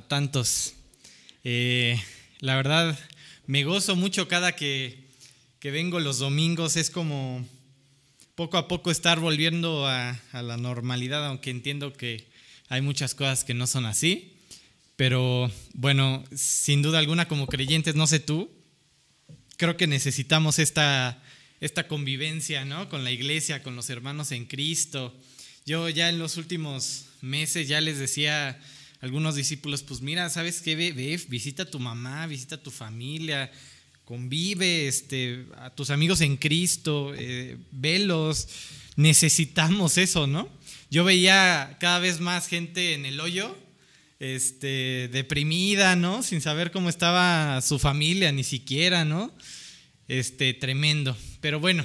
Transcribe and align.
tantos. 0.00 0.74
Eh, 1.44 2.00
la 2.40 2.56
verdad, 2.56 2.98
me 3.46 3.64
gozo 3.64 3.96
mucho 3.96 4.28
cada 4.28 4.54
que, 4.54 4.98
que, 5.60 5.70
vengo 5.70 6.00
los 6.00 6.18
domingos. 6.18 6.76
Es 6.76 6.90
como 6.90 7.46
poco 8.34 8.56
a 8.58 8.68
poco 8.68 8.90
estar 8.90 9.20
volviendo 9.20 9.86
a, 9.86 10.20
a, 10.32 10.42
la 10.42 10.56
normalidad, 10.56 11.26
aunque 11.26 11.50
entiendo 11.50 11.92
que 11.92 12.26
hay 12.68 12.82
muchas 12.82 13.14
cosas 13.14 13.44
que 13.44 13.54
no 13.54 13.66
son 13.66 13.86
así. 13.86 14.34
Pero 14.96 15.50
bueno, 15.74 16.24
sin 16.34 16.82
duda 16.82 16.98
alguna 16.98 17.28
como 17.28 17.46
creyentes, 17.46 17.94
no 17.94 18.06
sé 18.06 18.20
tú, 18.20 18.50
creo 19.58 19.76
que 19.76 19.86
necesitamos 19.86 20.58
esta, 20.58 21.22
esta 21.60 21.86
convivencia 21.86 22.64
¿no? 22.64 22.88
con 22.88 23.04
la 23.04 23.10
iglesia, 23.10 23.62
con 23.62 23.76
los 23.76 23.90
hermanos 23.90 24.32
en 24.32 24.46
Cristo. 24.46 25.14
Yo 25.66 25.88
ya 25.88 26.08
en 26.08 26.18
los 26.18 26.36
últimos 26.36 27.06
meses 27.20 27.68
ya 27.68 27.80
les 27.80 27.98
decía 27.98 28.58
algunos 29.00 29.34
discípulos, 29.36 29.82
pues 29.82 30.00
mira, 30.00 30.28
¿sabes 30.30 30.60
qué? 30.60 30.74
Ve, 30.74 31.20
visita 31.28 31.64
a 31.64 31.70
tu 31.70 31.78
mamá, 31.78 32.26
visita 32.26 32.56
a 32.56 32.62
tu 32.62 32.70
familia, 32.70 33.50
convive 34.04 34.88
este, 34.88 35.46
a 35.56 35.70
tus 35.70 35.90
amigos 35.90 36.20
en 36.20 36.36
Cristo, 36.36 37.12
eh, 37.16 37.56
velos, 37.70 38.48
necesitamos 38.96 39.98
eso, 39.98 40.26
¿no? 40.26 40.48
Yo 40.90 41.04
veía 41.04 41.76
cada 41.78 41.98
vez 41.98 42.18
más 42.20 42.48
gente 42.48 42.94
en 42.94 43.06
el 43.06 43.20
hoyo 43.20 43.56
este, 44.18 45.08
deprimida, 45.12 45.94
¿no? 45.94 46.22
Sin 46.22 46.40
saber 46.40 46.70
cómo 46.72 46.88
estaba 46.88 47.60
su 47.60 47.78
familia, 47.78 48.32
ni 48.32 48.44
siquiera, 48.44 49.04
¿no? 49.04 49.32
Este, 50.08 50.54
tremendo. 50.54 51.16
Pero 51.40 51.60
bueno, 51.60 51.84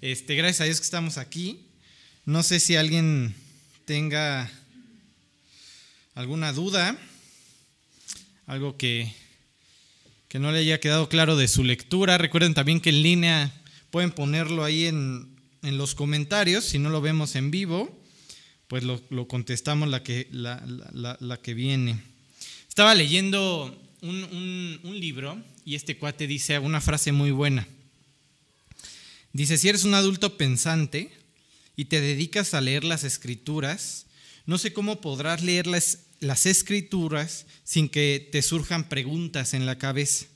este, 0.00 0.34
gracias 0.34 0.60
a 0.60 0.64
Dios 0.64 0.78
que 0.78 0.84
estamos 0.84 1.18
aquí. 1.18 1.66
No 2.26 2.42
sé 2.42 2.60
si 2.60 2.76
alguien 2.76 3.34
tenga 3.86 4.50
alguna 6.14 6.52
duda, 6.52 6.98
algo 8.46 8.76
que, 8.76 9.12
que 10.28 10.38
no 10.38 10.52
le 10.52 10.58
haya 10.58 10.80
quedado 10.80 11.08
claro 11.08 11.36
de 11.36 11.48
su 11.48 11.64
lectura. 11.64 12.18
Recuerden 12.18 12.54
también 12.54 12.80
que 12.80 12.90
en 12.90 13.02
línea 13.02 13.52
pueden 13.90 14.10
ponerlo 14.10 14.64
ahí 14.64 14.86
en, 14.86 15.36
en 15.62 15.78
los 15.78 15.94
comentarios, 15.94 16.64
si 16.64 16.78
no 16.78 16.90
lo 16.90 17.00
vemos 17.00 17.36
en 17.36 17.50
vivo 17.50 18.04
pues 18.68 18.82
lo, 18.82 19.28
contestamos 19.28 19.88
la 19.88 20.02
que, 20.02 20.28
la, 20.32 21.38
que 21.42 21.54
viene. 21.54 22.00
Estaba 22.68 22.94
leyendo 22.94 23.80
un, 24.00 24.80
un 24.82 25.00
libro 25.00 25.40
y 25.64 25.74
este 25.74 25.96
cuate 25.96 26.26
dice 26.26 26.58
una 26.58 26.80
frase 26.80 27.12
muy 27.12 27.30
buena. 27.30 27.68
Dice, 29.32 29.58
si 29.58 29.68
eres 29.68 29.84
un 29.84 29.94
adulto 29.94 30.36
pensante 30.36 31.10
y 31.76 31.86
te 31.86 32.00
dedicas 32.00 32.54
a 32.54 32.60
leer 32.60 32.84
las 32.84 33.04
escrituras, 33.04 34.06
no 34.46 34.58
sé 34.58 34.72
cómo 34.72 35.00
podrás 35.00 35.42
leer 35.42 35.66
las, 35.66 36.00
las 36.20 36.46
escrituras 36.46 37.46
sin 37.64 37.88
que 37.88 38.28
te 38.30 38.42
surjan 38.42 38.88
preguntas 38.88 39.54
en 39.54 39.66
la 39.66 39.78
cabeza. 39.78 40.26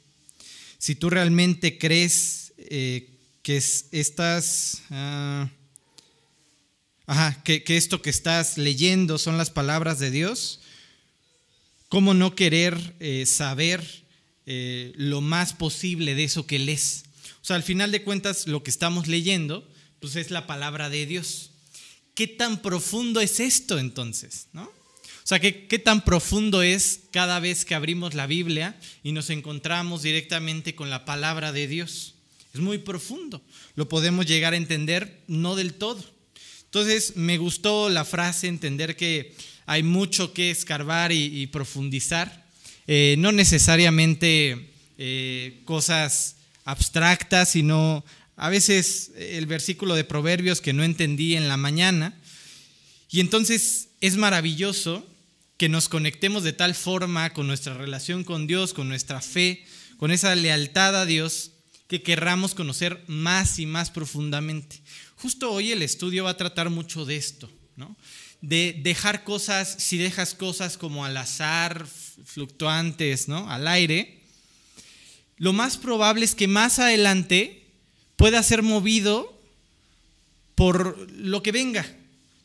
Si 0.78 0.94
tú 0.94 1.10
realmente 1.10 1.78
crees 1.78 2.52
eh, 2.56 3.10
que 3.42 3.56
estas... 3.56 4.82
Ah, 4.90 5.50
ajá, 7.06 7.42
que, 7.42 7.64
esto 7.68 8.02
que 8.02 8.10
estás 8.10 8.58
leyendo 8.58 9.18
son 9.18 9.38
las 9.38 9.50
palabras 9.50 9.98
de 9.98 10.10
Dios, 10.10 10.60
¿cómo 11.88 12.14
no 12.14 12.34
querer 12.34 12.96
eh, 13.00 13.24
saber 13.26 14.04
eh, 14.46 14.92
lo 14.96 15.20
más 15.20 15.54
posible 15.54 16.14
de 16.14 16.24
eso 16.24 16.46
que 16.46 16.58
lees? 16.58 17.04
O 17.42 17.44
sea, 17.44 17.56
al 17.56 17.62
final 17.62 17.90
de 17.90 18.02
cuentas, 18.02 18.46
lo 18.46 18.62
que 18.62 18.70
estamos 18.70 19.08
leyendo, 19.08 19.66
pues 20.00 20.16
es 20.16 20.30
la 20.30 20.46
palabra 20.46 20.90
de 20.90 21.06
Dios. 21.06 21.52
¿Qué 22.18 22.26
tan 22.26 22.60
profundo 22.62 23.20
es 23.20 23.38
esto 23.38 23.78
entonces? 23.78 24.48
¿no? 24.52 24.64
O 24.64 25.26
sea, 25.28 25.38
¿qué, 25.38 25.68
¿qué 25.68 25.78
tan 25.78 26.04
profundo 26.04 26.62
es 26.62 27.02
cada 27.12 27.38
vez 27.38 27.64
que 27.64 27.76
abrimos 27.76 28.14
la 28.14 28.26
Biblia 28.26 28.76
y 29.04 29.12
nos 29.12 29.30
encontramos 29.30 30.02
directamente 30.02 30.74
con 30.74 30.90
la 30.90 31.04
palabra 31.04 31.52
de 31.52 31.68
Dios? 31.68 32.16
Es 32.52 32.60
muy 32.60 32.78
profundo. 32.78 33.40
Lo 33.76 33.88
podemos 33.88 34.26
llegar 34.26 34.54
a 34.54 34.56
entender, 34.56 35.22
no 35.28 35.54
del 35.54 35.74
todo 35.74 36.02
entonces 36.68 37.16
me 37.16 37.38
gustó 37.38 37.88
la 37.88 38.04
frase, 38.04 38.46
entender 38.46 38.94
que 38.94 39.32
hay 39.64 39.82
mucho 39.82 40.34
que 40.34 40.50
escarbar 40.50 41.12
y, 41.12 41.46
profundizar, 41.46 42.44
eh, 42.86 43.14
no 43.18 43.32
necesariamente 43.32 44.68
eh, 44.98 45.62
cosas 45.64 46.36
abstractas, 46.66 47.52
sino 47.52 48.04
a 48.36 48.50
veces 48.50 49.12
el 49.16 49.46
versículo 49.46 49.94
de 49.94 50.04
Proverbios 50.04 50.60
que 50.60 50.74
no 50.74 50.84
entendí 50.84 51.36
en 51.36 51.48
la 51.48 51.56
mañana. 51.56 52.17
Y 53.10 53.20
entonces 53.20 53.88
es 54.00 54.16
maravilloso 54.16 55.06
que 55.56 55.68
nos 55.68 55.88
conectemos 55.88 56.44
de 56.44 56.52
tal 56.52 56.74
forma 56.74 57.32
con 57.32 57.46
nuestra 57.46 57.74
relación 57.74 58.24
con 58.24 58.46
Dios, 58.46 58.74
con 58.74 58.88
nuestra 58.88 59.20
fe, 59.20 59.64
con 59.96 60.12
esa 60.12 60.34
lealtad 60.36 60.94
a 60.94 61.06
Dios, 61.06 61.50
que 61.88 62.02
querramos 62.02 62.54
conocer 62.54 63.02
más 63.06 63.58
y 63.58 63.66
más 63.66 63.90
profundamente. 63.90 64.80
Justo 65.16 65.50
hoy 65.50 65.72
el 65.72 65.82
estudio 65.82 66.24
va 66.24 66.30
a 66.30 66.36
tratar 66.36 66.70
mucho 66.70 67.04
de 67.04 67.16
esto, 67.16 67.50
¿no? 67.76 67.96
De 68.40 68.78
dejar 68.82 69.24
cosas, 69.24 69.76
si 69.78 69.96
dejas 69.96 70.34
cosas 70.34 70.76
como 70.76 71.04
al 71.04 71.16
azar, 71.16 71.88
fluctuantes, 72.24 73.26
¿no? 73.26 73.50
Al 73.50 73.66
aire, 73.66 74.20
lo 75.38 75.52
más 75.52 75.76
probable 75.76 76.24
es 76.24 76.34
que 76.34 76.46
más 76.46 76.78
adelante 76.78 77.64
pueda 78.16 78.42
ser 78.42 78.62
movido 78.62 79.40
por 80.54 81.10
lo 81.12 81.42
que 81.42 81.52
venga. 81.52 81.86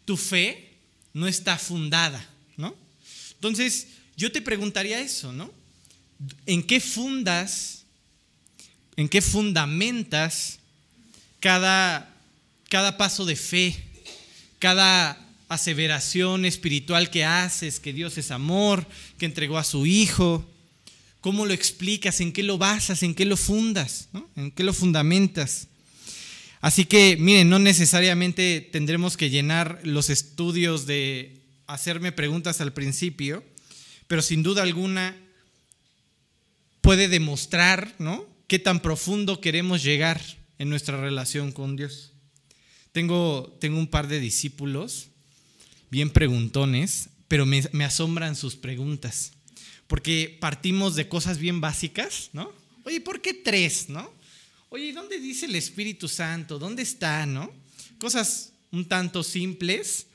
Tu 0.05 0.17
fe 0.17 0.73
no 1.13 1.27
está 1.27 1.57
fundada, 1.57 2.27
¿no? 2.57 2.75
Entonces, 3.35 3.87
yo 4.15 4.31
te 4.31 4.41
preguntaría 4.41 4.99
eso, 4.99 5.31
¿no? 5.33 5.51
¿En 6.45 6.63
qué 6.63 6.79
fundas, 6.79 7.83
en 8.95 9.09
qué 9.09 9.21
fundamentas 9.21 10.59
cada 11.39 12.13
cada 12.73 12.97
paso 12.97 13.23
de 13.23 13.35
fe, 13.35 13.75
cada 14.57 15.23
aseveración 15.47 16.43
espiritual 16.43 17.11
que 17.11 17.23
haces, 17.23 17.79
que 17.79 17.93
Dios 17.93 18.17
es 18.17 18.31
amor, 18.31 18.87
que 19.19 19.27
entregó 19.27 19.59
a 19.59 19.63
su 19.63 19.85
Hijo, 19.85 20.43
¿cómo 21.21 21.45
lo 21.45 21.53
explicas? 21.53 22.19
¿En 22.19 22.33
qué 22.33 22.41
lo 22.41 22.57
basas? 22.57 23.03
¿En 23.03 23.13
qué 23.13 23.25
lo 23.25 23.37
fundas? 23.37 24.09
¿En 24.35 24.49
qué 24.49 24.63
lo 24.63 24.73
fundamentas? 24.73 25.67
Así 26.63 26.85
que, 26.85 27.17
miren, 27.19 27.49
no 27.49 27.59
necesariamente 27.59 28.61
tendremos 28.61 29.17
que 29.17 29.29
llenar 29.29 29.81
los 29.83 30.09
estudios 30.09 30.85
de 30.85 31.41
hacerme 31.67 32.13
preguntas 32.13 32.61
al 32.61 32.71
principio, 32.71 33.43
pero 34.07 34.21
sin 34.21 34.43
duda 34.43 34.63
alguna 34.63 35.13
puede 36.79 37.09
demostrar, 37.09 37.93
¿no? 37.99 38.25
Qué 38.47 38.59
tan 38.59 38.79
profundo 38.79 39.41
queremos 39.41 39.83
llegar 39.83 40.21
en 40.57 40.69
nuestra 40.69 40.95
relación 40.95 41.51
con 41.51 41.75
Dios. 41.75 42.13
Tengo, 42.93 43.57
tengo 43.59 43.77
un 43.77 43.87
par 43.87 44.07
de 44.07 44.21
discípulos 44.21 45.09
bien 45.91 46.11
preguntones, 46.11 47.09
pero 47.27 47.45
me, 47.45 47.83
asombran 47.83 48.37
sus 48.37 48.55
preguntas, 48.55 49.33
porque 49.87 50.37
partimos 50.39 50.95
de 50.95 51.09
cosas 51.09 51.39
bien 51.39 51.59
básicas, 51.59 52.29
¿no? 52.31 52.53
Oye, 52.85 53.01
¿por 53.01 53.19
qué 53.19 53.33
tres, 53.33 53.89
no? 53.89 54.22
Oye, 54.75 54.91
¿dónde 54.91 55.19
dice 55.19 55.45
el 55.45 55.53
Espíritu 55.53 56.07
Santo? 56.07 56.57
¿Dónde 56.57 56.81
está, 56.81 57.27
no? 57.27 57.51
Cosas 57.99 58.53
un 58.71 58.85
tanto 58.85 59.21
simples 59.21 60.07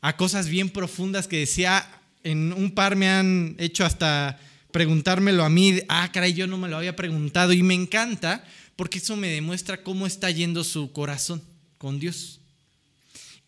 a 0.00 0.16
cosas 0.16 0.48
bien 0.48 0.70
profundas 0.70 1.26
que 1.26 1.38
decía, 1.38 1.84
en 2.22 2.52
un 2.52 2.70
par 2.70 2.94
me 2.94 3.08
han 3.08 3.56
hecho 3.58 3.84
hasta 3.84 4.38
preguntármelo 4.70 5.42
a 5.42 5.50
mí, 5.50 5.80
ah, 5.88 6.08
caray, 6.12 6.34
yo 6.34 6.46
no 6.46 6.56
me 6.56 6.68
lo 6.68 6.76
había 6.76 6.94
preguntado 6.94 7.52
y 7.52 7.64
me 7.64 7.74
encanta 7.74 8.44
porque 8.76 8.98
eso 8.98 9.16
me 9.16 9.26
demuestra 9.26 9.82
cómo 9.82 10.06
está 10.06 10.30
yendo 10.30 10.62
su 10.62 10.92
corazón 10.92 11.42
con 11.76 11.98
Dios. 11.98 12.38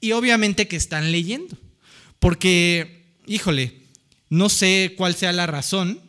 Y 0.00 0.10
obviamente 0.10 0.66
que 0.66 0.74
están 0.74 1.12
leyendo, 1.12 1.56
porque, 2.18 3.04
híjole, 3.28 3.82
no 4.28 4.48
sé 4.48 4.94
cuál 4.96 5.14
sea 5.14 5.32
la 5.32 5.46
razón 5.46 6.00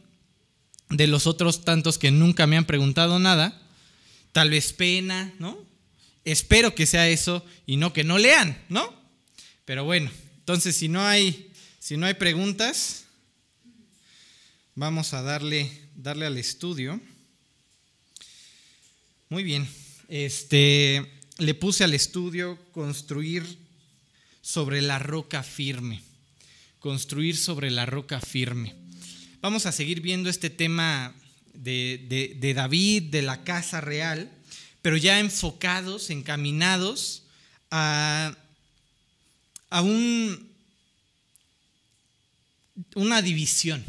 de 0.89 1.05
los 1.05 1.27
otros 1.27 1.63
tantos 1.63 1.99
que 1.99 2.09
nunca 2.09 2.47
me 2.47 2.57
han 2.57 2.65
preguntado 2.65 3.19
nada, 3.19 3.68
tal 4.31 4.49
vez 4.49 4.73
pena, 4.73 5.33
¿no? 5.39 5.57
Espero 6.25 6.75
que 6.75 6.85
sea 6.85 7.09
eso 7.09 7.45
y 7.65 7.77
no 7.77 7.93
que 7.93 8.03
no 8.03 8.17
lean, 8.17 8.61
¿no? 8.69 8.93
Pero 9.65 9.83
bueno, 9.83 10.11
entonces 10.37 10.75
si 10.75 10.87
no 10.87 11.05
hay, 11.05 11.51
si 11.79 11.97
no 11.97 12.05
hay 12.05 12.15
preguntas, 12.15 13.05
vamos 14.75 15.13
a 15.13 15.21
darle, 15.21 15.71
darle 15.95 16.25
al 16.25 16.37
estudio. 16.37 16.99
Muy 19.29 19.43
bien. 19.43 19.67
Este, 20.07 21.05
le 21.37 21.53
puse 21.53 21.83
al 21.83 21.93
estudio 21.93 22.57
construir 22.71 23.59
sobre 24.41 24.81
la 24.81 24.99
roca 24.99 25.43
firme. 25.43 26.01
Construir 26.79 27.37
sobre 27.37 27.69
la 27.69 27.85
roca 27.85 28.19
firme. 28.19 28.75
Vamos 29.41 29.65
a 29.65 29.71
seguir 29.71 30.01
viendo 30.01 30.29
este 30.29 30.49
tema 30.49 31.13
de, 31.59 32.53
David, 32.55 33.03
de 33.03 33.21
la 33.21 33.43
casa 33.43 33.81
real, 33.81 34.31
pero 34.81 34.97
ya 34.97 35.19
enfocados, 35.19 36.09
encaminados 36.09 37.23
a, 37.69 38.35
a 39.69 39.81
un, 39.81 40.49
una 42.95 43.21
división. 43.21 43.83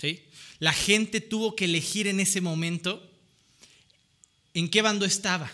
¿sí? 0.00 0.24
La 0.58 0.72
gente 0.72 1.20
tuvo 1.20 1.54
que 1.54 1.66
elegir 1.66 2.06
en 2.06 2.20
ese 2.20 2.40
momento 2.40 3.02
en 4.54 4.68
qué 4.68 4.82
bando 4.82 5.04
estaba. 5.04 5.52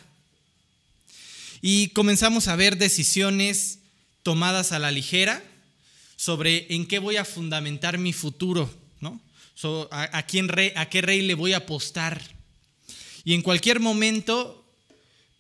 Y 1.60 1.88
comenzamos 1.88 2.48
a 2.48 2.56
ver 2.56 2.76
decisiones 2.78 3.78
tomadas 4.22 4.72
a 4.72 4.78
la 4.78 4.90
ligera 4.90 5.44
sobre 6.16 6.72
en 6.74 6.86
qué 6.86 6.98
voy 6.98 7.16
a 7.16 7.24
fundamentar 7.24 7.98
mi 7.98 8.12
futuro, 8.12 8.72
¿no? 9.62 9.88
a, 9.90 10.22
quién 10.26 10.50
a 10.76 10.88
qué 10.88 11.02
rey 11.02 11.22
le 11.22 11.34
voy 11.34 11.52
a 11.52 11.58
apostar. 11.58 12.20
Y 13.24 13.34
en 13.34 13.42
cualquier 13.42 13.80
momento, 13.80 14.64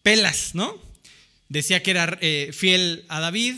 pelas, 0.02 0.54
¿no? 0.54 0.76
Decía 1.48 1.82
que 1.82 1.90
era 1.90 2.18
eh, 2.20 2.50
fiel 2.52 3.04
a 3.08 3.20
David, 3.20 3.56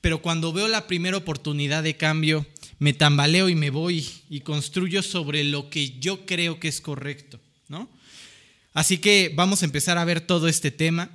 pero 0.00 0.22
cuando 0.22 0.52
veo 0.52 0.68
la 0.68 0.86
primera 0.86 1.16
oportunidad 1.16 1.82
de 1.82 1.96
cambio, 1.96 2.46
me 2.78 2.92
tambaleo 2.92 3.48
y 3.48 3.54
me 3.54 3.70
voy 3.70 4.08
y 4.28 4.40
construyo 4.40 5.02
sobre 5.02 5.44
lo 5.44 5.70
que 5.70 5.98
yo 5.98 6.26
creo 6.26 6.58
que 6.58 6.68
es 6.68 6.80
correcto, 6.80 7.40
¿no? 7.68 7.88
Así 8.74 8.98
que 8.98 9.30
vamos 9.34 9.62
a 9.62 9.66
empezar 9.66 9.98
a 9.98 10.04
ver 10.04 10.20
todo 10.20 10.48
este 10.48 10.70
tema. 10.70 11.10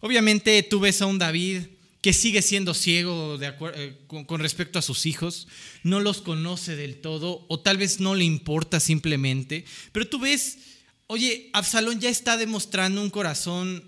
Obviamente 0.00 0.62
tú 0.62 0.80
ves 0.80 1.00
a 1.00 1.06
un 1.06 1.18
David 1.18 1.62
que 2.00 2.12
sigue 2.12 2.42
siendo 2.42 2.74
ciego 2.74 3.38
eh, 3.40 3.96
con, 4.06 4.40
respecto 4.40 4.78
a 4.78 4.82
sus 4.82 5.06
hijos, 5.06 5.48
no 5.82 6.00
los 6.00 6.22
conoce 6.22 6.76
del 6.76 7.00
todo 7.00 7.44
o 7.48 7.60
tal 7.60 7.78
vez 7.78 8.00
no 8.00 8.14
le 8.14 8.24
importa 8.24 8.80
simplemente, 8.80 9.64
pero 9.92 10.06
tú 10.06 10.20
ves, 10.20 10.58
oye, 11.06 11.50
Absalón 11.52 12.00
ya 12.00 12.08
está 12.08 12.36
demostrando 12.36 13.02
un 13.02 13.10
corazón 13.10 13.82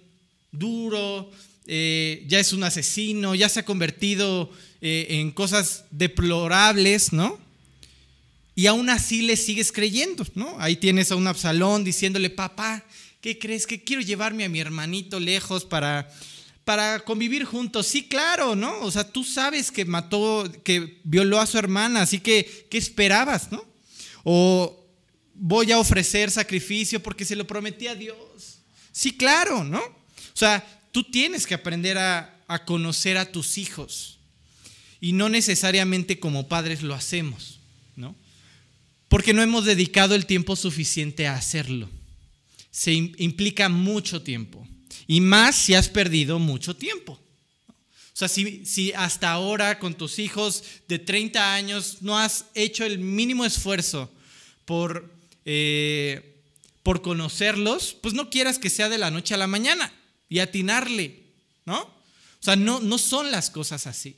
duro, 0.50 1.30
eh, 1.66 2.24
ya 2.26 2.40
es 2.40 2.52
un 2.52 2.64
asesino, 2.64 3.34
ya 3.34 3.48
se 3.48 3.60
ha 3.60 3.64
convertido 3.64 4.50
eh, 4.80 5.06
en 5.10 5.30
cosas 5.30 5.84
deplorables, 5.90 7.12
¿no? 7.12 7.38
Y 8.54 8.66
aún 8.66 8.90
así 8.90 9.22
le 9.22 9.36
sigues 9.36 9.70
creyendo, 9.70 10.26
¿no? 10.34 10.56
Ahí 10.58 10.74
tienes 10.74 11.12
a 11.12 11.16
un 11.16 11.28
Absalón 11.28 11.84
diciéndole, 11.84 12.30
papá, 12.30 12.84
¿qué 13.20 13.38
crees? 13.38 13.66
Que 13.66 13.84
quiero 13.84 14.02
llevarme 14.02 14.44
a 14.44 14.48
mi 14.48 14.58
hermanito 14.58 15.20
lejos 15.20 15.64
para, 15.64 16.10
para 16.68 17.00
convivir 17.00 17.46
juntos. 17.46 17.86
Sí, 17.86 18.08
claro, 18.08 18.54
¿no? 18.54 18.80
O 18.80 18.90
sea, 18.90 19.10
tú 19.10 19.24
sabes 19.24 19.72
que 19.72 19.86
mató, 19.86 20.52
que 20.62 21.00
violó 21.02 21.40
a 21.40 21.46
su 21.46 21.56
hermana, 21.56 22.02
así 22.02 22.20
que, 22.20 22.66
¿qué 22.70 22.76
esperabas, 22.76 23.50
no? 23.50 23.64
O 24.22 24.86
voy 25.32 25.72
a 25.72 25.78
ofrecer 25.78 26.30
sacrificio 26.30 27.02
porque 27.02 27.24
se 27.24 27.36
lo 27.36 27.46
prometí 27.46 27.86
a 27.86 27.94
Dios. 27.94 28.58
Sí, 28.92 29.16
claro, 29.16 29.64
¿no? 29.64 29.78
O 29.78 30.34
sea, 30.34 30.62
tú 30.92 31.04
tienes 31.04 31.46
que 31.46 31.54
aprender 31.54 31.96
a, 31.96 32.34
conocer 32.66 33.16
a 33.16 33.32
tus 33.32 33.56
hijos. 33.56 34.18
Y 35.00 35.14
no 35.14 35.30
necesariamente 35.30 36.20
como 36.20 36.48
padres 36.48 36.82
lo 36.82 36.94
hacemos, 36.94 37.60
¿no? 37.96 38.14
Porque 39.08 39.32
no 39.32 39.40
hemos 39.40 39.64
dedicado 39.64 40.14
el 40.14 40.26
tiempo 40.26 40.54
suficiente 40.54 41.26
a 41.26 41.34
hacerlo 41.34 41.88
se 42.70 42.92
implica 42.92 43.68
mucho 43.68 44.22
tiempo. 44.22 44.64
Y 45.08 45.20
más 45.20 45.56
si 45.56 45.74
has 45.74 45.88
perdido 45.88 46.38
mucho 46.38 46.76
tiempo. 46.76 47.12
O 47.12 48.16
sea, 48.18 48.28
si, 48.28 48.92
hasta 48.96 49.30
ahora 49.30 49.78
con 49.78 49.94
tus 49.94 50.18
hijos 50.18 50.62
de 50.86 50.98
30 50.98 51.54
años 51.54 51.98
no 52.00 52.18
has 52.18 52.44
hecho 52.54 52.84
el 52.84 52.98
mínimo 52.98 53.44
esfuerzo 53.44 54.10
por, 54.64 55.10
eh, 55.44 56.36
por 56.82 57.00
conocerlos, 57.00 57.96
pues 58.00 58.14
no 58.14 58.28
quieras 58.28 58.58
que 58.58 58.70
sea 58.70 58.88
de 58.88 58.98
la 58.98 59.10
noche 59.10 59.34
a 59.34 59.38
la 59.38 59.46
mañana 59.46 59.92
y 60.28 60.40
atinarle, 60.40 61.20
¿no? 61.64 61.80
O 61.80 62.40
sea, 62.40 62.54
no, 62.54 62.80
no 62.80 62.98
son 62.98 63.30
las 63.30 63.50
cosas 63.50 63.86
así. 63.86 64.16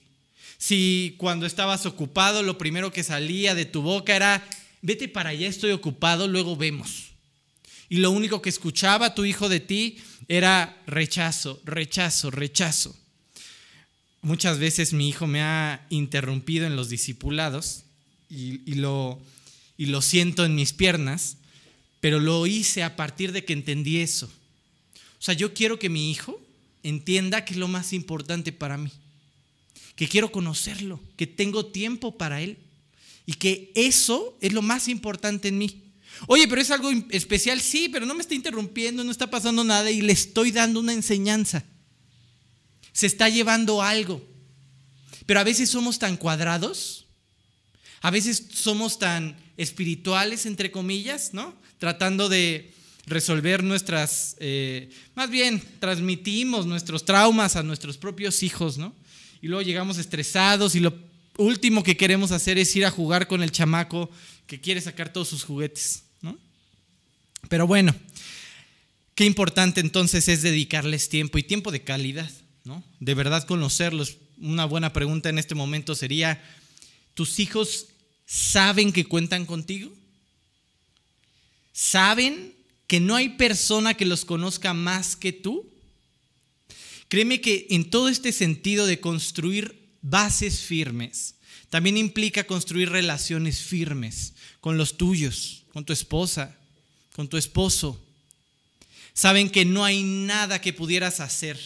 Si 0.59 1.15
cuando 1.17 1.47
estabas 1.47 1.87
ocupado 1.87 2.43
lo 2.43 2.59
primero 2.59 2.93
que 2.93 3.05
salía 3.05 3.55
de 3.55 3.65
tu 3.65 3.81
boca 3.81 4.17
era, 4.17 4.47
vete 4.83 5.09
para 5.09 5.31
allá, 5.31 5.47
estoy 5.47 5.71
ocupado, 5.71 6.27
luego 6.27 6.57
vemos 6.57 7.11
y 7.91 7.97
lo 7.97 8.13
único 8.13 8.41
que 8.41 8.49
escuchaba 8.49 9.15
tu 9.15 9.27
hijo 9.27 9.51
de 9.51 9.61
ti 9.61 9.99
era 10.31 10.81
rechazo, 10.87 11.61
rechazo, 11.65 12.31
rechazo. 12.31 12.97
Muchas 14.23 14.61
veces 14.61 14.93
mi 14.93 15.09
hijo 15.09 15.27
me 15.27 15.43
ha 15.43 15.85
interrumpido 15.91 16.69
en 16.69 16.77
los 16.77 16.89
discipulados 16.89 17.83
y, 18.31 18.75
lo, 18.75 19.21
y 19.77 19.87
lo 19.87 20.01
siento 20.01 20.45
en 20.45 20.55
mis 20.55 20.73
piernas, 20.73 21.37
pero 21.99 22.21
lo 22.21 22.47
hice 22.47 22.85
a 22.85 22.95
partir 22.95 23.33
de 23.33 23.45
que 23.45 23.55
entendí 23.55 23.97
eso. 23.97 24.27
O 25.19 25.23
sea, 25.23 25.35
yo 25.35 25.53
quiero 25.53 25.81
que 25.81 25.89
mi 25.89 26.13
hijo 26.13 26.41
entienda 26.85 27.45
que 27.45 27.55
es 27.55 27.59
lo 27.59 27.67
más 27.67 27.93
importante 27.93 28.53
para 28.53 28.77
mí, 28.77 28.93
que 29.97 30.07
quiero 30.07 30.31
conocerlo, 30.31 31.01
que 31.17 31.27
tengo 31.27 31.67
tiempo 31.67 32.17
para 32.17 32.41
él 32.41 32.57
y 33.27 33.33
que 33.33 33.73
eso 33.75 34.39
es 34.41 34.53
lo 34.53 34.63
más 34.63 34.87
importante 34.87 35.49
en 35.49 35.59
mí. 35.59 35.83
Oye, 36.27 36.47
pero 36.49 36.61
es 36.61 36.71
algo 36.71 36.91
especial, 37.11 37.61
sí, 37.61 37.89
pero 37.89 38.07
no 38.07 38.15
me 38.15 38.23
está 38.23 38.35
interrumpiendo, 38.35 39.05
no 39.05 39.11
está 39.11 39.31
pasando 39.31 39.65
nada 39.65 39.91
y 39.91 40.03
le 40.03 40.13
estoy 40.13 40.53
dando 40.53 40.81
una 40.81 40.93
enseñanza. 40.93 41.65
Se 42.93 43.07
está 43.07 43.29
llevando 43.29 43.83
algo. 43.83 44.25
Pero 45.27 45.41
a 45.41 45.45
veces 45.45 45.71
somos 45.71 45.99
tan 45.99 46.17
cuadrados, 46.17 47.07
a 48.01 48.11
veces 48.11 48.47
somos 48.53 48.99
tan 48.99 49.37
espirituales, 49.57 50.47
entre 50.47 50.71
comillas, 50.71 51.33
¿no? 51.33 51.55
Tratando 51.79 52.29
de 52.29 52.73
resolver 53.07 53.63
nuestras, 53.63 54.37
eh, 54.41 54.91
más 55.15 55.31
bien, 55.31 55.63
transmitimos 55.79 56.67
nuestros 56.67 57.05
traumas 57.05 57.57
a 57.57 57.63
nuestros 57.63 57.97
propios 57.97 58.43
hijos, 58.43 58.79
¿no? 58.79 58.95
Y 59.43 59.49
luego 59.49 59.63
llegamos 59.63 59.99
estresados 59.99 60.75
y 60.75 60.81
lo 60.81 60.95
último 61.37 61.83
que 61.83 61.97
queremos 61.97 62.33
hacer 62.33 62.59
es 62.59 62.75
ir 62.77 62.85
a 62.85 62.91
jugar 62.91 63.27
con 63.27 63.43
el 63.43 63.53
chamaco 63.53 64.11
que 64.47 64.61
quiere 64.61 64.81
sacar 64.81 65.13
todos 65.13 65.29
sus 65.29 65.45
juguetes. 65.45 66.05
Pero 67.51 67.67
bueno, 67.67 67.93
qué 69.17 69.25
importante 69.25 69.81
entonces 69.81 70.29
es 70.29 70.41
dedicarles 70.41 71.09
tiempo 71.09 71.37
y 71.37 71.43
tiempo 71.43 71.73
de 71.73 71.83
calidad, 71.83 72.31
¿no? 72.65 72.85
De 73.01 73.13
verdad 73.15 73.45
conocerlos. 73.45 74.19
Una 74.39 74.67
buena 74.67 74.93
pregunta 74.93 75.31
en 75.31 75.39
este 75.39 75.57
momento 75.57 75.97
sería, 75.97 76.41
¿tus 77.15 77.41
hijos 77.41 77.89
saben 78.25 78.93
que 78.93 79.05
cuentan 79.05 79.47
contigo? 79.47 79.93
¿Saben 81.73 82.55
que 82.87 83.01
no 83.01 83.17
hay 83.17 83.31
persona 83.31 83.95
que 83.95 84.07
los 84.07 84.25
conozca 84.25 84.73
más 84.73 85.17
que 85.17 85.33
tú? 85.33 85.69
Créeme 87.09 87.41
que 87.41 87.67
en 87.71 87.91
todo 87.91 88.09
este 88.09 88.31
sentido 88.31 88.87
de 88.87 89.01
construir 89.01 89.89
bases 90.03 90.61
firmes, 90.61 91.35
también 91.69 91.97
implica 91.97 92.45
construir 92.45 92.91
relaciones 92.91 93.59
firmes 93.59 94.35
con 94.61 94.79
los 94.79 94.97
tuyos, 94.97 95.65
con 95.73 95.85
tu 95.85 95.93
esposa, 95.93 96.57
con 97.21 97.29
tu 97.29 97.37
esposo, 97.37 98.01
saben 99.13 99.51
que 99.51 99.67
no 99.67 99.85
hay 99.85 100.03
nada 100.03 100.63
que 100.63 100.73
pudieras 100.73 101.21
hacer 101.21 101.61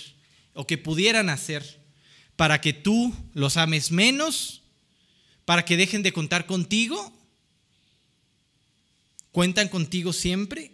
o 0.52 0.66
que 0.66 0.78
pudieran 0.78 1.30
hacer 1.30 1.78
para 2.34 2.60
que 2.60 2.72
tú 2.72 3.14
los 3.34 3.56
ames 3.56 3.92
menos, 3.92 4.62
para 5.44 5.64
que 5.64 5.76
dejen 5.76 6.02
de 6.02 6.12
contar 6.12 6.46
contigo. 6.46 7.12
¿Cuentan 9.30 9.68
contigo 9.68 10.12
siempre? 10.12 10.72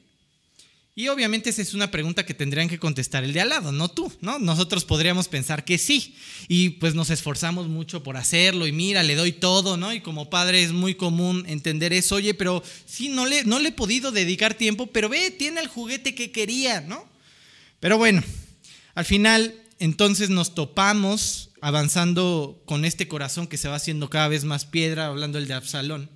Y 1.00 1.08
obviamente 1.08 1.48
esa 1.48 1.62
es 1.62 1.72
una 1.72 1.90
pregunta 1.90 2.26
que 2.26 2.34
tendrían 2.34 2.68
que 2.68 2.78
contestar 2.78 3.24
el 3.24 3.32
de 3.32 3.40
al 3.40 3.48
lado, 3.48 3.72
no 3.72 3.88
tú, 3.88 4.12
¿no? 4.20 4.38
Nosotros 4.38 4.84
podríamos 4.84 5.28
pensar 5.28 5.64
que 5.64 5.78
sí, 5.78 6.14
y 6.46 6.68
pues 6.68 6.94
nos 6.94 7.08
esforzamos 7.08 7.68
mucho 7.68 8.02
por 8.02 8.18
hacerlo, 8.18 8.66
y 8.66 8.72
mira, 8.72 9.02
le 9.02 9.14
doy 9.14 9.32
todo, 9.32 9.78
¿no? 9.78 9.94
Y 9.94 10.02
como 10.02 10.28
padre 10.28 10.62
es 10.62 10.72
muy 10.72 10.96
común 10.96 11.46
entender 11.48 11.94
eso, 11.94 12.16
oye, 12.16 12.34
pero 12.34 12.62
sí, 12.84 13.08
no 13.08 13.24
le, 13.24 13.44
no 13.44 13.60
le 13.60 13.70
he 13.70 13.72
podido 13.72 14.12
dedicar 14.12 14.52
tiempo, 14.52 14.88
pero 14.88 15.08
ve, 15.08 15.30
tiene 15.30 15.62
el 15.62 15.68
juguete 15.68 16.14
que 16.14 16.32
quería, 16.32 16.82
¿no? 16.82 17.08
Pero 17.80 17.96
bueno, 17.96 18.22
al 18.94 19.06
final 19.06 19.54
entonces 19.78 20.28
nos 20.28 20.54
topamos 20.54 21.48
avanzando 21.62 22.60
con 22.66 22.84
este 22.84 23.08
corazón 23.08 23.46
que 23.46 23.56
se 23.56 23.68
va 23.68 23.76
haciendo 23.76 24.10
cada 24.10 24.28
vez 24.28 24.44
más 24.44 24.66
piedra, 24.66 25.06
hablando 25.06 25.38
el 25.38 25.48
de 25.48 25.54
Absalón, 25.54 26.10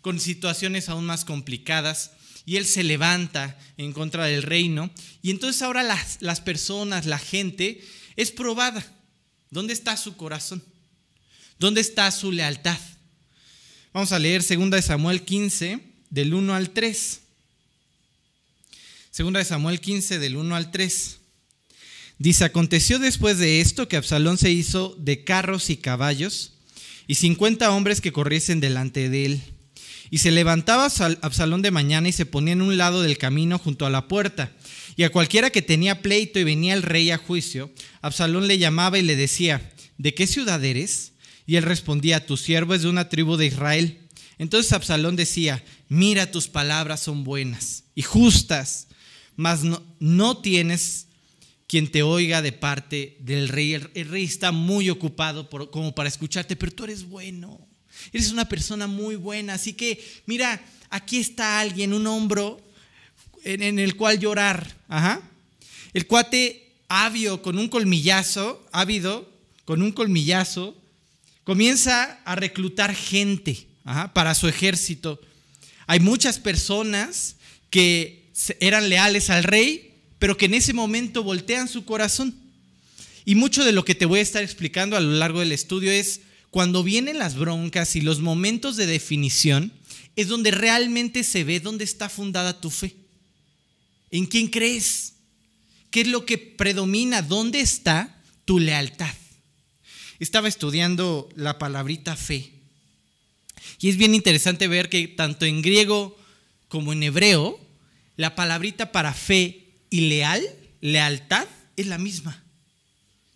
con 0.00 0.18
situaciones 0.18 0.88
aún 0.88 1.06
más 1.06 1.24
complicadas 1.24 2.10
y 2.46 2.56
él 2.56 2.66
se 2.66 2.82
levanta 2.82 3.58
en 3.76 3.92
contra 3.92 4.26
del 4.26 4.42
reino. 4.42 4.90
Y 5.22 5.30
entonces 5.30 5.62
ahora 5.62 5.82
las, 5.82 6.18
las 6.20 6.40
personas, 6.40 7.06
la 7.06 7.18
gente, 7.18 7.82
es 8.16 8.30
probada. 8.30 8.84
¿Dónde 9.50 9.72
está 9.72 9.96
su 9.96 10.16
corazón? 10.16 10.62
¿Dónde 11.58 11.80
está 11.80 12.10
su 12.10 12.32
lealtad? 12.32 12.78
Vamos 13.92 14.12
a 14.12 14.18
leer 14.18 14.44
2 14.44 14.84
Samuel 14.84 15.22
15, 15.22 15.80
del 16.10 16.34
1 16.34 16.54
al 16.54 16.70
3. 16.70 17.20
2 19.16 19.46
Samuel 19.46 19.80
15, 19.80 20.18
del 20.18 20.36
1 20.36 20.56
al 20.56 20.70
3. 20.70 21.18
Dice, 22.18 22.44
aconteció 22.44 22.98
después 22.98 23.38
de 23.38 23.60
esto 23.60 23.88
que 23.88 23.96
Absalón 23.96 24.38
se 24.38 24.50
hizo 24.50 24.96
de 24.98 25.24
carros 25.24 25.70
y 25.70 25.76
caballos 25.76 26.52
y 27.06 27.16
50 27.16 27.70
hombres 27.70 28.00
que 28.00 28.12
corriesen 28.12 28.60
delante 28.60 29.08
de 29.08 29.26
él 29.26 29.53
y 30.14 30.18
se 30.18 30.30
levantaba 30.30 30.86
Absalón 31.22 31.60
de 31.60 31.72
mañana 31.72 32.08
y 32.08 32.12
se 32.12 32.24
ponía 32.24 32.52
en 32.52 32.62
un 32.62 32.76
lado 32.76 33.02
del 33.02 33.18
camino 33.18 33.58
junto 33.58 33.84
a 33.84 33.90
la 33.90 34.06
puerta. 34.06 34.52
Y 34.94 35.02
a 35.02 35.10
cualquiera 35.10 35.50
que 35.50 35.60
tenía 35.60 36.02
pleito 36.02 36.38
y 36.38 36.44
venía 36.44 36.74
el 36.74 36.84
rey 36.84 37.10
a 37.10 37.18
juicio, 37.18 37.72
Absalón 38.00 38.46
le 38.46 38.58
llamaba 38.58 38.96
y 38.96 39.02
le 39.02 39.16
decía, 39.16 39.72
¿de 39.98 40.14
qué 40.14 40.28
ciudad 40.28 40.64
eres? 40.64 41.14
Y 41.48 41.56
él 41.56 41.64
respondía, 41.64 42.26
tu 42.26 42.36
siervo 42.36 42.74
es 42.74 42.82
de 42.82 42.90
una 42.90 43.08
tribu 43.08 43.36
de 43.36 43.46
Israel. 43.46 44.02
Entonces 44.38 44.72
Absalón 44.72 45.16
decía, 45.16 45.64
mira 45.88 46.30
tus 46.30 46.46
palabras 46.46 47.00
son 47.00 47.24
buenas 47.24 47.82
y 47.96 48.02
justas, 48.02 48.86
mas 49.34 49.64
no, 49.64 49.82
no 49.98 50.36
tienes 50.38 51.08
quien 51.66 51.90
te 51.90 52.04
oiga 52.04 52.40
de 52.40 52.52
parte 52.52 53.16
del 53.18 53.48
rey. 53.48 53.72
El, 53.72 54.08
rey 54.08 54.22
está 54.22 54.52
muy 54.52 54.90
ocupado 54.90 55.50
por, 55.50 55.72
como 55.72 55.92
para 55.92 56.08
escucharte, 56.08 56.54
pero 56.54 56.70
tú 56.70 56.84
eres 56.84 57.02
bueno, 57.02 57.66
eres 58.12 58.30
una 58.30 58.48
persona 58.48 58.86
muy 58.86 59.16
buena, 59.16 59.54
así 59.54 59.72
que 59.72 60.02
mira, 60.26 60.60
aquí 60.90 61.18
está 61.18 61.60
alguien, 61.60 61.92
un 61.92 62.06
hombro 62.06 62.60
en, 63.44 63.78
el 63.78 63.96
cual 63.96 64.18
llorar. 64.18 64.74
Ajá. 64.88 65.20
El 65.92 66.06
cuate 66.06 66.72
avio 66.88 67.42
con 67.42 67.58
un 67.58 67.68
colmillazo, 67.68 68.64
ávido, 68.72 69.30
con 69.64 69.82
un 69.82 69.92
colmillazo, 69.92 70.76
comienza 71.44 72.20
a 72.24 72.34
reclutar 72.34 72.94
gente 72.94 73.66
para 74.12 74.34
su 74.34 74.48
ejército. 74.48 75.20
Hay 75.86 76.00
muchas 76.00 76.38
personas 76.38 77.36
que 77.70 78.24
eran 78.60 78.88
leales 78.88 79.30
al 79.30 79.44
rey, 79.44 79.94
pero 80.18 80.36
que 80.36 80.46
en 80.46 80.54
ese 80.54 80.72
momento 80.72 81.22
voltean 81.22 81.68
su 81.68 81.84
corazón. 81.84 82.34
Y 83.24 83.34
mucho 83.34 83.64
de 83.64 83.72
lo 83.72 83.84
que 83.84 83.94
te 83.94 84.06
voy 84.06 84.20
a 84.20 84.22
estar 84.22 84.42
explicando 84.42 84.96
a 84.96 85.00
lo 85.00 85.12
largo 85.12 85.40
del 85.40 85.52
estudio 85.52 85.90
es 85.90 86.20
cuando 86.54 86.84
vienen 86.84 87.18
las 87.18 87.34
broncas 87.34 87.96
y 87.96 88.00
los 88.00 88.20
momentos 88.20 88.76
de 88.76 88.86
definición, 88.86 89.72
es 90.14 90.28
donde 90.28 90.52
realmente 90.52 91.24
se 91.24 91.42
ve 91.42 91.58
dónde 91.58 91.82
está 91.82 92.08
fundada 92.08 92.60
tu 92.60 92.70
fe. 92.70 92.94
¿En 94.12 94.26
quién 94.26 94.46
crees? 94.46 95.14
¿Qué 95.90 96.02
es 96.02 96.06
lo 96.06 96.24
que 96.24 96.38
predomina? 96.38 97.22
¿Dónde 97.22 97.58
está 97.58 98.22
tu 98.44 98.60
lealtad? 98.60 99.12
Estaba 100.20 100.46
estudiando 100.46 101.28
la 101.34 101.58
palabrita 101.58 102.14
fe 102.14 102.52
y 103.80 103.88
es 103.88 103.96
bien 103.96 104.14
interesante 104.14 104.68
ver 104.68 104.88
que 104.88 105.08
tanto 105.08 105.46
en 105.46 105.60
griego 105.60 106.16
como 106.68 106.92
en 106.92 107.02
hebreo, 107.02 107.58
la 108.14 108.36
palabrita 108.36 108.92
para 108.92 109.12
fe 109.12 109.72
y 109.90 110.02
leal, 110.02 110.40
lealtad, 110.80 111.48
es 111.76 111.88
la 111.88 111.98
misma. 111.98 112.44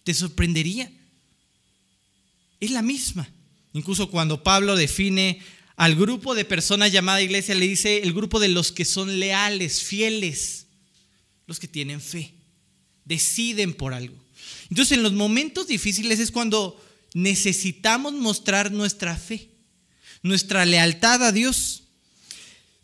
Te 0.05 0.15
sorprendería. 0.15 0.93
Es 2.61 2.71
la 2.71 2.83
misma. 2.83 3.29
Incluso 3.73 4.11
cuando 4.11 4.43
Pablo 4.43 4.77
define 4.77 5.41
al 5.77 5.95
grupo 5.95 6.35
de 6.35 6.45
personas 6.45 6.93
llamada 6.93 7.23
iglesia, 7.23 7.55
le 7.55 7.69
dice 7.69 8.03
el 8.03 8.13
grupo 8.13 8.41
de 8.41 8.49
los 8.49 8.73
que 8.73 8.85
son 8.85 9.21
leales, 9.21 9.83
fieles, 9.83 10.67
los 11.47 11.61
que 11.61 11.69
tienen 11.69 12.01
fe, 12.01 12.35
deciden 13.05 13.75
por 13.75 13.95
algo. 13.95 14.17
Entonces 14.71 14.97
en 14.97 15.03
los 15.03 15.13
momentos 15.13 15.67
difíciles 15.67 16.19
es 16.19 16.31
cuando 16.31 16.83
necesitamos 17.15 18.13
mostrar 18.13 18.73
nuestra 18.73 19.17
fe 19.17 19.49
nuestra 20.23 20.65
lealtad 20.65 21.23
a 21.23 21.33
Dios. 21.33 21.85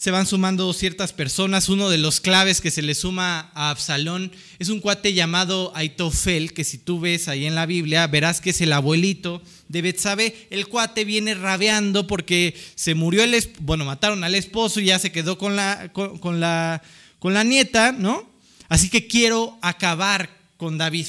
Se 0.05 0.11
van 0.11 0.27
sumando 0.27 0.71
ciertas 0.75 1.15
personas. 1.15 1.71
Uno 1.71 1.89
de 1.89 1.97
los 1.97 2.21
claves 2.21 2.61
que 2.61 2.71
se 2.71 2.83
le 2.83 2.95
suma 2.95 3.51
a 3.55 3.71
Absalón 3.71 4.33
es 4.59 4.69
un 4.69 4.81
cuate 4.81 5.15
llamado 5.15 5.73
Aitofel, 5.75 6.53
que 6.53 6.63
si 6.63 6.77
tú 6.77 7.01
ves 7.01 7.27
ahí 7.27 7.47
en 7.47 7.55
la 7.55 7.65
Biblia, 7.65 8.07
verás 8.07 8.43
que 8.43 8.51
es 8.51 8.61
el 8.61 8.75
abuelito 8.75 9.41
de 9.69 9.81
Betsabe. 9.81 10.47
El 10.51 10.67
cuate 10.69 11.07
viene 11.07 11.33
rabeando 11.33 12.07
porque 12.07 12.55
se 12.75 12.95
murió 12.95 13.25
el 13.25 13.35
bueno, 13.61 13.87
mataron 13.87 14.25
al 14.25 14.35
esposo 14.35 14.79
y 14.79 14.85
ya 14.85 14.99
se 14.99 15.11
quedó 15.11 15.39
con 15.39 15.57
la, 15.57 15.91
con 15.95 16.39
la, 16.39 16.83
con 17.19 17.33
la 17.33 17.43
nieta, 17.43 17.93
¿no? 17.93 18.29
Así 18.69 18.91
que 18.91 19.07
quiero 19.07 19.57
acabar 19.63 20.29
con 20.59 20.77
David. 20.77 21.07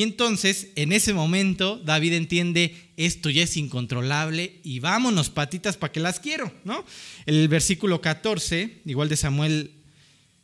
Y 0.00 0.02
entonces, 0.02 0.68
en 0.76 0.92
ese 0.92 1.12
momento, 1.12 1.76
David 1.76 2.14
entiende, 2.14 2.74
esto 2.96 3.28
ya 3.28 3.42
es 3.42 3.58
incontrolable 3.58 4.58
y 4.64 4.80
vámonos, 4.80 5.28
patitas, 5.28 5.76
para 5.76 5.92
que 5.92 6.00
las 6.00 6.20
quiero, 6.20 6.50
¿no? 6.64 6.86
El 7.26 7.48
versículo 7.48 8.00
14, 8.00 8.80
igual 8.86 9.10
de 9.10 9.18
Samuel, 9.18 9.72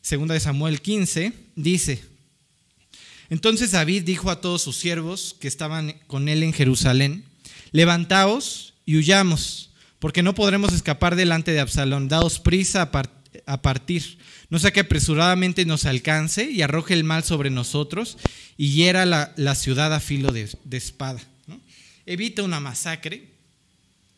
segunda 0.02 0.34
de 0.34 0.40
Samuel 0.40 0.82
15, 0.82 1.32
dice, 1.54 2.04
entonces 3.30 3.70
David 3.70 4.02
dijo 4.02 4.30
a 4.30 4.42
todos 4.42 4.60
sus 4.60 4.76
siervos 4.76 5.34
que 5.40 5.48
estaban 5.48 5.94
con 6.06 6.28
él 6.28 6.42
en 6.42 6.52
Jerusalén, 6.52 7.24
levantaos 7.72 8.74
y 8.84 8.98
huyamos, 8.98 9.70
porque 10.00 10.22
no 10.22 10.34
podremos 10.34 10.74
escapar 10.74 11.16
delante 11.16 11.52
de 11.52 11.60
Absalón, 11.60 12.08
daos 12.08 12.40
prisa 12.40 12.90
a 13.46 13.62
partir 13.62 14.18
no 14.48 14.58
sea 14.58 14.70
que 14.70 14.80
apresuradamente 14.80 15.64
nos 15.64 15.86
alcance 15.86 16.50
y 16.50 16.62
arroje 16.62 16.94
el 16.94 17.04
mal 17.04 17.24
sobre 17.24 17.50
nosotros 17.50 18.16
y 18.56 18.70
hiera 18.70 19.04
la, 19.04 19.54
ciudad 19.54 19.92
a 19.92 20.00
filo 20.00 20.30
de, 20.32 20.48
espada. 20.70 21.20
Evita 22.04 22.44
una 22.44 22.60
masacre, 22.60 23.28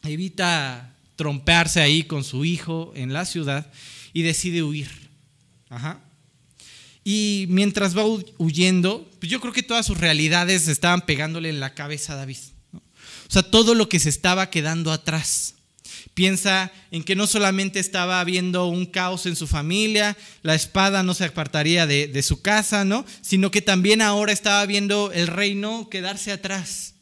evita 0.02 0.94
trompearse 1.16 1.80
ahí 1.80 2.04
con 2.04 2.24
su 2.24 2.44
hijo 2.44 2.92
en 2.94 3.12
la 3.12 3.24
ciudad 3.24 3.72
y 4.12 4.22
decide 4.22 4.62
huir. 4.62 4.90
Y 7.02 7.46
mientras 7.48 7.96
va 7.96 8.04
huyendo, 8.36 9.10
pues 9.18 9.32
yo 9.32 9.40
creo 9.40 9.54
que 9.54 9.62
todas 9.62 9.86
sus 9.86 9.96
realidades 9.96 10.68
estaban 10.68 11.06
pegándole 11.06 11.48
en 11.48 11.60
la 11.60 11.72
cabeza 11.72 12.12
a 12.12 12.16
David. 12.16 12.36
O 12.74 13.30
sea, 13.30 13.42
todo 13.42 13.74
lo 13.74 13.88
que 13.88 13.98
se 13.98 14.10
estaba 14.10 14.50
quedando 14.50 14.92
atrás. 14.92 15.54
Piensa 16.18 16.72
en 16.90 17.04
que 17.04 17.14
no 17.14 17.28
solamente 17.28 17.78
estaba 17.78 18.18
habiendo 18.18 18.66
un 18.66 18.86
caos 18.86 19.24
en 19.26 19.36
su 19.36 19.46
familia, 19.46 20.16
la 20.42 20.56
espada 20.56 21.04
no 21.04 21.14
se 21.14 21.24
apartaría 21.24 21.86
de, 21.86 22.22
su 22.24 22.42
casa, 22.42 22.84
¿no? 22.84 23.06
Sino 23.20 23.52
que 23.52 23.62
también 23.62 24.02
ahora 24.02 24.32
estaba 24.32 24.66
viendo 24.66 25.12
el 25.12 25.28
reino 25.28 25.88
quedarse 25.88 26.32
atrás. 26.32 26.94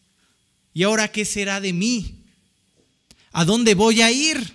¿Y 0.74 0.82
ahora 0.82 1.08
qué 1.08 1.24
será 1.24 1.62
de 1.62 1.72
mí? 1.72 2.26
¿A 3.32 3.46
dónde 3.46 3.74
voy 3.74 4.02
a 4.02 4.12
ir? 4.12 4.52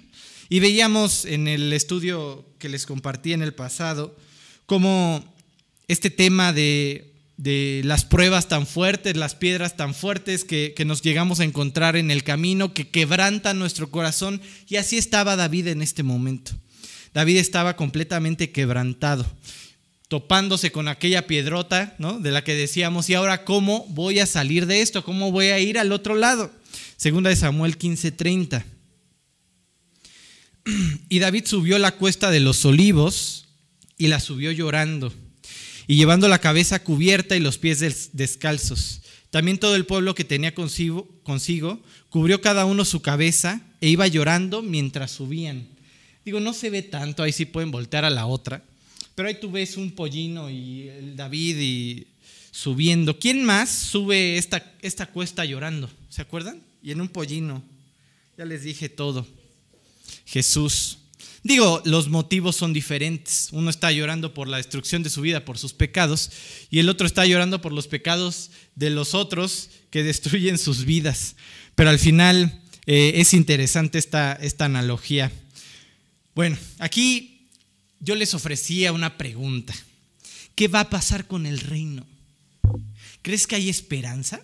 Y 0.47 0.59
veíamos 0.59 1.25
en 1.25 1.47
el 1.47 1.73
estudio 1.73 2.45
que 2.59 2.69
les 2.69 2.85
compartí 2.85 3.33
en 3.33 3.41
el 3.41 3.55
pasado, 3.55 4.15
cómo 4.67 5.25
este 5.87 6.11
tema 6.11 6.53
de 6.53 7.10
de 7.41 7.81
las 7.85 8.05
pruebas 8.05 8.47
tan 8.47 8.67
fuertes, 8.67 9.17
las 9.17 9.33
piedras 9.33 9.75
tan 9.75 9.95
fuertes 9.95 10.43
que, 10.43 10.75
nos 10.85 11.01
llegamos 11.01 11.39
a 11.39 11.43
encontrar 11.43 11.95
en 11.95 12.11
el 12.11 12.23
camino, 12.23 12.75
que 12.75 12.89
quebrantan 12.89 13.57
nuestro 13.57 13.89
corazón. 13.89 14.41
Y 14.69 14.75
así 14.75 14.99
estaba 14.99 15.35
David 15.35 15.67
en 15.67 15.81
este 15.81 16.03
momento. 16.03 16.51
David 17.15 17.37
estaba 17.37 17.75
completamente 17.75 18.51
quebrantado, 18.51 19.25
topándose 20.07 20.71
con 20.71 20.87
aquella 20.87 21.25
piedrota, 21.25 21.95
¿no? 21.97 22.19
De 22.19 22.29
la 22.29 22.43
que 22.43 22.53
decíamos, 22.53 23.09
¿y 23.09 23.15
ahora 23.15 23.43
cómo 23.43 23.87
voy 23.89 24.19
a 24.19 24.27
salir 24.27 24.67
de 24.67 24.83
esto? 24.83 25.03
¿Cómo 25.03 25.31
voy 25.31 25.47
a 25.47 25.59
ir 25.59 25.79
al 25.79 25.93
otro 25.93 26.13
lado? 26.13 26.51
Segunda 26.95 27.31
de 27.31 27.37
Samuel 27.37 27.79
15:30. 27.79 28.63
Y 31.09 31.17
David 31.17 31.45
subió 31.47 31.79
la 31.79 31.93
cuesta 31.93 32.29
de 32.29 32.39
los 32.39 32.63
olivos 32.65 33.47
y 33.97 34.07
la 34.07 34.19
subió 34.19 34.51
llorando 34.51 35.11
y 35.91 35.97
llevando 35.97 36.29
la 36.29 36.39
cabeza 36.39 36.81
cubierta 36.81 37.35
y 37.35 37.41
los 37.41 37.57
pies 37.57 38.11
descalzos. 38.13 39.01
También 39.29 39.57
todo 39.57 39.75
el 39.75 39.85
pueblo 39.85 40.15
que 40.15 40.23
tenía 40.23 40.55
consigo, 40.55 41.05
consigo 41.23 41.81
cubrió 42.07 42.39
cada 42.39 42.63
uno 42.63 42.85
su 42.85 43.01
cabeza 43.01 43.61
e 43.81 43.89
iba 43.89 44.07
llorando 44.07 44.61
mientras 44.61 45.11
subían. 45.11 45.67
Digo, 46.23 46.39
no 46.39 46.53
se 46.53 46.69
ve 46.69 46.81
tanto, 46.81 47.23
ahí 47.23 47.33
sí 47.33 47.43
pueden 47.43 47.71
voltear 47.71 48.05
a 48.05 48.09
la 48.09 48.25
otra, 48.25 48.63
pero 49.15 49.27
ahí 49.27 49.35
tú 49.41 49.51
ves 49.51 49.75
un 49.75 49.91
pollino 49.91 50.49
y 50.49 50.89
David 51.17 51.57
y 51.59 52.07
subiendo. 52.51 53.19
¿Quién 53.19 53.43
más 53.43 53.69
sube 53.69 54.37
esta, 54.37 54.71
esta 54.81 55.07
cuesta 55.07 55.43
llorando? 55.43 55.89
¿Se 56.07 56.21
acuerdan? 56.21 56.61
Y 56.81 56.91
en 56.91 57.01
un 57.01 57.09
pollino. 57.09 57.61
Ya 58.37 58.45
les 58.45 58.63
dije 58.63 58.87
todo. 58.87 59.27
Jesús. 60.25 60.99
Digo, 61.43 61.81
los 61.85 62.09
motivos 62.09 62.55
son 62.55 62.71
diferentes. 62.71 63.49
Uno 63.51 63.69
está 63.69 63.91
llorando 63.91 64.33
por 64.33 64.47
la 64.47 64.57
destrucción 64.57 65.01
de 65.01 65.09
su 65.09 65.21
vida, 65.21 65.43
por 65.43 65.57
sus 65.57 65.73
pecados, 65.73 66.31
y 66.69 66.79
el 66.79 66.89
otro 66.89 67.07
está 67.07 67.25
llorando 67.25 67.61
por 67.61 67.73
los 67.73 67.87
pecados 67.87 68.51
de 68.75 68.91
los 68.91 69.15
otros 69.15 69.69
que 69.89 70.03
destruyen 70.03 70.57
sus 70.57 70.85
vidas. 70.85 71.35
Pero 71.75 71.89
al 71.89 71.99
final 71.99 72.61
eh, 72.85 73.13
es 73.15 73.33
interesante 73.33 73.97
esta, 73.97 74.33
esta 74.33 74.65
analogía. 74.65 75.31
Bueno, 76.35 76.57
aquí 76.77 77.47
yo 77.99 78.15
les 78.15 78.33
ofrecía 78.33 78.93
una 78.93 79.17
pregunta. 79.17 79.73
¿Qué 80.53 80.67
va 80.67 80.81
a 80.81 80.89
pasar 80.89 81.25
con 81.25 81.47
el 81.47 81.59
reino? 81.59 82.05
¿Crees 83.23 83.47
que 83.47 83.55
hay 83.55 83.69
esperanza? 83.69 84.41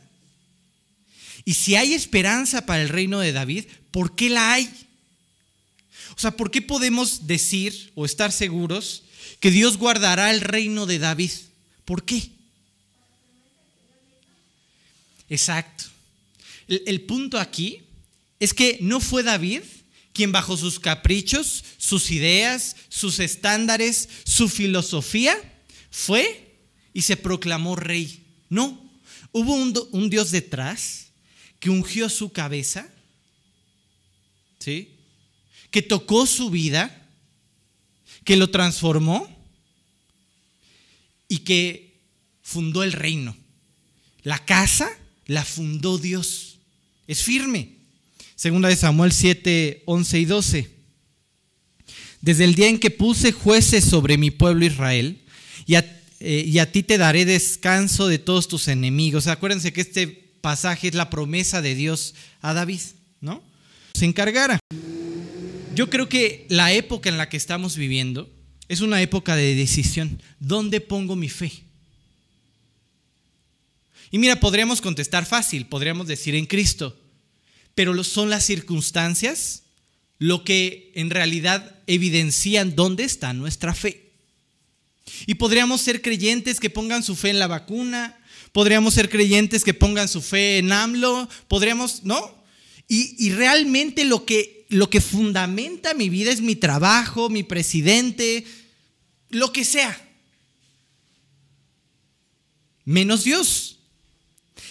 Y 1.46 1.54
si 1.54 1.76
hay 1.76 1.94
esperanza 1.94 2.66
para 2.66 2.82
el 2.82 2.90
reino 2.90 3.20
de 3.20 3.32
David, 3.32 3.66
¿por 3.92 4.16
qué 4.16 4.30
la 4.30 4.54
hay? 4.54 4.70
O 6.18 6.20
sea, 6.20 6.32
¿por 6.32 6.50
qué 6.50 6.64
podemos 6.64 7.28
decir 7.28 7.92
o 7.94 8.04
estar 8.04 8.32
seguros 8.32 9.04
que 9.40 9.52
Dios 9.52 9.78
guardará 9.78 10.32
el 10.32 10.42
reino 10.42 10.88
de 10.88 10.98
David? 10.98 11.30
¿Por 11.86 12.04
qué? 12.04 12.32
Exacto. 15.30 15.84
El, 16.68 17.02
punto 17.02 17.40
aquí 17.40 17.84
es 18.40 18.56
que 18.56 18.80
no 18.82 19.00
fue 19.00 19.22
David 19.22 19.62
quien 20.12 20.32
bajo 20.32 20.58
sus 20.58 20.80
caprichos, 20.80 21.64
sus 21.78 22.10
ideas, 22.10 22.76
sus 22.90 23.20
estándares, 23.20 24.10
su 24.26 24.50
filosofía, 24.50 25.38
fue 25.92 26.58
y 26.94 27.04
se 27.04 27.16
proclamó 27.16 27.76
rey. 27.76 28.24
No, 28.50 28.90
hubo 29.32 29.54
un, 29.54 29.72
un 29.92 30.10
Dios 30.10 30.32
detrás 30.32 31.10
que 31.60 31.70
ungió 31.70 32.10
su 32.10 32.32
cabeza, 32.32 32.90
¿sí? 34.58 34.97
Que 35.78 35.84
tocó 35.84 36.26
su 36.26 36.50
vida, 36.50 37.08
que 38.24 38.36
lo 38.36 38.50
transformó 38.50 39.30
y 41.28 41.38
que 41.40 42.00
fundó 42.42 42.82
el 42.82 42.94
reino. 42.94 43.38
La 44.24 44.44
casa 44.44 44.90
la 45.28 45.46
fundó 45.46 46.00
Dios. 46.00 46.58
Es 47.06 47.22
firme. 47.22 47.76
Segunda 48.36 48.70
de 48.70 48.76
Samuel 48.76 49.12
7, 49.12 49.84
11 49.86 50.20
y 50.20 50.26
12. 50.26 50.72
Desde 52.22 52.46
el 52.46 52.56
día 52.56 52.70
en 52.70 52.80
que 52.80 52.90
puse 52.90 53.32
jueces 53.32 53.84
sobre 53.86 54.18
mi 54.18 54.32
pueblo 54.32 54.66
Israel, 54.66 55.22
y 55.68 55.76
a, 55.76 56.02
eh, 56.20 56.44
y 56.48 56.58
a 56.58 56.72
ti 56.72 56.82
te 56.82 56.98
daré 56.98 57.24
descanso 57.24 58.08
de 58.08 58.18
todos 58.18 58.48
tus 58.48 58.68
enemigos. 58.68 59.28
Acuérdense 59.28 59.72
que 59.72 59.82
este 59.82 60.08
pasaje 60.42 60.88
es 60.88 60.96
la 60.96 61.12
promesa 61.12 61.62
de 61.62 61.76
Dios 61.76 62.16
a 62.42 62.56
David, 62.56 62.82
¿no? 63.22 63.44
Se 63.94 64.06
encargara. 64.06 64.58
Yo 65.78 65.92
creo 65.92 66.10
que 66.10 66.48
la 66.50 66.74
época 66.74 67.08
en 67.08 67.18
la 67.18 67.30
que 67.30 67.38
estamos 67.38 67.78
viviendo 67.78 68.28
es 68.68 68.82
una 68.82 69.00
época 69.00 69.36
de 69.36 69.54
decisión. 69.54 70.20
¿Dónde 70.40 70.82
pongo 70.82 71.16
mi 71.16 71.30
fe? 71.30 71.52
Y 74.10 74.18
mira, 74.18 74.40
podríamos 74.40 74.82
contestar 74.82 75.28
fácil, 75.28 75.68
podríamos 75.68 76.08
decir 76.08 76.34
en 76.34 76.48
Cristo, 76.48 76.98
pero 77.76 78.04
son 78.04 78.32
las 78.32 78.44
circunstancias 78.44 79.66
lo 80.18 80.44
que 80.44 80.92
en 80.96 81.12
realidad 81.12 81.76
evidencian 81.86 82.76
dónde 82.76 83.04
está 83.04 83.34
nuestra 83.34 83.76
fe. 83.76 84.10
Y 85.28 85.36
podríamos 85.36 85.82
ser 85.82 86.02
creyentes 86.02 86.60
que 86.60 86.72
pongan 86.72 87.04
su 87.04 87.16
fe 87.16 87.30
en 87.30 87.38
la 87.38 87.46
vacuna, 87.46 88.18
podríamos 88.52 88.96
ser 88.96 89.10
creyentes 89.10 89.64
que 89.64 89.76
pongan 89.76 90.08
su 90.08 90.24
fe 90.24 90.58
en 90.58 90.72
AMLO, 90.72 91.30
podríamos, 91.48 92.04
¿no? 92.04 92.36
Y, 92.88 93.30
realmente 93.32 94.06
lo 94.06 94.26
que, 94.26 94.57
lo 94.70 94.90
que 94.90 95.02
fundamenta 95.02 95.94
mi 95.94 96.10
vida 96.10 96.32
es 96.32 96.42
mi 96.42 96.56
trabajo, 96.56 97.30
mi 97.30 97.44
presidente, 97.44 98.46
lo 99.30 99.52
que 99.52 99.66
sea. 99.66 100.00
Menos 102.86 103.24
Dios. 103.24 103.80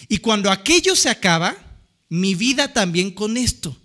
Y 0.07 0.17
cuando 0.19 0.51
aquello 0.51 0.95
se 0.95 1.09
acaba, 1.09 1.55
mi 2.09 2.35
vida 2.35 2.73
también 2.73 3.11
con 3.11 3.37
esto. 3.37 3.75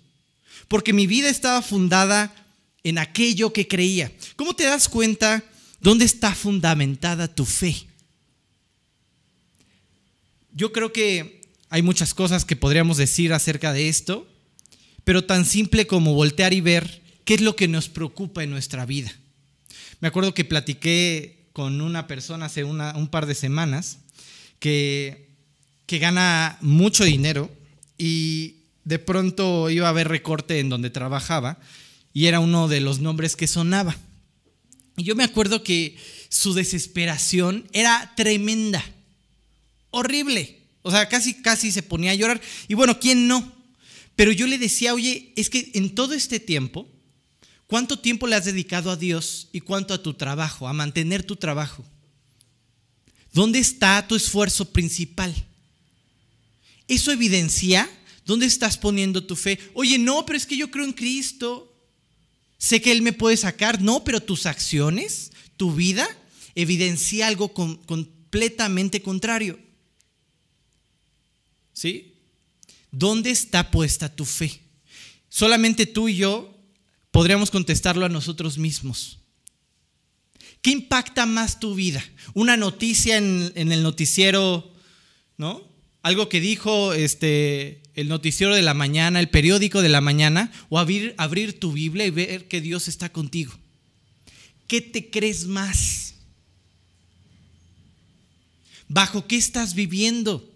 Porque 0.67 0.93
mi 0.93 1.07
vida 1.07 1.29
estaba 1.29 1.61
fundada 1.61 2.33
en 2.83 2.97
aquello 2.97 3.53
que 3.53 3.67
creía. 3.67 4.11
¿Cómo 4.35 4.55
te 4.55 4.63
das 4.63 4.89
cuenta 4.89 5.43
dónde 5.79 6.05
está 6.05 6.33
fundamentada 6.33 7.33
tu 7.33 7.45
fe? 7.45 7.87
Yo 10.51 10.71
creo 10.71 10.93
que 10.93 11.41
hay 11.69 11.81
muchas 11.81 12.13
cosas 12.13 12.45
que 12.45 12.55
podríamos 12.55 12.97
decir 12.97 13.33
acerca 13.33 13.73
de 13.73 13.89
esto, 13.89 14.27
pero 15.03 15.25
tan 15.25 15.45
simple 15.45 15.87
como 15.87 16.13
voltear 16.13 16.53
y 16.53 16.61
ver 16.61 17.01
qué 17.25 17.35
es 17.35 17.41
lo 17.41 17.55
que 17.55 17.67
nos 17.67 17.89
preocupa 17.89 18.43
en 18.43 18.49
nuestra 18.49 18.85
vida. 18.85 19.13
Me 19.99 20.07
acuerdo 20.07 20.33
que 20.33 20.45
platiqué 20.45 21.47
con 21.53 21.81
una 21.81 22.07
persona 22.07 22.47
hace 22.47 22.63
un 22.63 23.07
par 23.09 23.25
de 23.25 23.35
semanas 23.35 23.99
que, 24.59 25.29
que 25.85 25.99
gana 25.99 26.57
mucho 26.61 27.03
dinero 27.03 27.49
y 27.97 28.55
de 28.83 28.99
pronto 28.99 29.69
iba 29.69 29.87
a 29.87 29.93
ver 29.93 30.07
recorte 30.07 30.59
en 30.59 30.69
donde 30.69 30.89
trabajaba 30.89 31.59
y 32.13 32.25
era 32.27 32.39
uno 32.39 32.67
de 32.67 32.81
los 32.81 32.99
nombres 32.99 33.35
que 33.35 33.47
sonaba. 33.47 33.95
Y 34.97 35.03
yo 35.03 35.15
me 35.15 35.23
acuerdo 35.23 35.63
que 35.63 35.97
su 36.29 36.53
desesperación 36.53 37.67
era 37.71 38.13
tremenda 38.15 38.83
horrible. 39.93 40.59
O 40.81 40.91
sea, 40.91 41.07
casi, 41.07 41.41
casi 41.41 41.71
se 41.71 41.83
ponía 41.83 42.11
a 42.11 42.15
llorar. 42.15 42.41
Y 42.67 42.73
bueno, 42.73 42.99
¿quién 42.99 43.27
no? 43.27 43.51
Pero 44.15 44.31
yo 44.31 44.47
le 44.47 44.57
decía, 44.57 44.93
oye, 44.93 45.33
es 45.35 45.49
que 45.49 45.71
en 45.73 45.95
todo 45.95 46.13
este 46.13 46.39
tiempo, 46.39 46.87
¿cuánto 47.67 47.99
tiempo 47.99 48.27
le 48.27 48.35
has 48.35 48.45
dedicado 48.45 48.91
a 48.91 48.95
Dios 48.95 49.49
y 49.51 49.61
cuánto 49.61 49.93
a 49.93 50.03
tu 50.03 50.13
trabajo, 50.13 50.67
a 50.67 50.73
mantener 50.73 51.23
tu 51.23 51.35
trabajo? 51.35 51.83
¿Dónde 53.31 53.59
está 53.59 54.07
tu 54.07 54.15
esfuerzo 54.15 54.71
principal? 54.71 55.33
Eso 56.87 57.11
evidencia 57.11 57.89
dónde 58.25 58.45
estás 58.45 58.77
poniendo 58.77 59.25
tu 59.25 59.35
fe. 59.35 59.59
Oye, 59.73 59.97
no, 59.97 60.25
pero 60.25 60.37
es 60.37 60.45
que 60.45 60.57
yo 60.57 60.69
creo 60.69 60.85
en 60.85 60.93
Cristo. 60.93 61.69
Sé 62.57 62.81
que 62.81 62.91
Él 62.91 63.01
me 63.01 63.13
puede 63.13 63.37
sacar. 63.37 63.81
No, 63.81 64.03
pero 64.03 64.21
tus 64.21 64.45
acciones, 64.45 65.31
tu 65.57 65.73
vida, 65.73 66.07
evidencia 66.55 67.27
algo 67.27 67.53
completamente 67.53 69.01
contrario. 69.01 69.59
¿Sí? 71.73 72.12
¿Dónde 72.93 73.31
está 73.31 73.71
puesta 73.71 74.15
tu 74.15 74.23
fe? 74.23 74.61
Solamente 75.27 75.87
tú 75.87 76.09
y 76.09 76.15
yo 76.17 76.55
podríamos 77.09 77.49
contestarlo 77.49 78.05
a 78.05 78.09
nosotros 78.09 78.59
mismos. 78.59 79.17
¿Qué 80.61 80.69
impacta 80.69 81.25
más 81.25 81.59
tu 81.59 81.73
vida? 81.73 82.05
¿Una 82.35 82.55
noticia 82.55 83.17
en, 83.17 83.51
el 83.55 83.81
noticiero, 83.81 84.71
¿no? 85.37 85.67
Algo 86.03 86.29
que 86.29 86.39
dijo 86.39 86.93
este, 86.93 87.81
el 87.95 88.09
noticiero 88.09 88.53
de 88.53 88.61
la 88.61 88.75
mañana, 88.75 89.19
el 89.19 89.29
periódico 89.29 89.81
de 89.81 89.89
la 89.89 89.99
mañana, 89.99 90.51
o 90.69 90.77
abrir, 90.77 91.15
abrir 91.17 91.59
tu 91.59 91.71
Biblia 91.71 92.05
y 92.05 92.11
ver 92.11 92.47
que 92.47 92.61
Dios 92.61 92.87
está 92.87 93.11
contigo. 93.11 93.53
¿Qué 94.67 94.81
te 94.81 95.09
crees 95.09 95.47
más? 95.47 96.13
¿Bajo 98.87 99.25
qué 99.25 99.35
estás 99.35 99.73
viviendo? 99.73 100.52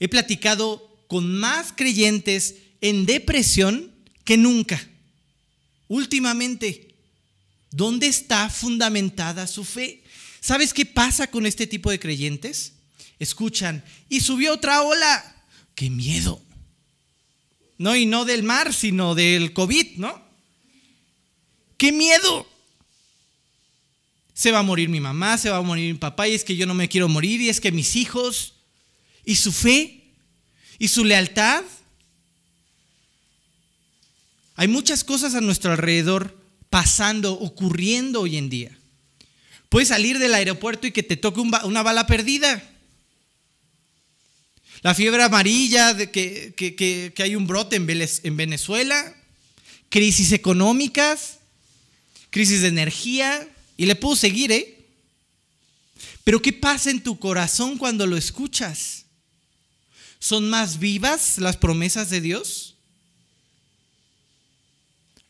He 0.00 0.08
platicado 0.08 1.04
con 1.08 1.38
más 1.38 1.72
creyentes 1.74 2.56
en 2.80 3.06
depresión 3.06 3.92
que 4.24 4.36
nunca. 4.36 4.86
Últimamente, 5.88 6.94
¿dónde 7.70 8.06
está 8.06 8.50
fundamentada 8.50 9.46
su 9.46 9.64
fe? 9.64 10.02
¿Sabes 10.40 10.72
qué 10.72 10.86
pasa 10.86 11.30
con 11.30 11.46
este 11.46 11.66
tipo 11.66 11.90
de 11.90 11.98
creyentes? 11.98 12.74
Escuchan, 13.18 13.84
y 14.08 14.20
subió 14.20 14.52
otra 14.52 14.82
ola. 14.82 15.44
¡Qué 15.74 15.90
miedo! 15.90 16.42
No, 17.78 17.96
y 17.96 18.06
no 18.06 18.24
del 18.24 18.42
mar, 18.42 18.74
sino 18.74 19.14
del 19.14 19.52
COVID, 19.52 19.96
¿no? 19.96 20.22
¡Qué 21.76 21.92
miedo! 21.92 22.46
Se 24.34 24.52
va 24.52 24.60
a 24.60 24.64
morir 24.64 24.88
mi 24.88 25.00
mamá, 25.00 25.38
se 25.38 25.50
va 25.50 25.56
a 25.56 25.62
morir 25.62 25.92
mi 25.92 25.98
papá, 25.98 26.28
y 26.28 26.34
es 26.34 26.44
que 26.44 26.56
yo 26.56 26.66
no 26.66 26.74
me 26.74 26.88
quiero 26.88 27.08
morir, 27.08 27.40
y 27.40 27.48
es 27.48 27.60
que 27.60 27.72
mis 27.72 27.96
hijos, 27.96 28.54
y 29.28 29.36
su 29.36 29.52
fe 29.52 30.00
y 30.78 30.88
su 30.88 31.04
lealtad. 31.04 31.62
Hay 34.56 34.68
muchas 34.68 35.04
cosas 35.04 35.34
a 35.34 35.42
nuestro 35.42 35.72
alrededor 35.72 36.34
pasando, 36.70 37.34
ocurriendo 37.34 38.22
hoy 38.22 38.38
en 38.38 38.48
día. 38.48 38.78
Puedes 39.68 39.90
salir 39.90 40.18
del 40.18 40.32
aeropuerto 40.32 40.86
y 40.86 40.92
que 40.92 41.02
te 41.02 41.18
toque 41.18 41.40
una 41.40 41.82
bala 41.82 42.06
perdida. 42.06 42.66
La 44.80 44.94
fiebre 44.94 45.22
amarilla, 45.22 45.92
de 45.92 46.10
que, 46.10 46.54
que, 46.56 47.22
hay 47.22 47.36
un 47.36 47.46
brote 47.46 47.76
en 47.76 48.36
Venezuela, 48.36 49.14
crisis 49.90 50.32
económicas, 50.32 51.40
crisis 52.30 52.62
de 52.62 52.68
energía, 52.68 53.46
y 53.76 53.84
le 53.84 53.94
puedo 53.94 54.16
seguir, 54.16 54.52
¿eh? 54.52 54.86
Pero 56.24 56.40
¿qué 56.40 56.54
pasa 56.54 56.90
en 56.90 57.02
tu 57.02 57.18
corazón 57.18 57.76
cuando 57.76 58.06
lo 58.06 58.16
escuchas? 58.16 58.97
¿Son 60.18 60.48
más 60.50 60.78
vivas 60.78 61.38
las 61.38 61.56
promesas 61.56 62.10
de 62.10 62.20
Dios? 62.20 62.76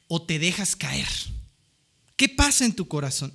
¿O 0.06 0.22
te 0.22 0.38
dejas 0.38 0.76
caer? 0.76 1.08
¿Qué 2.16 2.28
pasa 2.28 2.64
en 2.64 2.74
tu 2.74 2.88
corazón? 2.88 3.32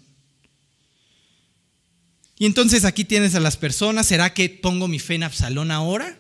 Y 2.40 2.46
entonces 2.46 2.84
aquí 2.84 3.06
tienes 3.06 3.36
a 3.36 3.40
las 3.40 3.58
personas. 3.58 4.08
¿Será 4.08 4.34
que 4.34 4.50
pongo 4.50 4.88
mi 4.88 5.00
fe 5.00 5.16
en 5.16 5.24
Absalón 5.24 5.72
ahora? 5.72 6.20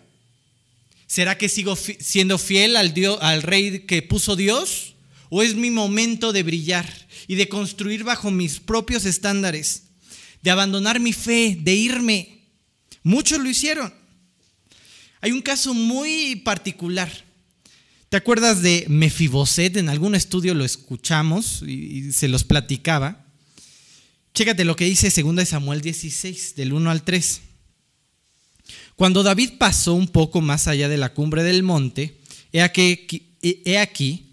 ¿Será 1.07 1.37
que 1.37 1.49
sigo 1.49 1.75
siendo 1.75 2.37
fiel 2.37 2.75
al, 2.75 2.93
Dios, 2.93 3.17
al 3.21 3.41
rey 3.41 3.81
que 3.81 4.01
puso 4.01 4.35
Dios? 4.35 4.95
¿O 5.29 5.41
es 5.41 5.55
mi 5.55 5.71
momento 5.71 6.31
de 6.31 6.43
brillar 6.43 6.87
y 7.27 7.35
de 7.35 7.49
construir 7.49 8.03
bajo 8.03 8.31
mis 8.31 8.59
propios 8.59 9.05
estándares? 9.05 9.83
De 10.43 10.51
abandonar 10.51 10.99
mi 10.99 11.13
fe, 11.13 11.57
de 11.59 11.73
irme. 11.73 12.39
Muchos 13.01 13.39
lo 13.39 13.49
hicieron. 13.49 14.02
Hay 15.23 15.31
un 15.31 15.41
caso 15.41 15.73
muy 15.73 16.35
particular. 16.35 17.09
¿Te 18.09 18.17
acuerdas 18.17 18.61
de 18.61 18.83
Mefiboset? 18.89 19.77
En 19.77 19.87
algún 19.87 20.15
estudio 20.15 20.53
lo 20.53 20.65
escuchamos 20.65 21.63
y, 21.65 22.11
se 22.11 22.27
los 22.27 22.43
platicaba. 22.43 23.25
Chécate 24.33 24.65
lo 24.65 24.75
que 24.75 24.83
dice 24.83 25.09
2 25.09 25.47
Samuel 25.47 25.79
16, 25.79 26.57
del 26.57 26.73
1 26.73 26.91
al 26.91 27.03
3. 27.03 27.39
Cuando 28.97 29.23
David 29.23 29.51
pasó 29.57 29.93
un 29.93 30.09
poco 30.09 30.41
más 30.41 30.67
allá 30.67 30.89
de 30.89 30.97
la 30.97 31.13
cumbre 31.13 31.41
del 31.43 31.63
monte, 31.63 32.19
he 32.51 32.61
aquí, 32.61 33.07
he 33.41 33.77
aquí 33.77 34.25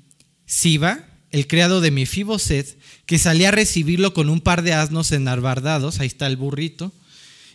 Siba, 0.44 1.06
el 1.30 1.46
criado 1.46 1.80
de 1.80 1.92
Mefiboset, 1.92 2.76
que 3.06 3.20
salía 3.20 3.50
a 3.50 3.52
recibirlo 3.52 4.12
con 4.12 4.28
un 4.28 4.40
par 4.40 4.62
de 4.62 4.72
asnos 4.72 5.12
enarbardados, 5.12 6.00
ahí 6.00 6.08
está 6.08 6.26
el 6.26 6.36
burrito, 6.36 6.92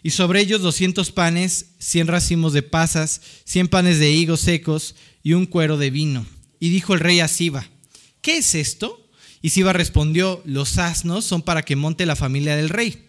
y 0.06 0.12
sobre 0.12 0.39
ellos 0.39 0.62
doscientos 0.62 1.12
panes, 1.12 1.72
cien 1.80 2.06
racimos 2.06 2.54
de 2.54 2.62
pasas, 2.62 3.22
cien 3.44 3.68
panes 3.68 3.98
de 3.98 4.12
higos 4.12 4.41
secos 4.41 4.94
y 5.24 5.34
un 5.34 5.48
cuero 5.48 5.80
de 5.80 5.89
vino. 5.89 6.28
Y 6.60 6.70
dijo 6.70 6.94
el 6.94 7.00
rey 7.00 7.22
a 7.22 7.28
Siba, 7.28 7.68
¿qué 8.22 8.38
es 8.38 8.54
esto? 8.54 9.10
Y 9.41 9.50
Siba 9.50 9.74
respondió, 9.74 10.44
los 10.46 10.78
asnos 10.78 11.26
son 11.26 11.41
para 11.41 11.63
que 11.63 11.76
monte 11.76 12.06
la 12.06 12.15
familia 12.15 12.56
del 12.56 12.70
rey, 12.70 13.08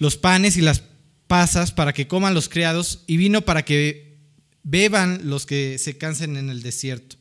los 0.00 0.16
panes 0.16 0.56
y 0.56 0.60
las 0.60 0.82
pasas 1.28 1.70
para 1.70 1.92
que 1.92 2.08
coman 2.08 2.34
los 2.34 2.48
criados 2.48 3.04
y 3.06 3.16
vino 3.16 3.42
para 3.42 3.64
que 3.64 4.18
beban 4.64 5.30
los 5.30 5.46
que 5.46 5.78
se 5.78 5.96
cansen 5.98 6.36
en 6.36 6.50
el 6.50 6.64
desierto. 6.64 7.14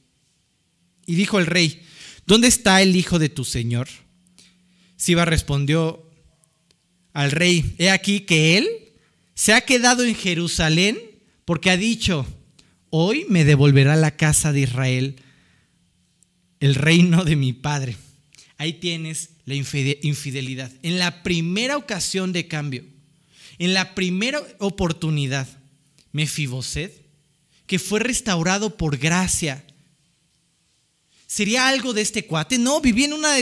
Y 1.05 1.13
dijo 1.13 1.37
el 1.37 1.45
rey, 1.45 1.83
¿dónde 2.25 2.47
está 2.47 2.81
el 2.81 2.95
hijo 2.95 3.19
de 3.19 3.29
tu 3.29 3.45
señor? 3.45 3.89
Siba 4.95 5.23
respondió 5.23 6.09
al 7.13 7.29
rey, 7.29 7.75
he 7.77 7.91
aquí 7.91 8.21
que 8.21 8.57
él 8.57 8.82
se 9.35 9.53
ha 9.53 9.61
quedado 9.61 10.03
en 10.03 10.15
Jerusalén 10.15 10.99
porque 11.45 11.69
ha 11.69 11.77
dicho, 11.77 12.25
hoy 12.89 13.25
me 13.29 13.45
devolverá 13.45 13.95
la 13.95 14.15
casa 14.15 14.51
de 14.51 14.61
Israel 14.61 15.15
el 16.59 16.75
reino 16.75 17.25
de 17.25 17.35
mi 17.35 17.53
padre. 17.53 17.97
Ahí 18.57 18.73
tienes 18.73 19.31
la 19.45 19.55
infidelidad. 19.55 20.71
En 20.83 20.99
la 20.99 21.23
primera 21.23 21.75
ocasión 21.75 22.31
de 22.31 22.47
cambio, 22.47 22.85
en 23.59 23.73
la 23.73 23.95
primera 23.95 24.41
oportunidad, 24.59 25.47
Mefiboset, 26.11 27.03
que 27.67 27.79
fue 27.79 27.99
restaurado 27.99 28.77
por 28.77 28.97
gracia, 28.97 29.65
¿sería 31.27 31.67
algo 31.67 31.93
de 31.93 32.01
este 32.01 32.25
cuate? 32.25 32.57
No, 32.57 32.79
vivía 32.79 33.07
en 33.07 33.13
una 33.13 33.35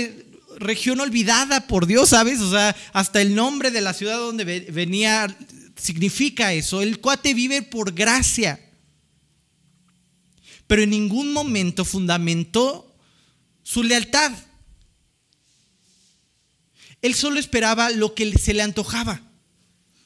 región 0.58 1.00
olvidada 1.00 1.68
por 1.68 1.86
Dios, 1.86 2.10
¿sabes? 2.10 2.40
O 2.40 2.50
sea, 2.50 2.76
hasta 2.94 3.22
el 3.22 3.36
nombre 3.36 3.72
de 3.72 3.82
la 3.82 3.94
ciudad 3.94 4.18
donde 4.18 4.46
venía 4.72 5.36
significa 5.82 6.54
eso. 6.54 6.82
El 6.82 7.00
cuate 7.00 7.34
vive 7.34 7.62
por 7.62 7.94
gracia. 7.94 8.60
Pero 10.68 10.84
en 10.84 10.92
ningún 10.92 11.34
momento 11.34 11.84
fundamentó 11.84 12.96
su 13.64 13.84
lealtad. 13.84 14.32
Él 17.02 17.16
solo 17.16 17.40
esperaba 17.40 17.90
lo 17.90 18.14
que 18.14 18.38
se 18.38 18.54
le 18.54 18.62
antojaba. 18.62 19.22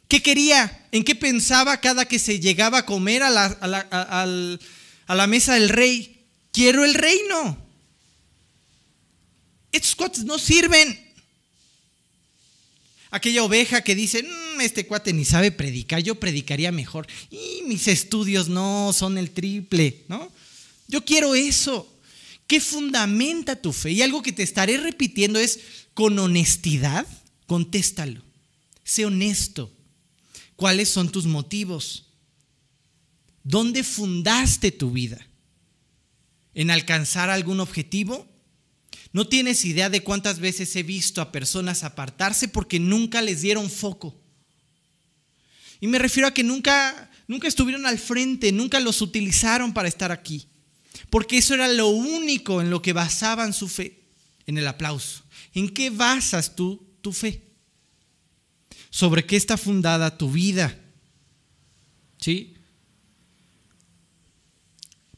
¿Qué 0.07 0.21
quería? 0.21 0.87
¿En 0.91 1.03
qué 1.03 1.15
pensaba 1.15 1.81
cada 1.81 2.05
que 2.05 2.19
se 2.19 2.39
llegaba 2.39 2.79
a 2.79 2.85
comer 2.85 3.23
a 3.23 3.29
la, 3.29 3.45
a 5.07 5.15
la, 5.15 5.27
mesa 5.27 5.55
del 5.55 5.69
rey? 5.69 6.25
Quiero 6.51 6.85
el 6.85 6.93
reino. 6.93 7.57
Estos 9.71 9.95
cuates 9.95 10.23
no 10.23 10.39
sirven. 10.39 11.04
Aquella 13.15 13.45
oveja 13.45 13.81
que 13.81 13.95
dice, 13.95 14.23
mm, 14.23 14.59
este 14.59 14.85
cuate 14.85 15.13
ni 15.13 15.23
sabe 15.23 15.49
predicar, 15.49 16.03
yo 16.03 16.15
predicaría 16.15 16.73
mejor. 16.73 17.07
Y 17.31 17.61
mis 17.65 17.87
estudios 17.87 18.49
no 18.49 18.91
son 18.91 19.17
el 19.17 19.31
triple, 19.31 20.03
¿no? 20.09 20.29
Yo 20.89 21.05
quiero 21.05 21.33
eso. 21.33 21.89
¿Qué 22.45 22.59
fundamenta 22.59 23.55
tu 23.55 23.71
fe? 23.71 23.93
Y 23.93 24.01
algo 24.01 24.21
que 24.21 24.33
te 24.33 24.43
estaré 24.43 24.75
repitiendo 24.75 25.39
es, 25.39 25.61
con 25.93 26.19
honestidad, 26.19 27.07
contéstalo. 27.47 28.21
Sé 28.83 29.05
honesto. 29.05 29.71
¿Cuáles 30.57 30.89
son 30.89 31.09
tus 31.09 31.25
motivos? 31.25 32.07
¿Dónde 33.45 33.85
fundaste 33.85 34.73
tu 34.73 34.91
vida? 34.91 35.25
¿En 36.53 36.69
alcanzar 36.69 37.29
algún 37.29 37.61
objetivo? 37.61 38.27
No 39.15 39.25
tienes 39.25 39.63
idea 39.63 39.89
de 39.89 40.03
cuántas 40.03 40.39
veces 40.39 40.75
he 40.75 40.83
visto 40.83 41.21
a 41.21 41.31
personas 41.31 41.85
apartarse 41.85 42.49
porque 42.49 42.81
nunca 42.81 43.21
les 43.21 43.43
dieron 43.43 43.69
foco. 43.69 44.13
Y 45.79 45.87
me 45.87 45.99
refiero 45.99 46.27
a 46.27 46.33
que 46.33 46.43
nunca, 46.43 47.09
nunca 47.25 47.47
estuvieron 47.47 47.85
al 47.85 47.97
frente, 47.97 48.51
nunca 48.51 48.81
los 48.81 49.01
utilizaron 49.01 49.73
para 49.73 49.87
estar 49.87 50.11
aquí. 50.11 50.49
Porque 51.09 51.37
eso 51.37 51.53
era 51.53 51.69
lo 51.69 51.87
único 51.87 52.59
en 52.59 52.69
lo 52.69 52.81
que 52.81 52.91
basaban 52.91 53.53
su 53.53 53.69
fe, 53.69 54.03
en 54.47 54.57
el 54.57 54.67
aplauso. 54.67 55.23
¿En 55.53 55.69
qué 55.69 55.89
basas 55.91 56.53
tú 56.53 56.85
tu 56.99 57.13
fe? 57.13 57.41
¿Sobre 58.89 59.25
qué 59.25 59.37
está 59.37 59.55
fundada 59.55 60.17
tu 60.17 60.29
vida? 60.29 60.77
¿Sí? 62.19 62.55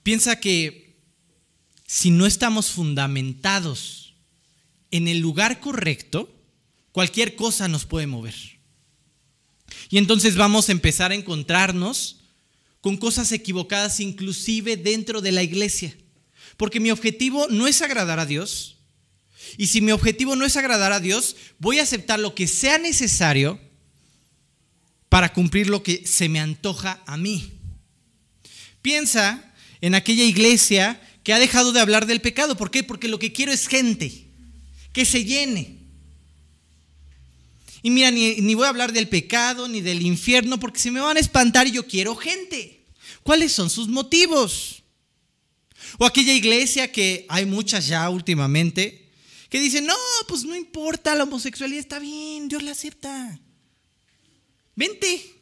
Piensa 0.04 0.40
que 0.40 0.87
si 1.88 2.12
no 2.12 2.26
estamos 2.26 2.70
fundamentados 2.70 4.14
en 4.92 5.08
el 5.08 5.20
lugar 5.20 5.60
correcto, 5.62 6.30
cualquier 6.92 7.36
cosa 7.36 7.68
nos 7.68 7.86
puede 7.86 8.08
mover. 8.08 8.36
Y 9.90 9.98
entonces 9.98 10.36
vamos 10.36 10.68
a 10.68 10.74
empezar 10.74 11.12
a 11.12 11.16
encontrarnos 11.16 12.18
con 12.82 12.98
cosas 12.98 13.32
equivocadas 13.32 14.00
inclusive 14.00 14.78
dentro 14.78 15.22
de 15.22 15.32
la 15.32 15.44
iglesia. 15.44 15.96
Porque 16.58 16.80
mi 16.80 16.92
objetivo 16.92 17.48
no 17.50 17.68
es 17.68 17.82
agradar 17.82 18.20
a 18.20 18.26
Dios. 18.26 18.78
Y 19.58 19.68
si 19.68 19.80
mi 19.80 19.92
objetivo 19.92 20.36
no 20.36 20.46
es 20.46 20.58
agradar 20.58 20.92
a 20.92 21.00
Dios, 21.00 21.36
voy 21.58 21.80
a 21.80 21.84
aceptar 21.84 22.20
lo 22.20 22.36
que 22.36 22.48
sea 22.48 22.78
necesario 22.78 23.60
para 25.10 25.32
cumplir 25.32 25.70
lo 25.70 25.84
que 25.84 26.06
se 26.06 26.28
me 26.28 26.40
antoja 26.40 27.02
a 27.06 27.16
mí. 27.16 27.54
Piensa 28.82 29.54
en 29.80 29.96
aquella 29.96 30.24
iglesia 30.24 31.02
que 31.28 31.34
ha 31.34 31.40
dejado 31.40 31.74
de 31.74 31.82
hablar 31.82 32.06
del 32.06 32.22
pecado. 32.22 32.56
¿Por 32.56 32.72
qué? 32.72 32.84
Porque 32.84 33.10
lo 33.10 33.20
que 33.20 33.34
quiero 33.34 33.52
es 33.52 33.68
gente, 33.68 34.30
que 34.94 35.04
se 35.04 35.26
llene. 35.26 35.78
Y 37.84 37.90
mira, 37.90 38.12
ni, 38.12 38.36
ni, 38.38 38.56
voy 38.56 38.64
a 38.64 38.70
hablar 38.70 38.94
del 38.94 39.10
pecado 39.10 39.68
ni 39.68 39.82
del 39.82 40.04
infierno 40.04 40.58
porque 40.58 40.80
se 40.80 40.90
me 40.90 41.02
van 41.02 41.18
a 41.18 41.20
espantar 41.20 41.68
yo 41.68 41.86
quiero 41.86 42.16
gente. 42.16 42.86
¿Cuáles 43.24 43.52
son 43.52 43.70
sus 43.70 43.90
motivos? 43.90 44.84
O 45.98 46.06
aquella 46.06 46.32
iglesia 46.32 46.94
que 46.94 47.26
hay 47.28 47.46
muchas 47.46 47.88
ya 47.88 48.10
últimamente, 48.10 49.12
que 49.50 49.60
dicen, 49.60 49.86
no, 49.86 49.96
pues 50.30 50.46
no 50.46 50.56
importa, 50.56 51.14
la 51.14 51.24
homosexualidad 51.24 51.82
está 51.82 52.00
bien, 52.00 52.48
Dios 52.48 52.64
la 52.64 52.72
acepta. 52.72 53.38
Vente. 54.78 55.42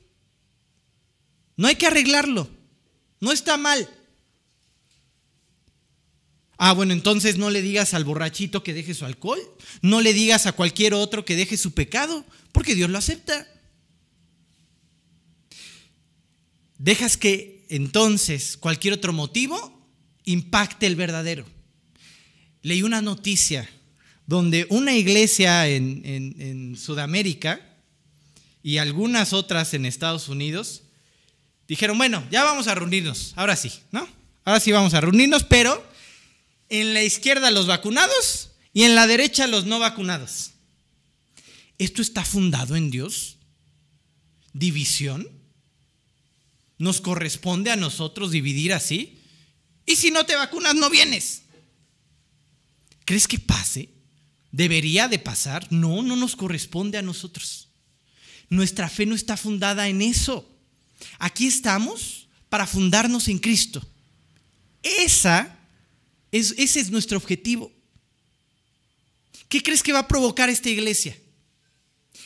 No 1.56 1.68
hay 1.68 1.76
que 1.76 1.86
arreglarlo. 1.86 2.50
No 3.20 3.32
está 3.32 3.56
mal. 3.56 3.88
Ah, 6.58 6.74
bueno, 6.74 6.94
entonces 6.94 7.38
no 7.38 7.50
le 7.50 7.62
digas 7.62 7.94
al 7.94 8.06
borrachito 8.06 8.64
que 8.64 8.74
deje 8.74 8.94
su 8.94 9.06
alcohol, 9.06 9.40
no 9.82 10.02
le 10.02 10.14
digas 10.14 10.46
a 10.46 10.54
cualquier 10.54 10.94
otro 10.94 11.26
que 11.26 11.36
deje 11.36 11.58
su 11.58 11.74
pecado, 11.74 12.26
porque 12.52 12.76
Dios 12.76 12.90
lo 12.90 12.98
acepta. 12.98 13.48
Dejas 16.78 17.18
que 17.18 17.66
entonces 17.70 18.58
cualquier 18.58 18.94
otro 18.94 19.12
motivo 19.12 19.88
impacte 20.24 20.88
el 20.88 20.96
verdadero. 20.96 21.46
Leí 22.62 22.84
una 22.84 23.02
noticia 23.02 23.70
donde 24.26 24.66
una 24.70 24.96
iglesia 24.96 25.68
en, 25.68 26.76
Sudamérica 26.78 27.62
y 28.64 28.78
algunas 28.80 29.34
otras 29.34 29.74
en 29.74 29.86
Estados 29.86 30.30
Unidos 30.30 30.84
dijeron, 31.68 31.98
bueno, 31.98 32.24
ya 32.32 32.44
vamos 32.44 32.68
a 32.68 32.76
reunirnos, 32.76 33.34
ahora 33.36 33.56
sí, 33.56 33.72
¿no? 33.92 34.08
Ahora 34.44 34.60
sí 34.60 34.72
vamos 34.72 34.94
a 34.94 35.02
reunirnos, 35.02 35.44
pero 35.44 35.84
en 36.70 36.94
la 36.94 37.04
izquierda 37.04 37.52
los 37.52 37.68
vacunados 37.68 38.52
y 38.74 38.84
en 38.84 38.96
la 38.96 39.08
derecha 39.08 39.48
los 39.48 39.66
no 39.66 39.80
vacunados. 39.80 40.52
¿Esto 41.78 42.02
está 42.02 42.24
fundado 42.24 42.76
en 42.76 42.90
Dios? 42.90 43.38
¿División? 44.54 45.30
¿Nos 46.78 47.02
corresponde 47.02 47.72
a 47.72 47.76
nosotros 47.76 48.32
dividir 48.32 48.74
así? 48.74 49.20
Y 49.86 49.96
si 49.96 50.12
no 50.12 50.26
te 50.26 50.36
vacunas, 50.36 50.76
no 50.76 50.90
vienes. 50.90 51.44
¿Crees 53.06 53.28
que 53.28 53.40
pase? 53.40 53.90
¿Debería 54.52 55.08
de 55.08 55.20
pasar? 55.20 55.72
No, 55.72 56.02
no 56.02 56.16
nos 56.16 56.36
corresponde 56.36 56.98
a 56.98 57.02
nosotros. 57.02 57.68
Nuestra 58.50 58.90
fe 58.90 59.06
no 59.06 59.16
está 59.16 59.38
fundada 59.38 59.88
en 59.88 60.02
eso. 60.02 60.50
Aquí 61.20 61.48
estamos 61.48 62.28
para 62.50 62.66
fundarnos 62.66 63.28
en 63.28 63.40
Cristo. 63.40 63.86
Esa 64.82 65.55
es, 66.32 66.54
ese 66.58 66.80
es 66.80 66.90
nuestro 66.92 67.18
objetivo. 67.18 67.72
¿Qué 69.50 69.62
crees 69.62 69.84
que 69.84 69.94
va 69.94 70.00
a 70.00 70.08
provocar 70.08 70.50
esta 70.50 70.70
iglesia? 70.70 71.18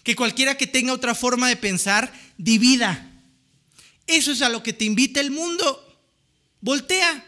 Que 0.03 0.15
cualquiera 0.15 0.57
que 0.57 0.67
tenga 0.67 0.93
otra 0.93 1.15
forma 1.15 1.49
de 1.49 1.57
pensar 1.57 2.11
divida. 2.37 3.05
Eso 4.07 4.31
es 4.31 4.41
a 4.41 4.49
lo 4.49 4.63
que 4.63 4.73
te 4.73 4.85
invita 4.85 5.19
el 5.19 5.31
mundo. 5.31 6.01
Voltea. 6.61 7.25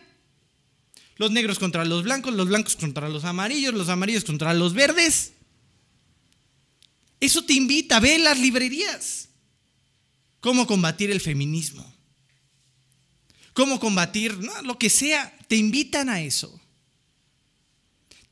Los 1.18 1.32
negros 1.32 1.60
contra 1.60 1.86
los 1.86 2.04
blancos, 2.04 2.34
los 2.34 2.48
blancos 2.48 2.76
contra 2.76 3.10
los 3.10 3.26
amarillos, 3.26 3.74
los 3.74 3.90
amarillos 3.90 4.24
contra 4.24 4.54
los 4.54 4.74
verdes. 4.74 5.34
Eso 7.20 7.44
te 7.46 7.54
invita, 7.54 8.00
ve 8.00 8.18
las 8.18 8.40
librerías. 8.40 9.30
Cómo 10.40 10.66
combatir 10.66 11.12
el 11.12 11.22
feminismo. 11.22 11.86
Cómo 13.54 13.80
combatir 13.80 14.40
lo 14.64 14.80
que 14.80 14.90
sea. 14.90 15.38
Te 15.48 15.56
invitan 15.56 16.10
a 16.10 16.22
eso. 16.22 16.61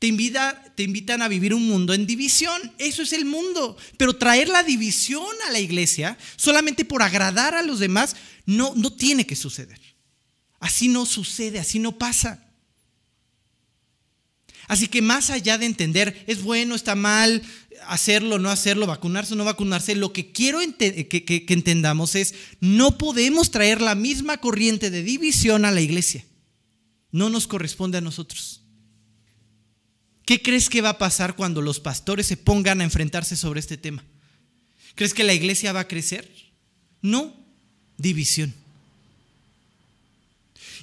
Te, 0.00 0.06
invitan 0.06 1.20
a 1.20 1.28
vivir 1.28 1.52
un 1.52 1.68
mundo 1.68 1.92
en 1.92 2.06
división. 2.06 2.72
Eso 2.78 3.02
es 3.02 3.12
el 3.12 3.26
mundo. 3.26 3.76
Pero 3.98 4.16
traer 4.16 4.48
la 4.48 4.62
división 4.62 5.26
a 5.46 5.52
la 5.52 5.60
iglesia 5.60 6.16
solamente 6.36 6.86
por 6.86 7.02
agradar 7.02 7.54
a 7.54 7.62
los 7.62 7.78
demás 7.78 8.16
no, 8.46 8.72
no 8.74 8.94
tiene 8.94 9.26
que 9.26 9.36
suceder. 9.36 9.78
Así 10.58 10.88
no 10.88 11.04
sucede, 11.04 11.58
así 11.58 11.78
no 11.78 11.98
pasa. 11.98 12.42
Así 14.68 14.88
que 14.88 15.02
más 15.02 15.28
allá 15.28 15.58
de 15.58 15.66
entender, 15.66 16.24
es 16.26 16.42
bueno, 16.42 16.74
está 16.74 16.94
mal, 16.94 17.42
hacerlo, 17.88 18.38
no 18.38 18.50
hacerlo, 18.50 18.86
vacunarse 18.86 19.34
o 19.34 19.36
no 19.36 19.44
vacunarse, 19.44 19.94
lo 19.96 20.14
que 20.14 20.32
quiero 20.32 20.60
que, 20.78 21.08
que 21.24 21.52
entendamos 21.52 22.14
es, 22.14 22.34
no 22.60 22.96
podemos 22.96 23.50
traer 23.50 23.82
la 23.82 23.94
misma 23.94 24.38
corriente 24.38 24.90
de 24.90 25.02
división 25.02 25.66
a 25.66 25.70
la 25.70 25.82
iglesia. 25.82 26.24
No 27.10 27.28
nos 27.28 27.46
corresponde 27.46 27.98
a 27.98 28.00
nosotros. 28.00 28.59
¿Qué 30.30 30.40
crees 30.40 30.70
que 30.70 30.80
va 30.80 30.90
a 30.90 30.98
pasar 30.98 31.34
cuando 31.34 31.60
los 31.60 31.80
pastores 31.80 32.24
se 32.24 32.36
pongan 32.36 32.80
a 32.80 32.84
enfrentarse 32.84 33.34
sobre 33.34 33.58
este 33.58 33.76
tema? 33.76 34.04
¿Crees 34.94 35.12
que 35.12 35.24
la 35.24 35.34
iglesia 35.34 35.72
va 35.72 35.80
a 35.80 35.88
crecer? 35.88 36.32
No, 37.02 37.34
división. 37.98 38.54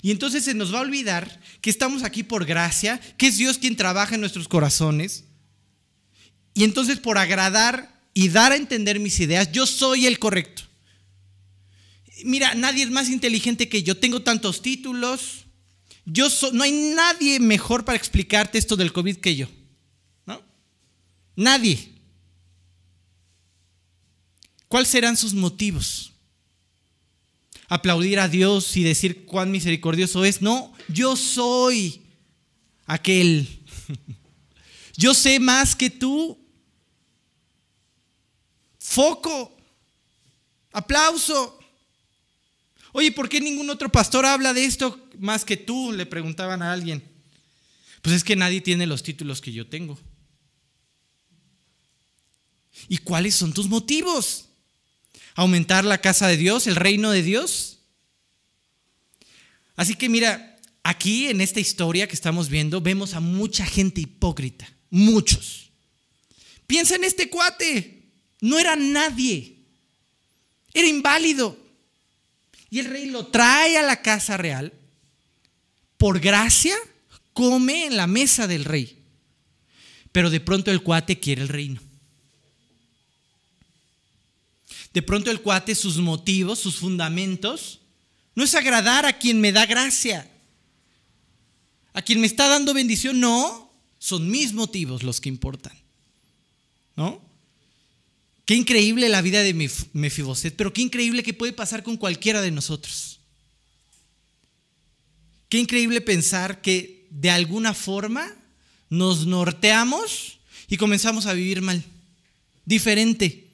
Y 0.02 0.12
entonces 0.12 0.44
se 0.44 0.54
nos 0.54 0.74
va 0.74 0.80
a 0.80 0.82
olvidar 0.82 1.40
que 1.62 1.70
estamos 1.70 2.04
aquí 2.04 2.24
por 2.24 2.44
gracia, 2.44 3.00
que 3.16 3.28
es 3.28 3.38
Dios 3.38 3.58
quien 3.58 3.78
trabaja 3.78 4.16
en 4.16 4.20
nuestros 4.20 4.50
corazones. 4.50 5.24
Y 6.54 6.66
entonces 6.66 7.00
por 7.00 7.18
agradar 7.18 8.02
y 8.14 8.28
dar 8.28 8.52
a 8.52 8.58
entender 8.58 9.00
mis 9.00 9.18
ideas, 9.22 9.50
yo 9.54 9.66
soy 9.66 10.08
el 10.08 10.20
correcto. 10.20 10.64
Mira, 12.26 12.54
nadie 12.54 12.84
es 12.84 12.92
más 12.92 13.08
inteligente 13.08 13.70
que 13.70 13.82
yo. 13.82 13.96
Tengo 13.96 14.24
tantos 14.24 14.62
títulos. 14.62 15.47
Yo 16.10 16.28
no 16.54 16.64
hay 16.64 16.72
nadie 16.72 17.40
mejor 17.40 17.86
para 17.86 17.98
explicarte 17.98 18.58
esto 18.58 18.76
del 18.76 18.92
COVID 18.92 19.18
que 19.18 19.36
yo. 19.36 19.48
¿No? 20.26 20.42
Nadie. 21.36 21.94
¿Cuáles 24.68 24.90
serán 24.90 25.16
sus 25.16 25.34
motivos? 25.34 26.14
aplaudir 27.68 28.20
a 28.20 28.28
Dios 28.28 28.76
y 28.78 28.84
decir 28.84 29.26
cuán 29.26 29.52
misericordioso 29.52 30.26
es. 30.26 30.42
No, 30.42 30.74
yo 30.88 31.16
soy 31.16 32.02
aquel. 32.86 33.48
Yo 35.00 35.14
sé 35.14 35.40
más 35.40 35.76
que 35.76 35.92
tú. 35.92 36.40
Foco. 38.80 39.56
Aplauso. 40.72 41.60
Oye, 42.94 43.12
¿por 43.12 43.30
qué 43.30 43.40
ningún 43.40 43.70
otro 43.70 43.90
pastor 43.90 44.26
habla 44.26 44.54
de 44.54 44.66
esto 44.66 45.07
más 45.20 45.46
que 45.46 45.58
tú? 45.58 45.92
Le 45.92 46.06
preguntaban 46.06 46.62
a 46.62 46.74
alguien. 46.74 47.04
Pues 48.02 48.16
es 48.16 48.24
que 48.24 48.36
nadie 48.36 48.62
tiene 48.62 48.88
los 48.88 49.04
títulos 49.04 49.42
que 49.42 49.52
yo 49.52 49.68
tengo. 49.68 50.00
¿Y 52.90 52.98
cuáles 53.00 53.36
son 53.36 53.54
tus 53.54 53.68
motivos? 53.68 54.48
aumentar 55.38 55.86
la 55.86 56.00
casa 56.00 56.28
de 56.28 56.36
Dios, 56.36 56.66
el 56.66 56.76
reino 56.76 57.12
de 57.12 57.22
Dios. 57.22 57.78
Así 59.76 59.94
que 59.94 60.10
mira, 60.10 60.60
aquí 60.82 61.28
en 61.28 61.42
esta 61.42 61.60
historia 61.60 62.08
que 62.08 62.16
estamos 62.16 62.50
viendo 62.50 62.82
vemos 62.82 63.14
a 63.14 63.20
mucha 63.20 63.64
gente 63.64 64.02
hipócrita, 64.02 64.68
muchos. 64.90 65.70
Piensa 66.66 66.96
en 66.96 67.04
este 67.04 67.30
cuate, 67.30 68.10
no 68.42 68.58
era 68.58 68.76
nadie, 68.76 69.60
era 70.74 70.88
inválido. 70.88 71.56
Y 72.72 72.80
el 72.80 72.86
rey 72.86 73.06
lo 73.06 73.28
trae 73.28 73.78
a 73.78 73.84
la 73.84 74.02
casa 74.02 74.38
real, 74.38 74.74
por 75.98 76.20
gracia, 76.20 76.76
come 77.34 77.86
en 77.86 77.98
la 77.98 78.08
mesa 78.08 78.48
del 78.48 78.66
rey. 78.66 79.04
Pero 80.12 80.30
de 80.30 80.40
pronto 80.40 80.72
el 80.72 80.82
cuate 80.82 81.20
quiere 81.20 81.42
el 81.42 81.50
reino. 81.50 81.82
De 84.94 85.02
pronto 85.02 85.30
el 85.30 85.42
cuate, 85.42 85.76
sus 85.76 85.98
motivos, 85.98 86.60
sus 86.60 86.78
fundamentos, 86.78 87.82
no 88.34 88.44
es 88.44 88.56
agradar 88.56 89.06
a 89.06 89.18
quien 89.18 89.42
me 89.42 89.52
da 89.52 89.66
gracia, 89.66 90.30
a 91.94 92.02
quien 92.02 92.22
me 92.22 92.28
está 92.28 92.48
dando 92.48 92.74
bendición, 92.74 93.20
no, 93.20 93.72
son 94.00 94.30
mis 94.30 94.54
motivos 94.54 95.04
los 95.04 95.22
que 95.22 95.30
importan. 95.30 95.78
¿No? 96.96 97.22
Qué 98.46 98.56
increíble 98.56 99.10
la 99.10 99.22
vida 99.22 99.44
de 99.44 99.54
Mefiboset, 99.94 100.56
pero 100.56 100.72
qué 100.72 100.82
increíble 100.82 101.22
que 101.22 101.34
puede 101.34 101.54
pasar 101.54 101.84
con 101.84 101.98
cualquiera 101.98 102.42
de 102.42 102.50
nosotros. 102.50 103.17
Qué 105.50 105.58
increíble 105.60 106.02
pensar 106.02 106.62
que 106.62 107.08
de 107.10 107.30
alguna 107.30 107.74
forma 107.74 108.36
nos 108.90 109.26
norteamos 109.26 110.40
y 110.68 110.78
comenzamos 110.78 111.26
a 111.26 111.34
vivir 111.34 111.62
mal, 111.62 111.84
diferente 112.66 113.48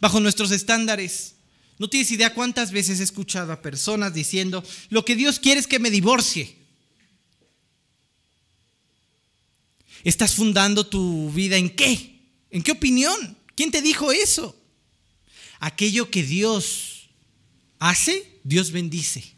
bajo 0.00 0.20
nuestros 0.20 0.50
estándares. 0.50 1.34
No 1.78 1.88
tienes 1.88 2.10
idea 2.10 2.34
cuántas 2.34 2.70
veces 2.70 3.00
he 3.00 3.04
escuchado 3.04 3.52
a 3.52 3.62
personas 3.62 4.14
diciendo, 4.14 4.64
lo 4.90 5.04
que 5.04 5.16
Dios 5.16 5.38
quiere 5.38 5.60
es 5.60 5.66
que 5.66 5.78
me 5.78 5.90
divorcie. 5.90 6.56
¿Estás 10.04 10.34
fundando 10.34 10.86
tu 10.86 11.30
vida 11.32 11.56
en 11.56 11.70
qué? 11.70 12.20
¿En 12.50 12.62
qué 12.62 12.72
opinión? 12.72 13.36
¿Quién 13.54 13.70
te 13.70 13.82
dijo 13.82 14.12
eso? 14.12 14.56
Aquello 15.60 16.10
que 16.10 16.22
Dios 16.22 17.08
hace, 17.78 18.40
Dios 18.42 18.72
bendice. 18.72 19.32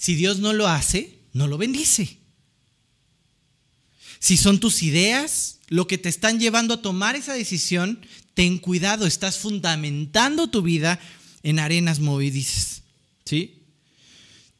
Si 0.00 0.14
Dios 0.14 0.38
no 0.38 0.54
lo 0.54 0.66
hace, 0.66 1.18
no 1.34 1.46
lo 1.46 1.58
bendice. 1.58 2.16
Si 4.18 4.38
son 4.38 4.58
tus 4.58 4.82
ideas 4.82 5.58
lo 5.68 5.86
que 5.86 5.98
te 5.98 6.08
están 6.08 6.40
llevando 6.40 6.72
a 6.72 6.80
tomar 6.80 7.16
esa 7.16 7.34
decisión, 7.34 8.00
ten 8.32 8.56
cuidado, 8.56 9.06
estás 9.06 9.36
fundamentando 9.36 10.48
tu 10.48 10.62
vida 10.62 10.98
en 11.42 11.58
arenas 11.58 12.00
movedizas. 12.00 12.82
¿Sí? 13.26 13.58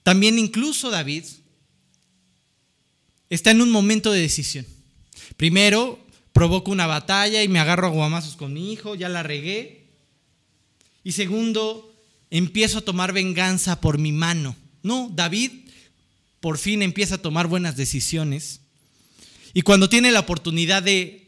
También 0.02 0.38
incluso 0.38 0.90
David 0.90 1.24
está 3.30 3.50
en 3.50 3.62
un 3.62 3.70
momento 3.70 4.12
de 4.12 4.20
decisión. 4.20 4.66
Primero, 5.38 6.04
provoco 6.34 6.70
una 6.70 6.86
batalla 6.86 7.42
y 7.42 7.48
me 7.48 7.60
agarro 7.60 7.86
a 7.86 7.90
guamazos 7.90 8.36
con 8.36 8.52
mi 8.52 8.74
hijo, 8.74 8.94
ya 8.94 9.08
la 9.08 9.22
regué. 9.22 9.86
Y 11.02 11.12
segundo, 11.12 11.96
empiezo 12.28 12.78
a 12.78 12.84
tomar 12.84 13.14
venganza 13.14 13.80
por 13.80 13.96
mi 13.96 14.12
mano. 14.12 14.54
No, 14.82 15.10
David 15.14 15.52
por 16.40 16.58
fin 16.58 16.82
empieza 16.82 17.16
a 17.16 17.22
tomar 17.22 17.46
buenas 17.46 17.76
decisiones. 17.76 18.60
Y 19.52 19.62
cuando 19.62 19.88
tiene 19.88 20.10
la 20.10 20.20
oportunidad 20.20 20.82
de 20.82 21.20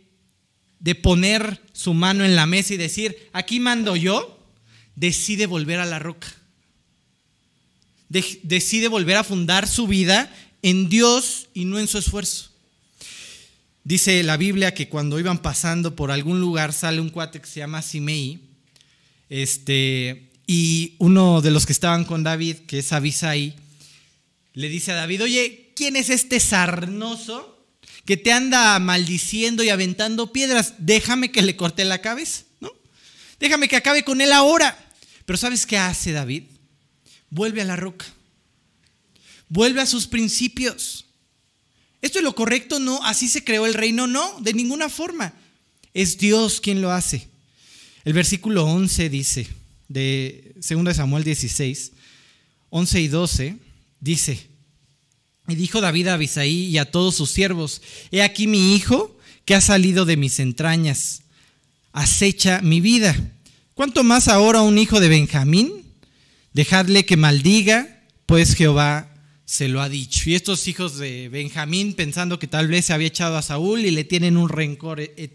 de 0.83 0.97
poner 0.97 1.63
su 1.73 1.95
mano 1.95 2.25
en 2.25 2.35
la 2.35 2.45
mesa 2.45 2.75
y 2.75 2.77
decir, 2.77 3.31
aquí 3.33 3.61
mando 3.61 3.95
yo, 3.95 4.45
decide 4.97 5.47
volver 5.47 5.79
a 5.79 5.87
la 5.87 6.01
roca. 6.01 6.27
decide 8.09 8.89
volver 8.89 9.17
a 9.17 9.25
fundar 9.25 9.69
su 9.69 9.87
vida 9.87 10.35
en 10.61 10.89
Dios 10.89 11.49
y 11.55 11.67
no 11.67 11.79
en 11.79 11.87
su 11.87 11.99
esfuerzo. 11.99 12.51
Dice 13.85 14.25
la 14.25 14.37
Biblia 14.37 14.75
que 14.75 14.89
cuando 14.89 15.21
iban 15.21 15.39
pasando 15.39 15.95
por 15.95 16.11
algún 16.11 16.41
lugar 16.41 16.73
sale 16.73 17.01
un 17.01 17.11
cuate 17.11 17.41
que 17.41 17.47
se 17.47 17.61
llama 17.61 17.81
Simei, 17.81 18.41
este, 19.29 20.32
y 20.53 20.97
uno 20.99 21.41
de 21.41 21.51
los 21.51 21.65
que 21.65 21.73
estaban 21.73 22.05
con 22.05 22.25
David, 22.25 22.57
que 22.67 22.81
es 22.81 22.93
Abisai, 22.93 23.55
le 24.53 24.69
dice 24.69 24.93
a 24.93 24.97
David, 24.97 25.23
oye, 25.23 25.73
¿quién 25.75 25.97
es 25.97 26.11
este 26.11 26.41
sarnoso 26.41 27.59
que 28.05 28.19
te 28.19 28.33
anda 28.33 28.79
maldiciendo 28.79 29.63
y 29.63 29.71
aventando 29.71 30.31
piedras, 30.31 30.75
déjame 30.77 31.33
que 31.33 31.41
le 31.41 31.57
corte 31.57 31.87
la 31.87 32.03
cabeza, 32.03 32.43
¿no? 32.61 32.71
Déjame 33.41 33.67
que 33.67 33.77
acabe 33.77 34.05
con 34.05 34.21
él 34.21 34.31
ahora. 34.31 34.77
Pero 35.25 35.39
¿sabes 35.39 35.65
qué 35.65 35.79
hace 35.79 36.13
David? 36.13 36.43
Vuelve 37.31 37.63
a 37.63 37.65
la 37.65 37.77
roca. 37.77 38.05
Vuelve 39.49 39.81
a 39.81 39.87
sus 39.87 40.07
principios. 40.07 41.07
¿Esto 42.03 42.19
es 42.19 42.25
lo 42.25 42.35
correcto? 42.35 42.79
No. 42.79 43.03
¿Así 43.05 43.27
se 43.27 43.43
creó 43.43 43.65
el 43.65 43.73
reino? 43.73 44.07
No, 44.07 44.39
de 44.41 44.53
ninguna 44.53 44.91
forma. 44.91 45.33
Es 45.95 46.19
Dios 46.19 46.61
quien 46.61 46.83
lo 46.83 46.93
hace. 46.93 47.27
El 48.05 48.13
versículo 48.13 48.67
11 48.67 49.09
dice, 49.09 49.49
de 49.93 50.55
2 50.57 50.97
Samuel 50.97 51.25
16, 51.25 51.93
11 52.71 53.01
y 53.01 53.09
12, 53.09 53.57
dice, 54.01 54.47
y 55.49 55.55
dijo 55.55 55.81
David 55.81 56.09
a 56.09 56.15
Abisaí 56.15 56.67
y 56.67 56.79
a 56.79 56.91
todos 56.91 57.17
sus 57.17 57.31
siervos, 57.31 57.83
he 58.11 58.23
aquí 58.23 58.47
mi 58.47 58.75
hijo 58.75 59.17
que 59.45 59.55
ha 59.55 59.61
salido 59.61 60.05
de 60.05 60.17
mis 60.17 60.39
entrañas, 60.39 61.23
acecha 61.93 62.61
mi 62.63 62.81
vida. 62.81 63.17
¿Cuánto 63.75 64.05
más 64.05 64.29
ahora 64.29 64.63
un 64.63 64.79
hijo 64.79 65.01
de 65.01 65.09
Benjamín? 65.09 65.85
Dejadle 66.53 67.05
que 67.05 67.17
maldiga, 67.17 68.03
pues 68.27 68.55
Jehová 68.55 69.13
se 69.45 69.69
lo 69.69 69.83
ha 69.83 69.89
dicho. 69.89 70.31
Y 70.31 70.35
estos 70.35 70.69
hijos 70.69 70.99
de 70.99 71.29
Benjamín, 71.29 71.95
pensando 71.95 72.39
que 72.39 72.47
tal 72.47 72.69
vez 72.69 72.87
se 72.87 72.93
había 72.93 73.09
echado 73.09 73.37
a 73.37 73.43
Saúl 73.43 73.85
y 73.85 73.91
le 73.91 74.05
tienen 74.05 74.37
un 74.37 74.49
rencor 74.49 75.01
eh, 75.01 75.13
eh, 75.17 75.31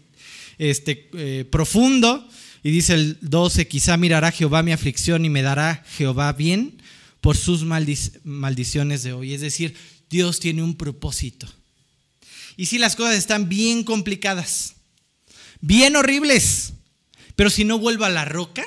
este, 0.58 1.08
eh, 1.14 1.44
profundo, 1.44 2.26
y 2.62 2.70
dice 2.70 2.94
el 2.94 3.18
12, 3.20 3.68
quizá 3.68 3.96
mirará 3.96 4.32
Jehová 4.32 4.62
mi 4.62 4.72
aflicción 4.72 5.24
y 5.24 5.30
me 5.30 5.42
dará 5.42 5.84
Jehová 5.96 6.32
bien 6.32 6.82
por 7.20 7.36
sus 7.36 7.64
maldiciones 7.64 9.02
de 9.02 9.12
hoy. 9.12 9.34
Es 9.34 9.40
decir, 9.40 9.74
Dios 10.10 10.40
tiene 10.40 10.62
un 10.62 10.76
propósito. 10.76 11.48
Y 12.56 12.66
si 12.66 12.78
las 12.78 12.96
cosas 12.96 13.14
están 13.14 13.48
bien 13.48 13.84
complicadas, 13.84 14.74
bien 15.60 15.96
horribles, 15.96 16.72
pero 17.36 17.50
si 17.50 17.64
no 17.64 17.78
vuelvo 17.78 18.04
a 18.04 18.10
la 18.10 18.24
roca, 18.24 18.64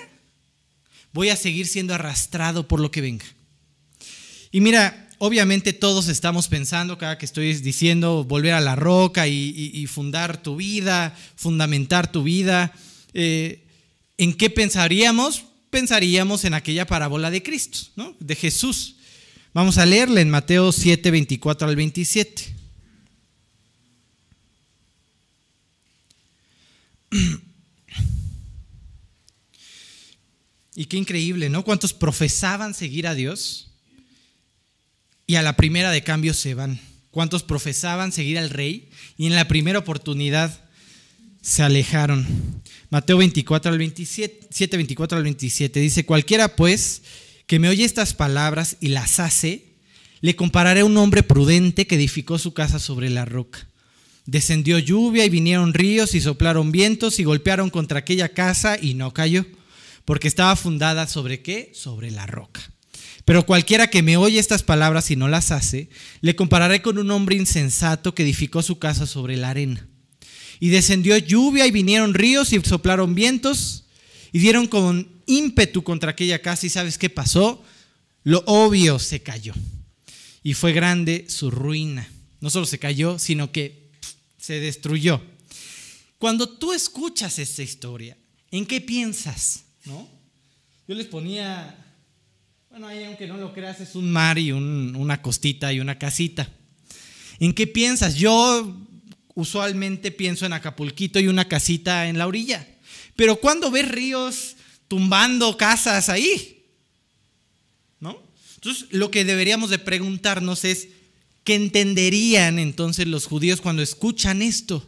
voy 1.12 1.30
a 1.30 1.36
seguir 1.36 1.68
siendo 1.68 1.94
arrastrado 1.94 2.68
por 2.68 2.80
lo 2.80 2.92
que 2.92 3.02
venga. 3.02 3.26
Y 4.52 4.62
mira, 4.62 5.10
obviamente 5.18 5.74
todos 5.74 6.08
estamos 6.08 6.48
pensando, 6.48 6.98
cada 6.98 7.18
que 7.18 7.26
estoy 7.26 7.54
diciendo 7.56 8.24
volver 8.24 8.54
a 8.54 8.62
la 8.62 8.76
roca 8.76 9.28
y, 9.28 9.86
fundar 9.88 10.42
tu 10.42 10.56
vida, 10.56 11.16
fundamentar 11.36 12.12
tu 12.12 12.24
vida, 12.24 12.74
eh, 13.14 13.66
¿en 14.22 14.34
qué 14.34 14.52
pensaríamos? 14.52 15.46
Pensaríamos 15.72 16.46
en 16.46 16.54
aquella 16.54 16.86
parábola 16.86 17.32
de 17.32 17.42
Cristo, 17.42 17.80
¿no? 17.96 18.16
de 18.20 18.36
Jesús. 18.36 18.98
Vamos 19.52 19.80
a 19.80 19.86
leerla 19.88 20.22
en 20.22 20.30
Mateo 20.30 20.72
7, 20.72 21.10
24 21.10 21.68
al 21.68 21.76
27. 21.76 22.56
Y 30.74 30.86
qué 30.86 30.96
increíble, 30.96 31.50
¿no? 31.50 31.66
¿Cuántos 31.66 31.94
profesaban 31.94 32.74
seguir 32.74 33.06
a 33.06 33.14
Dios? 33.14 33.72
Y 35.28 35.36
a 35.36 35.42
la 35.42 35.58
primera 35.58 35.92
de 35.92 36.02
cambio 36.02 36.34
se 36.34 36.54
van. 36.54 36.80
¿Cuántos 37.12 37.44
profesaban 37.44 38.14
seguir 38.14 38.40
al 38.40 38.50
rey? 38.50 38.90
Y 39.18 39.28
en 39.28 39.36
la 39.36 39.50
primera 39.50 39.80
oportunidad 39.80 40.64
se 41.42 41.62
alejaron. 41.62 42.26
Mateo 42.92 43.18
24 43.18 43.72
al 43.72 43.78
27, 43.78 44.48
7, 44.52 44.78
24 44.78 45.18
al 45.18 45.24
27 45.24 45.80
dice, 45.80 46.06
cualquiera 46.06 46.58
pues 46.58 47.04
que 47.48 47.58
me 47.58 47.70
oye 47.70 47.86
estas 47.86 48.14
palabras 48.14 48.76
y 48.82 48.90
las 48.90 49.22
hace, 49.22 49.78
le 50.20 50.36
compararé 50.36 50.82
a 50.82 50.86
un 50.86 50.98
hombre 50.98 51.24
prudente 51.24 51.88
que 51.88 51.96
edificó 51.96 52.38
su 52.38 52.54
casa 52.54 52.80
sobre 52.80 53.10
la 53.10 53.24
roca. 53.24 53.66
Descendió 54.26 54.78
lluvia 54.78 55.24
y 55.24 55.30
vinieron 55.30 55.74
ríos 55.74 56.14
y 56.16 56.22
soplaron 56.22 56.74
vientos 56.74 57.18
y 57.20 57.24
golpearon 57.24 57.70
contra 57.70 58.00
aquella 58.00 58.30
casa 58.30 58.78
y 58.80 58.94
no 58.94 59.14
cayó, 59.14 59.46
porque 60.04 60.28
estaba 60.28 60.58
fundada 60.58 61.08
sobre 61.08 61.42
qué? 61.42 61.72
Sobre 61.74 62.12
la 62.12 62.28
roca. 62.28 62.60
Pero 63.24 63.46
cualquiera 63.46 63.88
que 63.88 64.04
me 64.04 64.18
oye 64.18 64.38
estas 64.38 64.64
palabras 64.64 65.12
y 65.12 65.16
no 65.16 65.30
las 65.30 65.52
hace, 65.52 65.90
le 66.20 66.36
compararé 66.36 66.82
con 66.82 66.98
un 66.98 67.10
hombre 67.10 67.38
insensato 67.38 68.14
que 68.14 68.24
edificó 68.24 68.62
su 68.62 68.80
casa 68.80 69.08
sobre 69.08 69.38
la 69.38 69.52
arena. 69.52 69.88
Y 70.62 70.70
descendió 70.70 71.18
lluvia 71.18 71.66
y 71.66 71.72
vinieron 71.72 72.14
ríos 72.14 72.54
y 72.54 72.62
soplaron 72.62 73.16
vientos 73.16 73.86
y 74.32 74.38
dieron 74.38 74.68
con 74.68 75.10
ímpetu 75.26 75.84
contra 75.84 76.12
aquella 76.12 76.40
casa 76.40 76.68
y 76.68 76.70
sabes 76.70 77.00
qué 77.00 77.10
pasó? 77.10 77.64
Lo 78.24 78.44
obvio 78.46 79.00
se 79.00 79.24
cayó. 79.24 79.54
Y 80.44 80.54
fue 80.54 80.72
grande 80.72 81.26
su 81.28 81.50
ruina. 81.50 82.08
No 82.42 82.52
solo 82.52 82.68
se 82.68 82.78
cayó, 82.78 83.18
sino 83.18 83.52
que 83.52 83.90
se 84.38 84.60
destruyó. 84.60 85.20
Cuando 86.20 86.48
tú 86.48 86.74
escuchas 86.74 87.40
esta 87.40 87.64
historia, 87.64 88.16
¿en 88.52 88.68
qué 88.68 88.82
piensas? 88.82 89.64
¿No? 89.86 90.08
Yo 90.88 90.94
les 90.94 91.08
ponía, 91.08 91.76
bueno, 92.70 92.86
ahí 92.86 93.04
aunque 93.04 93.26
no 93.26 93.38
lo 93.38 93.52
creas, 93.52 93.82
es 93.82 93.96
un 93.96 94.12
mar 94.12 94.38
y 94.38 94.52
una 94.52 95.24
costita 95.24 95.74
y 95.74 95.80
una 95.80 95.98
casita. 95.98 96.48
¿En 97.40 97.54
qué 97.54 97.66
piensas? 97.66 98.14
Yo 98.14 98.81
usualmente 99.42 100.12
pienso 100.12 100.46
en 100.46 100.54
Acapulquito 100.54 101.20
y 101.20 101.28
una 101.28 101.48
casita 101.48 102.08
en 102.08 102.18
la 102.18 102.28
orilla. 102.28 102.68
Pero 103.16 103.38
cuando 103.38 103.70
ves 103.72 103.88
ríos 103.88 104.56
tumbando 104.88 105.58
casas 105.58 106.10
ahí? 106.10 106.66
¿No? 108.00 108.22
Entonces, 108.56 108.88
lo 108.92 109.12
que 109.12 109.26
deberíamos 109.26 109.70
de 109.70 109.80
preguntarnos 109.80 110.66
es, 110.66 110.88
¿Qué 111.44 111.56
entenderían 111.56 112.60
entonces 112.60 113.08
los 113.08 113.26
judíos 113.26 113.62
cuando 113.62 113.82
escuchan 113.82 114.42
esto? 114.42 114.88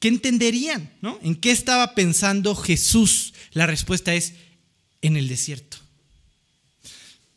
¿Qué 0.00 0.08
entenderían? 0.08 0.92
¿no? 1.02 1.18
¿En 1.22 1.36
qué 1.36 1.50
estaba 1.50 1.94
pensando 1.94 2.54
Jesús? 2.54 3.34
La 3.52 3.66
respuesta 3.66 4.14
es 4.14 4.34
en 5.02 5.16
el 5.16 5.28
desierto. 5.28 5.76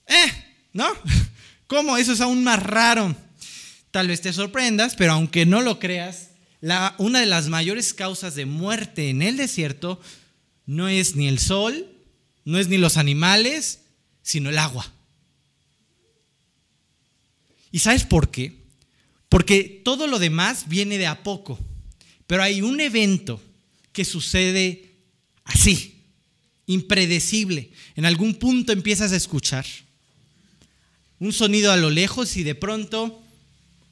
¿Eh? 0.07 0.31
¿No? 0.73 0.87
¿Cómo? 1.67 1.97
Eso 1.97 2.13
es 2.13 2.21
aún 2.21 2.43
más 2.43 2.61
raro. 2.61 3.15
Tal 3.91 4.07
vez 4.07 4.21
te 4.21 4.33
sorprendas, 4.33 4.95
pero 4.95 5.13
aunque 5.13 5.45
no 5.45 5.61
lo 5.61 5.79
creas, 5.79 6.29
una 6.97 7.19
de 7.19 7.25
las 7.25 7.49
mayores 7.49 7.93
causas 7.93 8.35
de 8.35 8.45
muerte 8.45 9.09
en 9.09 9.21
el 9.21 9.37
desierto 9.37 9.99
no 10.65 10.87
es 10.87 11.15
ni 11.15 11.27
el 11.27 11.39
sol, 11.39 11.87
no 12.45 12.57
es 12.57 12.67
ni 12.67 12.77
los 12.77 12.97
animales, 12.97 13.81
sino 14.23 14.49
el 14.49 14.57
agua. 14.57 14.91
¿Y 17.71 17.79
sabes 17.79 18.03
por 18.03 18.31
qué? 18.31 18.53
Porque 19.29 19.81
todo 19.83 20.07
lo 20.07 20.19
demás 20.19 20.67
viene 20.67 20.97
de 20.97 21.07
a 21.07 21.23
poco. 21.23 21.59
Pero 22.27 22.43
hay 22.43 22.61
un 22.61 22.79
evento 22.79 23.41
que 23.91 24.05
sucede 24.05 24.91
así, 25.43 25.95
impredecible. 26.65 27.71
En 27.95 28.05
algún 28.05 28.35
punto 28.35 28.71
empiezas 28.71 29.11
a 29.11 29.17
escuchar 29.17 29.65
un 31.19 31.33
sonido 31.33 31.71
a 31.71 31.77
lo 31.77 31.89
lejos 31.89 32.35
y 32.37 32.43
de 32.43 32.55
pronto 32.55 33.20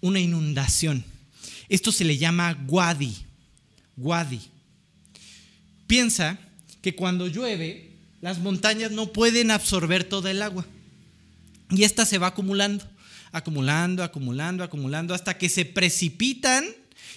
una 0.01 0.19
inundación. 0.19 1.03
Esto 1.67 1.91
se 1.91 2.03
le 2.03 2.17
llama 2.17 2.53
guadi. 2.53 3.15
Guadi. 3.95 4.41
Piensa 5.87 6.39
que 6.81 6.95
cuando 6.95 7.27
llueve, 7.27 7.91
las 8.21 8.39
montañas 8.39 8.91
no 8.91 9.11
pueden 9.11 9.51
absorber 9.51 10.03
toda 10.03 10.31
el 10.31 10.41
agua. 10.41 10.65
Y 11.69 11.83
esta 11.83 12.05
se 12.05 12.17
va 12.17 12.27
acumulando 12.27 12.85
acumulando, 13.31 14.03
acumulando, 14.03 14.63
acumulando, 14.63 15.13
hasta 15.13 15.37
que 15.37 15.49
se 15.49 15.65
precipitan 15.65 16.65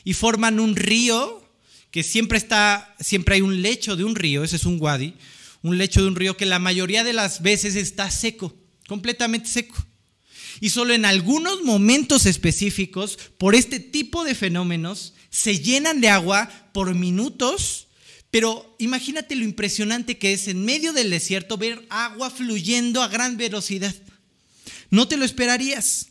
y 0.04 0.14
forman 0.14 0.60
un 0.60 0.76
río 0.76 1.42
que 1.90 2.02
siempre 2.02 2.38
está, 2.38 2.94
siempre 3.00 3.36
hay 3.36 3.40
un 3.40 3.62
lecho 3.62 3.96
de 3.96 4.04
un 4.04 4.14
río, 4.16 4.44
ese 4.44 4.56
es 4.56 4.64
un 4.64 4.78
wadi, 4.80 5.14
un 5.62 5.78
lecho 5.78 6.00
de 6.02 6.08
un 6.08 6.16
río 6.16 6.36
que 6.36 6.46
la 6.46 6.58
mayoría 6.58 7.04
de 7.04 7.12
las 7.12 7.42
veces 7.42 7.76
está 7.76 8.10
seco, 8.10 8.54
completamente 8.88 9.48
seco. 9.48 9.84
Y 10.60 10.70
solo 10.70 10.94
en 10.94 11.04
algunos 11.04 11.62
momentos 11.62 12.26
específicos, 12.26 13.18
por 13.38 13.54
este 13.54 13.80
tipo 13.80 14.24
de 14.24 14.34
fenómenos, 14.34 15.14
se 15.30 15.58
llenan 15.58 16.00
de 16.00 16.08
agua 16.08 16.48
por 16.72 16.94
minutos, 16.94 17.88
pero 18.30 18.74
imagínate 18.78 19.34
lo 19.34 19.44
impresionante 19.44 20.18
que 20.18 20.32
es 20.32 20.48
en 20.48 20.64
medio 20.64 20.92
del 20.92 21.10
desierto 21.10 21.56
ver 21.56 21.86
agua 21.90 22.30
fluyendo 22.30 23.02
a 23.02 23.08
gran 23.08 23.36
velocidad. 23.36 23.94
No 24.90 25.08
te 25.08 25.16
lo 25.16 25.24
esperarías. 25.24 26.08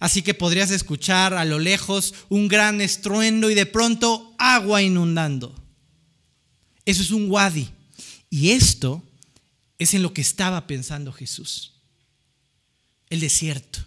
Así 0.00 0.22
que 0.22 0.34
podrías 0.34 0.70
escuchar 0.70 1.34
a 1.34 1.44
lo 1.44 1.58
lejos 1.58 2.14
un 2.28 2.48
gran 2.48 2.80
estruendo 2.80 3.50
y 3.50 3.54
de 3.54 3.66
pronto 3.66 4.34
agua 4.38 4.82
inundando. 4.82 5.54
Eso 6.84 7.02
es 7.02 7.10
un 7.10 7.30
wadi. 7.30 7.68
Y 8.28 8.50
esto 8.50 9.02
es 9.78 9.94
en 9.94 10.02
lo 10.02 10.12
que 10.12 10.20
estaba 10.20 10.66
pensando 10.66 11.12
Jesús. 11.12 11.72
El 13.12 13.20
desierto. 13.20 13.84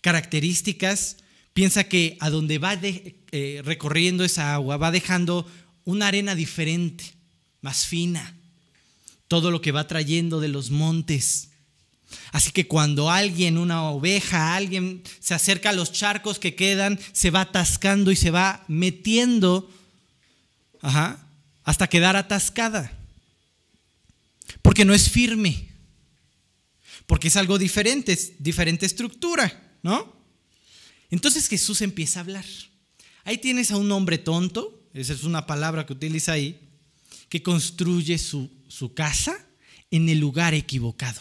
Características, 0.00 1.16
piensa 1.52 1.84
que 1.84 2.16
a 2.20 2.28
donde 2.28 2.58
va 2.58 2.78
eh, 2.82 3.62
recorriendo 3.64 4.24
esa 4.24 4.54
agua 4.54 4.76
va 4.76 4.90
dejando 4.90 5.46
una 5.84 6.08
arena 6.08 6.34
diferente, 6.34 7.04
más 7.62 7.86
fina. 7.86 8.36
Todo 9.28 9.50
lo 9.50 9.60
que 9.60 9.72
va 9.72 9.86
trayendo 9.86 10.40
de 10.40 10.48
los 10.48 10.70
montes 10.70 11.48
Así 12.32 12.50
que 12.50 12.66
cuando 12.66 13.10
alguien, 13.10 13.58
una 13.58 13.84
oveja, 13.90 14.56
alguien 14.56 15.02
se 15.20 15.34
acerca 15.34 15.70
a 15.70 15.72
los 15.72 15.92
charcos 15.92 16.38
que 16.38 16.54
quedan, 16.54 16.98
se 17.12 17.30
va 17.30 17.42
atascando 17.42 18.10
y 18.10 18.16
se 18.16 18.30
va 18.30 18.64
metiendo 18.68 19.70
hasta 21.64 21.86
quedar 21.88 22.16
atascada. 22.16 22.92
Porque 24.62 24.84
no 24.84 24.94
es 24.94 25.10
firme. 25.10 25.68
Porque 27.06 27.28
es 27.28 27.36
algo 27.36 27.58
diferente, 27.58 28.12
es 28.12 28.42
diferente 28.42 28.86
estructura, 28.86 29.76
¿no? 29.82 30.14
Entonces 31.10 31.48
Jesús 31.48 31.80
empieza 31.82 32.20
a 32.20 32.22
hablar. 32.22 32.44
Ahí 33.24 33.38
tienes 33.38 33.70
a 33.70 33.76
un 33.76 33.90
hombre 33.92 34.18
tonto, 34.18 34.82
esa 34.94 35.12
es 35.12 35.24
una 35.24 35.46
palabra 35.46 35.86
que 35.86 35.92
utiliza 35.92 36.32
ahí, 36.32 36.60
que 37.28 37.42
construye 37.42 38.18
su, 38.18 38.50
su 38.68 38.94
casa 38.94 39.36
en 39.90 40.08
el 40.08 40.18
lugar 40.18 40.54
equivocado. 40.54 41.20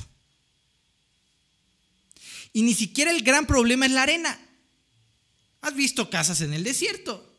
Y 2.53 2.61
ni 2.61 2.73
siquiera 2.73 3.11
el 3.11 3.23
gran 3.23 3.47
problema 3.47 3.85
es 3.85 3.91
la 3.91 4.03
arena. 4.03 4.39
¿Has 5.61 5.75
visto 5.75 6.09
casas 6.09 6.41
en 6.41 6.53
el 6.53 6.63
desierto? 6.63 7.33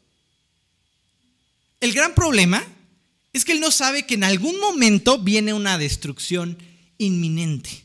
El 1.81 1.93
gran 1.93 2.14
problema 2.14 2.64
es 3.33 3.45
que 3.45 3.53
él 3.53 3.61
no 3.61 3.71
sabe 3.71 4.07
que 4.07 4.14
en 4.14 4.25
algún 4.25 4.59
momento 4.59 5.18
viene 5.18 5.53
una 5.53 5.77
destrucción 5.77 6.57
inminente. 6.99 7.84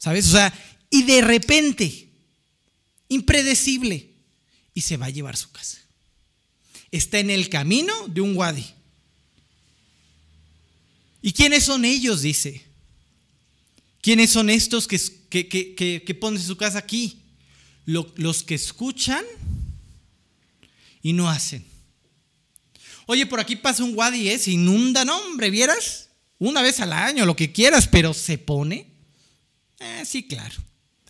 ¿Sabes? 0.00 0.26
O 0.28 0.32
sea, 0.32 0.52
y 0.88 1.02
de 1.02 1.20
repente, 1.20 2.08
impredecible, 3.08 4.10
y 4.74 4.80
se 4.80 4.96
va 4.96 5.06
a 5.06 5.10
llevar 5.10 5.36
su 5.36 5.52
casa. 5.52 5.78
Está 6.90 7.18
en 7.18 7.30
el 7.30 7.50
camino 7.50 7.92
de 8.08 8.22
un 8.22 8.34
wadi. 8.34 8.66
¿Y 11.22 11.32
quiénes 11.32 11.64
son 11.64 11.84
ellos? 11.84 12.22
Dice. 12.22 12.64
¿Quiénes 14.00 14.30
son 14.30 14.48
estos 14.48 14.88
que, 14.88 14.98
que, 15.28 16.18
ponen 16.18 16.42
su 16.42 16.56
casa 16.56 16.78
aquí? 16.78 17.18
los 17.84 18.42
que 18.44 18.54
escuchan 18.54 19.24
y 21.02 21.12
no 21.12 21.28
hacen. 21.28 21.64
Oye, 23.06 23.26
por 23.26 23.40
aquí 23.40 23.56
pasa 23.56 23.82
un 23.82 23.96
wadi, 23.96 24.28
¿eh? 24.28 24.38
se 24.38 24.52
inunda, 24.52 25.04
no, 25.04 25.18
hombre, 25.18 25.50
¿vieras? 25.50 26.08
Una 26.38 26.62
vez 26.62 26.80
al 26.80 26.92
año, 26.92 27.26
lo 27.26 27.36
que 27.36 27.52
quieras, 27.52 27.88
pero 27.88 28.14
se 28.14 28.38
pone. 28.38 28.89
Eh, 29.80 30.04
sí, 30.04 30.22
claro. 30.22 30.54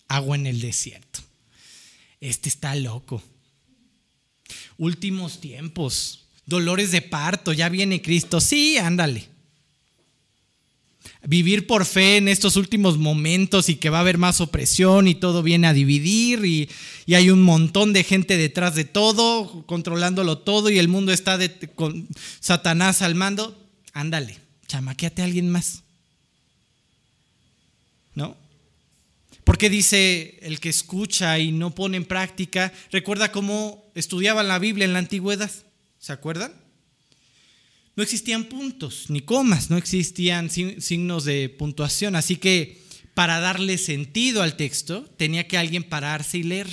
agua 0.09 0.37
en 0.37 0.47
el 0.47 0.61
desierto. 0.61 1.21
Este 2.21 2.49
está 2.49 2.75
loco. 2.75 3.23
Últimos 4.79 5.41
tiempos, 5.41 6.27
dolores 6.47 6.91
de 6.91 7.03
parto, 7.03 7.53
ya 7.53 7.69
viene 7.69 8.03
Cristo. 8.03 8.41
Sí, 8.41 8.79
ándale. 8.79 9.29
Vivir 11.23 11.67
por 11.67 11.85
fe 11.85 12.17
en 12.17 12.29
estos 12.29 12.57
últimos 12.57 12.97
momentos 12.97 13.69
y 13.69 13.77
que 13.77 13.91
va 13.91 13.99
a 13.99 14.01
haber 14.01 14.17
más 14.17 14.41
opresión 14.41 15.07
y 15.07 15.15
todo 15.15 15.43
viene 15.43 15.67
a 15.67 15.75
dividir 15.75 16.45
y, 16.45 16.69
hay 17.15 17.31
un 17.31 17.43
montón 17.43 17.93
de 17.93 18.05
gente 18.05 18.37
detrás 18.37 18.77
de 18.77 18.85
todo, 18.85 19.65
controlándolo 19.67 20.39
todo 20.39 20.71
y 20.71 20.79
el 20.79 20.89
mundo 20.89 21.13
está 21.13 21.39
con 21.75 22.07
Satanás 22.39 23.03
al 23.03 23.17
mando. 23.17 23.59
Ándale, 23.93 24.39
chamaqueate 24.69 25.23
a 25.23 25.25
alguien 25.25 25.51
más. 25.51 25.83
¿No? 28.15 28.37
Porque 29.51 29.69
dice 29.69 30.39
el 30.43 30.61
que 30.61 30.69
escucha 30.69 31.37
y 31.41 31.51
no 31.51 31.75
pone 31.75 31.97
en 31.97 32.05
práctica, 32.05 32.73
recuerda 32.93 33.33
cómo 33.33 33.91
estudiaban 33.97 34.47
la 34.47 34.61
Biblia 34.61 34.85
en 34.85 34.93
la 34.93 35.01
antigüedad, 35.01 35.51
¿se 35.99 36.13
acuerdan? 36.13 36.53
No 37.97 38.05
existían 38.05 38.45
puntos 38.45 39.07
ni 39.09 39.23
comas, 39.23 39.69
no 39.69 39.77
existían 39.77 40.51
signos 40.51 41.25
de 41.25 41.49
puntuación, 41.49 42.15
así 42.15 42.37
que 42.37 42.79
para 43.15 43.41
darle 43.41 43.77
sentido 43.77 44.45
al 44.45 44.57
texto 44.57 45.03
tenía 45.17 45.49
que 45.49 45.59
alguien 45.59 45.83
pararse 45.83 46.39
y 46.39 46.45
leer. 46.45 46.69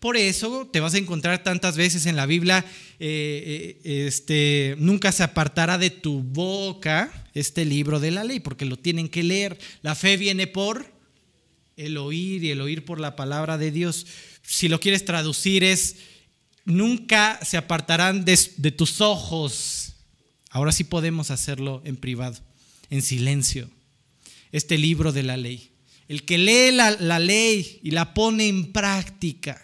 Por 0.00 0.16
eso 0.16 0.70
te 0.72 0.80
vas 0.80 0.94
a 0.94 0.98
encontrar 0.98 1.42
tantas 1.42 1.76
veces 1.76 2.06
en 2.06 2.16
la 2.16 2.24
Biblia, 2.24 2.64
eh, 2.98 3.78
eh, 3.84 4.06
este, 4.06 4.76
nunca 4.78 5.12
se 5.12 5.24
apartará 5.24 5.76
de 5.76 5.90
tu 5.90 6.22
boca 6.22 7.28
este 7.34 7.66
libro 7.66 8.00
de 8.00 8.12
la 8.12 8.24
ley, 8.24 8.40
porque 8.40 8.64
lo 8.64 8.78
tienen 8.78 9.10
que 9.10 9.22
leer. 9.22 9.58
La 9.82 9.94
fe 9.94 10.16
viene 10.16 10.46
por 10.46 10.95
el 11.76 11.98
oír 11.98 12.42
y 12.42 12.50
el 12.50 12.60
oír 12.60 12.84
por 12.84 13.00
la 13.00 13.16
palabra 13.16 13.58
de 13.58 13.70
Dios. 13.70 14.06
Si 14.42 14.68
lo 14.68 14.80
quieres 14.80 15.04
traducir 15.04 15.62
es, 15.62 15.96
nunca 16.64 17.38
se 17.44 17.56
apartarán 17.56 18.24
de, 18.24 18.36
tus 18.76 19.00
ojos. 19.00 19.94
Ahora 20.50 20.72
sí 20.72 20.84
podemos 20.84 21.30
hacerlo 21.30 21.82
en 21.84 21.96
privado, 21.96 22.38
en 22.90 23.02
silencio. 23.02 23.70
Este 24.52 24.78
libro 24.78 25.12
de 25.12 25.22
la 25.22 25.36
ley. 25.36 25.70
El 26.08 26.24
que 26.24 26.38
lee 26.38 26.72
la, 26.72 26.92
la 26.92 27.18
ley 27.18 27.80
y 27.82 27.90
la 27.90 28.14
pone 28.14 28.48
en 28.48 28.72
práctica 28.72 29.62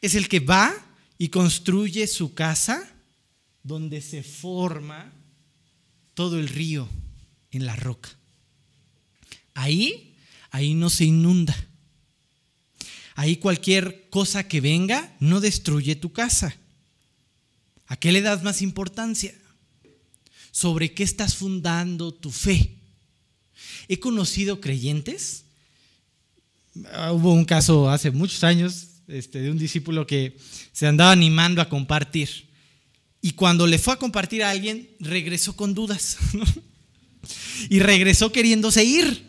es 0.00 0.14
el 0.14 0.28
que 0.28 0.40
va 0.40 0.74
y 1.16 1.28
construye 1.28 2.06
su 2.06 2.34
casa 2.34 2.94
donde 3.62 4.00
se 4.00 4.22
forma 4.22 5.12
todo 6.14 6.38
el 6.38 6.48
río 6.48 6.88
en 7.50 7.66
la 7.66 7.74
roca. 7.74 8.17
Ahí, 9.58 10.14
ahí 10.52 10.74
no 10.74 10.88
se 10.88 11.04
inunda. 11.04 11.56
Ahí 13.16 13.38
cualquier 13.38 14.08
cosa 14.08 14.46
que 14.46 14.60
venga 14.60 15.12
no 15.18 15.40
destruye 15.40 15.96
tu 15.96 16.12
casa. 16.12 16.56
¿A 17.88 17.96
qué 17.96 18.12
le 18.12 18.22
das 18.22 18.44
más 18.44 18.62
importancia? 18.62 19.34
¿Sobre 20.52 20.94
qué 20.94 21.02
estás 21.02 21.34
fundando 21.34 22.14
tu 22.14 22.30
fe? 22.30 22.76
He 23.88 23.98
conocido 23.98 24.60
creyentes. 24.60 25.42
Ah, 26.92 27.12
hubo 27.12 27.32
un 27.32 27.44
caso 27.44 27.90
hace 27.90 28.12
muchos 28.12 28.44
años 28.44 28.86
este, 29.08 29.40
de 29.40 29.50
un 29.50 29.58
discípulo 29.58 30.06
que 30.06 30.38
se 30.72 30.86
andaba 30.86 31.10
animando 31.10 31.60
a 31.60 31.68
compartir. 31.68 32.46
Y 33.20 33.32
cuando 33.32 33.66
le 33.66 33.80
fue 33.80 33.94
a 33.94 33.98
compartir 33.98 34.44
a 34.44 34.50
alguien, 34.50 34.88
regresó 35.00 35.56
con 35.56 35.74
dudas. 35.74 36.16
Y 37.68 37.80
regresó 37.80 38.32
queriéndose 38.32 38.84
ir. 38.84 39.27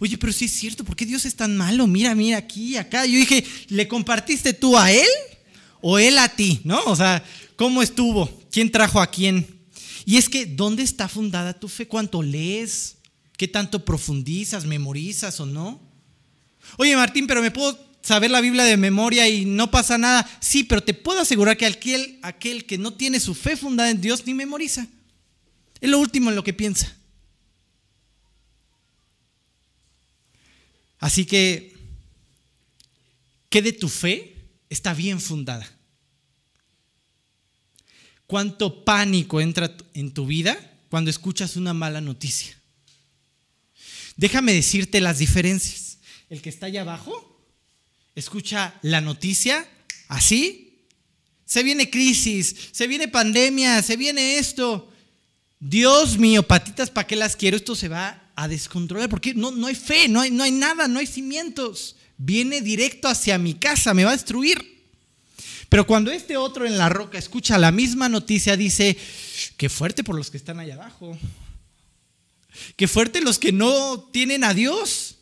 Oye, 0.00 0.16
pero 0.16 0.32
sí 0.32 0.46
es 0.46 0.52
cierto, 0.52 0.82
¿por 0.82 0.96
qué 0.96 1.04
Dios 1.04 1.26
es 1.26 1.34
tan 1.34 1.56
malo? 1.56 1.86
Mira, 1.86 2.14
mira, 2.14 2.38
aquí, 2.38 2.76
acá. 2.76 3.04
Yo 3.04 3.18
dije, 3.18 3.44
¿le 3.68 3.86
compartiste 3.86 4.54
tú 4.54 4.76
a 4.76 4.90
él 4.90 5.06
o 5.82 5.98
él 5.98 6.16
a 6.18 6.28
ti? 6.28 6.60
¿No? 6.64 6.82
O 6.86 6.96
sea, 6.96 7.22
¿cómo 7.54 7.82
estuvo? 7.82 8.28
¿Quién 8.50 8.72
trajo 8.72 8.98
a 8.98 9.10
quién? 9.10 9.46
Y 10.06 10.16
es 10.16 10.30
que, 10.30 10.46
¿dónde 10.46 10.82
está 10.82 11.06
fundada 11.06 11.52
tu 11.52 11.68
fe? 11.68 11.86
¿Cuánto 11.86 12.22
lees? 12.22 12.96
¿Qué 13.36 13.46
tanto 13.46 13.84
profundizas, 13.84 14.64
memorizas 14.64 15.38
o 15.38 15.44
no? 15.44 15.78
Oye, 16.78 16.96
Martín, 16.96 17.26
pero 17.26 17.42
me 17.42 17.50
puedo 17.50 17.78
saber 18.00 18.30
la 18.30 18.40
Biblia 18.40 18.64
de 18.64 18.78
memoria 18.78 19.28
y 19.28 19.44
no 19.44 19.70
pasa 19.70 19.98
nada. 19.98 20.26
Sí, 20.40 20.64
pero 20.64 20.82
te 20.82 20.94
puedo 20.94 21.20
asegurar 21.20 21.58
que 21.58 21.66
aquel, 21.66 22.18
aquel 22.22 22.64
que 22.64 22.78
no 22.78 22.94
tiene 22.94 23.20
su 23.20 23.34
fe 23.34 23.54
fundada 23.54 23.90
en 23.90 24.00
Dios 24.00 24.24
ni 24.24 24.32
memoriza. 24.32 24.86
Es 25.78 25.90
lo 25.90 25.98
último 25.98 26.30
en 26.30 26.36
lo 26.36 26.44
que 26.44 26.54
piensa. 26.54 26.96
Así 31.00 31.24
que, 31.24 31.74
¿qué 33.48 33.62
de 33.62 33.72
tu 33.72 33.88
fe 33.88 34.36
está 34.68 34.94
bien 34.94 35.20
fundada? 35.20 35.68
¿Cuánto 38.26 38.84
pánico 38.84 39.40
entra 39.40 39.74
en 39.94 40.12
tu 40.12 40.26
vida 40.26 40.56
cuando 40.90 41.10
escuchas 41.10 41.56
una 41.56 41.74
mala 41.74 42.00
noticia? 42.00 42.56
Déjame 44.16 44.52
decirte 44.52 45.00
las 45.00 45.18
diferencias. 45.18 45.98
El 46.28 46.42
que 46.42 46.50
está 46.50 46.66
allá 46.66 46.82
abajo 46.82 47.26
escucha 48.14 48.78
la 48.82 49.00
noticia 49.00 49.66
así. 50.08 50.84
Se 51.46 51.62
viene 51.62 51.90
crisis, 51.90 52.54
se 52.70 52.86
viene 52.86 53.08
pandemia, 53.08 53.82
se 53.82 53.96
viene 53.96 54.36
esto. 54.36 54.92
Dios 55.58 56.18
mío, 56.18 56.46
patitas, 56.46 56.90
¿para 56.90 57.06
qué 57.06 57.16
las 57.16 57.34
quiero? 57.34 57.56
Esto 57.56 57.74
se 57.74 57.88
va 57.88 58.29
a 58.40 58.48
descontrolar, 58.48 59.10
porque 59.10 59.34
no, 59.34 59.50
no 59.50 59.66
hay 59.66 59.74
fe, 59.74 60.08
no 60.08 60.22
hay, 60.22 60.30
no 60.30 60.42
hay 60.42 60.50
nada, 60.50 60.88
no 60.88 60.98
hay 60.98 61.06
cimientos. 61.06 61.96
Viene 62.16 62.62
directo 62.62 63.08
hacia 63.08 63.36
mi 63.36 63.52
casa, 63.52 63.92
me 63.92 64.04
va 64.04 64.10
a 64.10 64.16
destruir. 64.16 64.80
Pero 65.68 65.86
cuando 65.86 66.10
este 66.10 66.38
otro 66.38 66.66
en 66.66 66.78
la 66.78 66.88
roca 66.88 67.18
escucha 67.18 67.58
la 67.58 67.70
misma 67.70 68.08
noticia, 68.08 68.56
dice, 68.56 68.96
qué 69.58 69.68
fuerte 69.68 70.02
por 70.02 70.16
los 70.16 70.30
que 70.30 70.38
están 70.38 70.58
allá 70.58 70.74
abajo. 70.74 71.18
Qué 72.76 72.88
fuerte 72.88 73.20
los 73.20 73.38
que 73.38 73.52
no 73.52 74.08
tienen 74.10 74.42
a 74.42 74.54
Dios. 74.54 75.16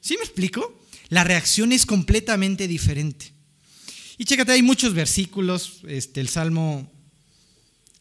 ¿Sí 0.00 0.16
me 0.16 0.24
explico? 0.24 0.82
La 1.10 1.22
reacción 1.22 1.70
es 1.70 1.86
completamente 1.86 2.66
diferente. 2.66 3.32
Y 4.18 4.24
chécate, 4.24 4.50
hay 4.50 4.62
muchos 4.62 4.94
versículos, 4.94 5.80
este, 5.86 6.20
el 6.20 6.28
Salmo 6.28 6.90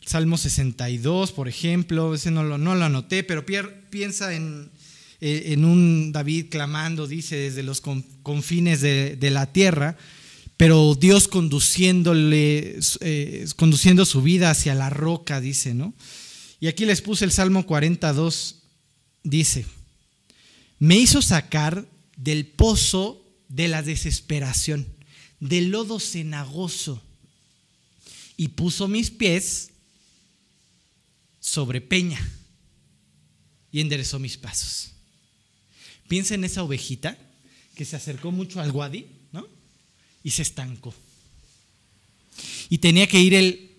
Salmo 0.07 0.37
62, 0.37 1.33
por 1.33 1.49
ejemplo, 1.49 2.15
ese 2.15 2.31
no 2.31 2.41
lo, 2.41 2.57
no 2.57 2.75
lo 2.75 2.85
anoté, 2.85 3.25
pero 3.25 3.45
piensa 3.45 4.33
en, 4.33 4.71
eh, 5.19 5.43
en, 5.47 5.65
un 5.65 6.13
David 6.13 6.45
clamando, 6.49 7.07
dice, 7.07 7.35
desde 7.35 7.61
los 7.61 7.81
confines 7.81 8.79
de, 8.79 9.17
la 9.29 9.51
tierra, 9.51 9.97
pero 10.55 10.95
Dios 10.95 11.27
conduciéndole, 11.27 12.79
eh, 13.01 13.47
conduciendo 13.57 14.05
su 14.05 14.21
vida 14.21 14.49
hacia 14.49 14.75
la 14.75 14.89
roca, 14.89 15.41
dice, 15.41 15.73
¿no? 15.73 15.93
Y 16.61 16.67
aquí 16.67 16.85
les 16.85 17.01
puse 17.01 17.25
el 17.25 17.33
Salmo 17.33 17.65
42, 17.65 18.63
dice, 19.23 19.65
me 20.79 20.95
hizo 20.95 21.21
sacar 21.21 21.85
del 22.15 22.45
pozo 22.45 23.21
de 23.49 23.67
la 23.67 23.83
desesperación, 23.83 24.87
del 25.41 25.69
lodo 25.69 25.99
cenagoso, 25.99 27.03
y 28.37 28.49
puso 28.49 28.87
mis 28.87 29.11
pies 29.11 29.71
sobre 31.47 31.79
peña 31.79 32.19
y 33.71 33.79
enderezó 33.79 34.19
mis 34.19 34.35
pasos. 34.35 34.91
Piensa 36.09 36.35
en 36.35 36.43
esa 36.43 36.61
ovejita 36.61 37.17
que 37.73 37.85
se 37.85 37.95
acercó 37.95 38.33
mucho 38.33 38.59
al 38.59 38.71
Wadi, 38.71 39.05
¿no? 39.31 39.47
Y 40.23 40.31
se 40.31 40.41
estancó. 40.41 40.93
Y 42.69 42.79
tenía 42.79 43.07
que 43.07 43.21
ir 43.21 43.33
el, 43.33 43.71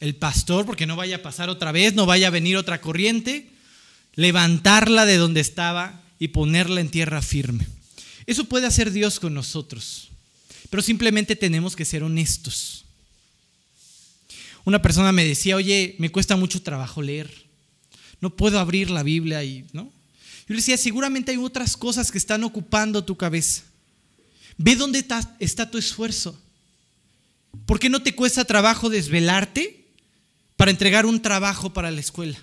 el 0.00 0.16
pastor, 0.16 0.66
porque 0.66 0.86
no 0.86 0.96
vaya 0.96 1.16
a 1.16 1.22
pasar 1.22 1.48
otra 1.48 1.72
vez, 1.72 1.94
no 1.94 2.04
vaya 2.04 2.26
a 2.26 2.30
venir 2.30 2.58
otra 2.58 2.82
corriente, 2.82 3.48
levantarla 4.14 5.06
de 5.06 5.16
donde 5.16 5.40
estaba 5.40 6.02
y 6.18 6.28
ponerla 6.28 6.82
en 6.82 6.90
tierra 6.90 7.22
firme. 7.22 7.66
Eso 8.26 8.44
puede 8.44 8.66
hacer 8.66 8.90
Dios 8.90 9.18
con 9.18 9.32
nosotros, 9.32 10.10
pero 10.68 10.82
simplemente 10.82 11.36
tenemos 11.36 11.74
que 11.74 11.86
ser 11.86 12.02
honestos. 12.02 12.85
Una 14.66 14.82
persona 14.82 15.12
me 15.12 15.24
decía, 15.24 15.54
oye, 15.54 15.94
me 15.98 16.10
cuesta 16.10 16.34
mucho 16.34 16.60
trabajo 16.60 17.00
leer. 17.00 17.30
No 18.20 18.30
puedo 18.34 18.58
abrir 18.58 18.90
la 18.90 19.04
Biblia 19.04 19.44
y, 19.44 19.64
¿no? 19.72 19.84
Yo 19.84 20.54
le 20.54 20.56
decía, 20.56 20.76
seguramente 20.76 21.30
hay 21.30 21.38
otras 21.38 21.76
cosas 21.76 22.10
que 22.10 22.18
están 22.18 22.42
ocupando 22.42 23.04
tu 23.04 23.16
cabeza. 23.16 23.62
Ve 24.58 24.74
dónde 24.74 24.98
está, 24.98 25.36
está 25.38 25.70
tu 25.70 25.78
esfuerzo. 25.78 26.36
¿Por 27.64 27.78
qué 27.78 27.88
no 27.88 28.02
te 28.02 28.16
cuesta 28.16 28.44
trabajo 28.44 28.90
desvelarte 28.90 29.84
para 30.56 30.72
entregar 30.72 31.06
un 31.06 31.22
trabajo 31.22 31.72
para 31.72 31.92
la 31.92 32.00
escuela? 32.00 32.38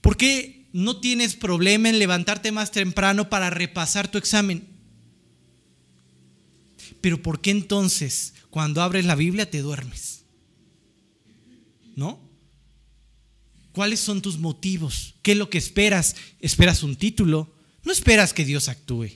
¿Por 0.00 0.16
qué 0.16 0.66
no 0.72 1.00
tienes 1.00 1.34
problema 1.34 1.88
en 1.88 1.98
levantarte 1.98 2.52
más 2.52 2.70
temprano 2.70 3.28
para 3.28 3.50
repasar 3.50 4.08
tu 4.08 4.18
examen? 4.18 4.64
Pero 7.00 7.20
¿por 7.20 7.40
qué 7.40 7.50
entonces 7.50 8.34
cuando 8.50 8.82
abres 8.82 9.04
la 9.04 9.16
Biblia 9.16 9.50
te 9.50 9.62
duermes? 9.62 10.17
¿No? 11.98 12.20
¿Cuáles 13.72 13.98
son 13.98 14.22
tus 14.22 14.38
motivos? 14.38 15.14
¿Qué 15.20 15.32
es 15.32 15.38
lo 15.38 15.50
que 15.50 15.58
esperas? 15.58 16.14
¿Esperas 16.38 16.82
un 16.84 16.96
título? 16.96 17.52
no 17.84 17.92
esperas 17.92 18.32
que 18.34 18.44
Dios 18.44 18.68
actúe. 18.68 19.08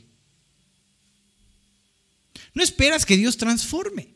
No 2.55 2.63
esperas 2.63 3.05
que 3.05 3.17
Dios 3.19 3.37
transforme. 3.37 4.09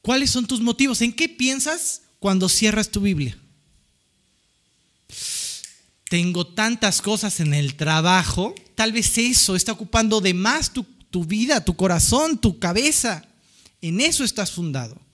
¿Cuáles 0.00 0.30
son 0.30 0.46
tus 0.46 0.60
motivos? 0.60 1.02
¿En 1.02 1.12
qué 1.12 1.28
piensas 1.28 2.02
cuando 2.18 2.48
cierras 2.48 2.90
tu 2.90 3.00
Biblia? 3.00 3.38
Tengo 6.08 6.46
tantas 6.46 7.02
cosas 7.02 7.40
en 7.40 7.52
el 7.52 7.76
trabajo, 7.76 8.54
tal 8.74 8.92
vez 8.92 9.18
eso 9.18 9.54
está 9.54 9.72
ocupando 9.72 10.20
de 10.20 10.32
más 10.32 10.72
tu, 10.72 10.84
tu 11.10 11.24
vida, 11.24 11.64
tu 11.64 11.76
corazón, 11.76 12.38
tu 12.38 12.58
cabeza. 12.58 13.24
En 13.82 14.00
eso 14.00 14.24
estás 14.24 14.50
fundado. 14.50 15.05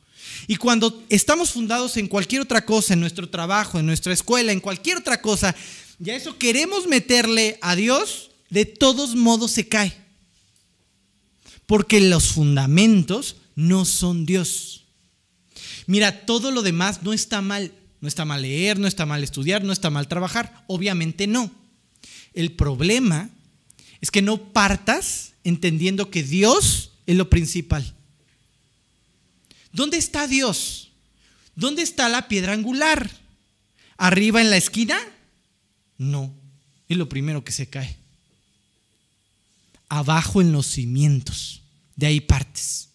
Y 0.47 0.57
cuando 0.57 1.03
estamos 1.09 1.51
fundados 1.51 1.97
en 1.97 2.09
cualquier 2.09 2.43
otra 2.43 2.65
cosa, 2.65 2.95
en 2.95 3.01
nuestro 3.01 3.29
trabajo, 3.29 3.79
en 3.79 3.87
nuestra 3.87 4.13
escuela, 4.13 4.53
en 4.53 4.61
cualquier 4.61 4.99
otra 4.99 5.21
cosa, 5.21 5.55
ya 5.99 6.17
eso 6.17 6.39
queremos 6.39 6.87
meterle 6.87 7.59
a 7.61 7.77
Dios, 7.77 8.31
de 8.51 8.65
todos 8.65 9.15
modos 9.15 9.53
se 9.53 9.69
cae. 9.69 9.97
Porque 11.67 12.01
los 12.01 12.29
fundamentos 12.29 13.37
no 13.55 13.85
son 13.85 14.27
Dios. 14.27 14.85
Mira, 15.87 16.27
todo 16.27 16.51
lo 16.51 16.63
demás 16.63 17.03
no 17.03 17.13
está 17.13 17.41
mal. 17.41 17.73
No 18.01 18.09
está 18.09 18.25
mal 18.25 18.43
leer, 18.43 18.81
no 18.81 18.89
está 18.89 19.07
mal 19.07 19.23
estudiar, 19.23 19.63
no 19.63 19.73
está 19.73 19.89
mal 19.89 20.09
trabajar. 20.09 20.65
Obviamente 20.67 21.29
no. 21.29 21.53
El 22.35 22.51
problema 22.51 23.31
es 24.01 24.11
que 24.11 24.23
no 24.23 24.53
partas 24.53 25.35
entendiendo 25.45 26.11
que 26.11 26.25
Dios 26.25 26.91
es 27.07 27.17
lo 27.17 27.31
principal. 27.31 27.95
¿Dónde 29.73 29.97
está 29.97 30.27
Dios? 30.27 30.91
¿Dónde 31.55 31.83
está 31.83 32.09
la 32.09 32.29
piedra 32.29 32.53
angular? 32.53 33.11
¿Arriba 33.97 34.41
en 34.41 34.51
la 34.51 34.57
esquina? 34.57 34.99
No, 35.99 36.35
es 36.89 36.97
lo 36.97 37.09
primero 37.09 37.45
que 37.45 37.53
se 37.53 37.69
cae. 37.69 37.97
Abajo 39.89 40.41
en 40.41 40.53
los 40.53 40.67
cimientos, 40.67 41.63
de 41.97 42.07
ahí 42.07 42.21
partes. 42.21 42.89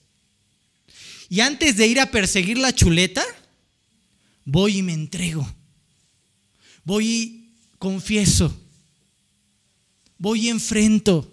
Y 1.30 1.41
antes 1.41 1.78
de 1.78 1.88
ir 1.88 1.99
a 1.99 2.11
perseguir 2.11 2.57
la 2.57 2.73
chuleta, 2.73 3.23
voy 4.45 4.78
y 4.78 4.84
me 4.84 4.93
entrego. 4.93 5.47
Voy 6.84 7.07
y 7.07 7.53
confieso. 7.78 8.55
Voy 10.17 10.45
y 10.45 10.49
enfrento. 10.49 11.32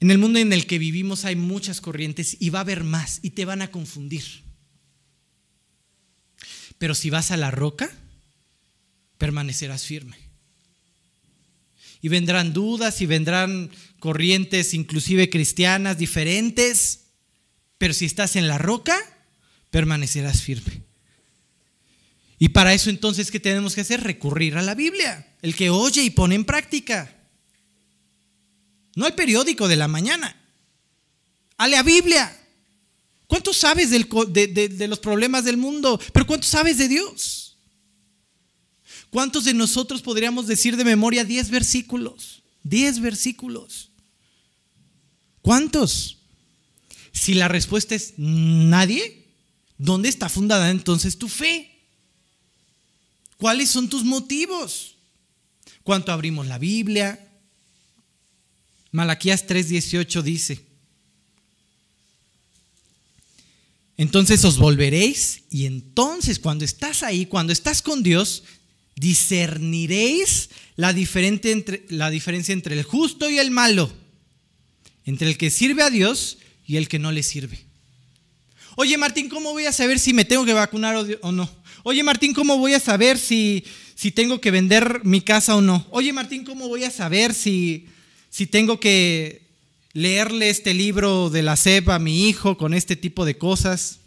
En 0.00 0.10
el 0.10 0.18
mundo 0.18 0.38
en 0.38 0.52
el 0.52 0.66
que 0.66 0.78
vivimos 0.78 1.24
hay 1.24 1.36
muchas 1.36 1.80
corrientes 1.80 2.36
y 2.38 2.50
va 2.50 2.60
a 2.60 2.62
haber 2.62 2.84
más 2.84 3.20
y 3.22 3.30
te 3.30 3.44
van 3.44 3.62
a 3.62 3.70
confundir. 3.70 4.24
Pero 6.78 6.94
si 6.94 7.08
vas 7.08 7.30
a 7.30 7.36
la 7.36 7.50
roca, 7.50 7.90
permanecerás 9.18 9.84
firme. 9.84 10.16
Y 12.02 12.08
vendrán 12.08 12.52
dudas 12.52 13.00
y 13.00 13.06
vendrán 13.06 13.70
corrientes, 13.98 14.74
inclusive 14.74 15.30
cristianas, 15.30 15.96
diferentes. 15.96 17.06
Pero 17.78 17.94
si 17.94 18.04
estás 18.04 18.36
en 18.36 18.48
la 18.48 18.58
roca, 18.58 18.96
permanecerás 19.70 20.42
firme. 20.42 20.82
Y 22.38 22.50
para 22.50 22.74
eso 22.74 22.90
entonces, 22.90 23.30
¿qué 23.30 23.40
tenemos 23.40 23.74
que 23.74 23.80
hacer? 23.80 24.02
Recurrir 24.02 24.56
a 24.56 24.62
la 24.62 24.74
Biblia. 24.74 25.26
El 25.40 25.54
que 25.54 25.70
oye 25.70 26.02
y 26.02 26.10
pone 26.10 26.34
en 26.34 26.44
práctica. 26.44 27.15
No 28.96 29.06
al 29.06 29.14
periódico 29.14 29.68
de 29.68 29.76
la 29.76 29.86
mañana. 29.86 30.34
A 31.56 31.68
la 31.68 31.84
Biblia. 31.84 32.36
¿Cuánto 33.28 33.52
sabes 33.52 33.90
de, 33.90 34.68
de 34.68 34.88
los 34.88 34.98
problemas 34.98 35.44
del 35.44 35.56
mundo? 35.56 36.00
Pero 36.12 36.26
¿cuánto 36.26 36.46
sabes 36.46 36.78
de 36.78 36.88
Dios? 36.88 37.56
¿Cuántos 39.10 39.44
de 39.44 39.54
nosotros 39.54 40.02
podríamos 40.02 40.46
decir 40.46 40.76
de 40.76 40.84
memoria 40.84 41.24
10 41.24 41.50
versículos? 41.50 42.42
10 42.64 43.00
versículos. 43.00 43.90
¿Cuántos? 45.42 46.18
Si 47.12 47.34
la 47.34 47.48
respuesta 47.48 47.94
es 47.94 48.14
nadie, 48.16 49.26
¿dónde 49.78 50.08
está 50.08 50.28
fundada 50.28 50.70
entonces 50.70 51.18
tu 51.18 51.28
fe? 51.28 51.70
¿Cuáles 53.36 53.70
son 53.70 53.88
tus 53.88 54.04
motivos? 54.04 54.96
¿Cuánto 55.82 56.12
abrimos 56.12 56.46
la 56.46 56.58
Biblia? 56.58 57.25
Malaquías 58.96 59.46
3:18 59.46 60.22
dice, 60.22 60.64
entonces 63.98 64.42
os 64.42 64.56
volveréis 64.56 65.42
y 65.50 65.66
entonces 65.66 66.38
cuando 66.38 66.64
estás 66.64 67.02
ahí, 67.02 67.26
cuando 67.26 67.52
estás 67.52 67.82
con 67.82 68.02
Dios, 68.02 68.44
discerniréis 68.94 70.48
la, 70.76 70.92
entre, 70.92 71.84
la 71.90 72.08
diferencia 72.08 72.54
entre 72.54 72.74
el 72.74 72.84
justo 72.84 73.28
y 73.28 73.38
el 73.38 73.50
malo, 73.50 73.92
entre 75.04 75.28
el 75.28 75.36
que 75.36 75.50
sirve 75.50 75.82
a 75.82 75.90
Dios 75.90 76.38
y 76.66 76.76
el 76.76 76.88
que 76.88 76.98
no 76.98 77.12
le 77.12 77.22
sirve. 77.22 77.66
Oye 78.76 78.96
Martín, 78.96 79.28
¿cómo 79.28 79.52
voy 79.52 79.66
a 79.66 79.72
saber 79.72 79.98
si 79.98 80.14
me 80.14 80.24
tengo 80.24 80.46
que 80.46 80.54
vacunar 80.54 80.96
o, 81.20 81.32
no? 81.32 81.50
Oye 81.82 82.02
Martín, 82.02 82.32
¿cómo 82.32 82.56
voy 82.56 82.72
a 82.72 82.80
saber 82.80 83.18
si, 83.18 83.62
si 83.94 84.10
tengo 84.10 84.40
que 84.40 84.50
vender 84.50 85.02
mi 85.04 85.20
casa 85.20 85.54
o 85.54 85.60
no? 85.60 85.86
Oye 85.90 86.14
Martín, 86.14 86.44
¿cómo 86.44 86.66
voy 86.66 86.84
a 86.84 86.90
saber 86.90 87.34
si, 87.34 87.88
si 88.36 88.46
tengo 88.46 88.80
que 88.80 89.48
leerle 89.94 90.50
este 90.50 90.74
libro 90.74 91.30
de 91.30 91.42
la 91.42 91.56
SEP 91.56 91.88
a 91.88 91.98
mi 91.98 92.28
hijo 92.28 92.58
con 92.58 92.74
este 92.74 92.94
tipo 92.94 93.24
de 93.24 93.38
cosas, 93.38 94.00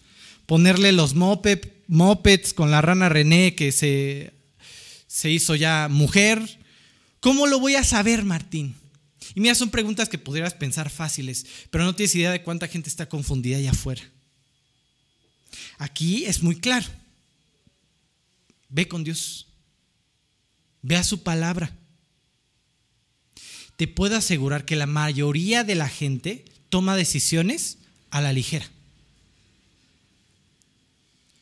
ponerle 0.45 0.91
los 0.91 1.15
mopeds 1.15 2.53
con 2.53 2.69
la 2.69 2.79
rana 2.79 3.09
René 3.09 3.55
que 3.55 3.71
se, 3.71 4.31
se 5.07 5.31
hizo 5.31 5.55
ya 5.55 5.87
mujer, 5.89 6.59
¿cómo 7.21 7.47
lo 7.47 7.59
voy 7.59 7.73
a 7.73 7.83
saber, 7.83 8.23
Martín? 8.23 8.75
Y 9.33 9.39
mira, 9.39 9.55
son 9.55 9.71
preguntas 9.71 10.09
que 10.09 10.19
pudieras 10.19 10.53
pensar 10.53 10.91
fáciles, 10.91 11.47
pero 11.71 11.83
no 11.83 11.95
tienes 11.95 12.13
idea 12.13 12.31
de 12.31 12.43
cuánta 12.43 12.67
gente 12.67 12.87
está 12.87 13.09
confundida 13.09 13.57
allá 13.57 13.71
afuera. 13.71 14.03
Aquí 15.79 16.25
es 16.25 16.43
muy 16.43 16.59
claro. 16.59 16.85
Ve 18.69 18.87
con 18.87 19.03
Dios. 19.03 19.47
Ve 20.83 20.97
a 20.97 21.03
su 21.03 21.23
palabra 21.23 21.78
te 23.79 23.87
puedo 23.87 24.17
asegurar 24.17 24.65
que 24.65 24.75
la 24.75 24.87
mayoría 24.87 25.63
de 25.63 25.73
la 25.73 25.87
gente 25.87 26.43
toma 26.67 26.97
decisiones 26.97 27.77
a 28.09 28.19
la 28.19 28.33
ligera. 28.33 28.69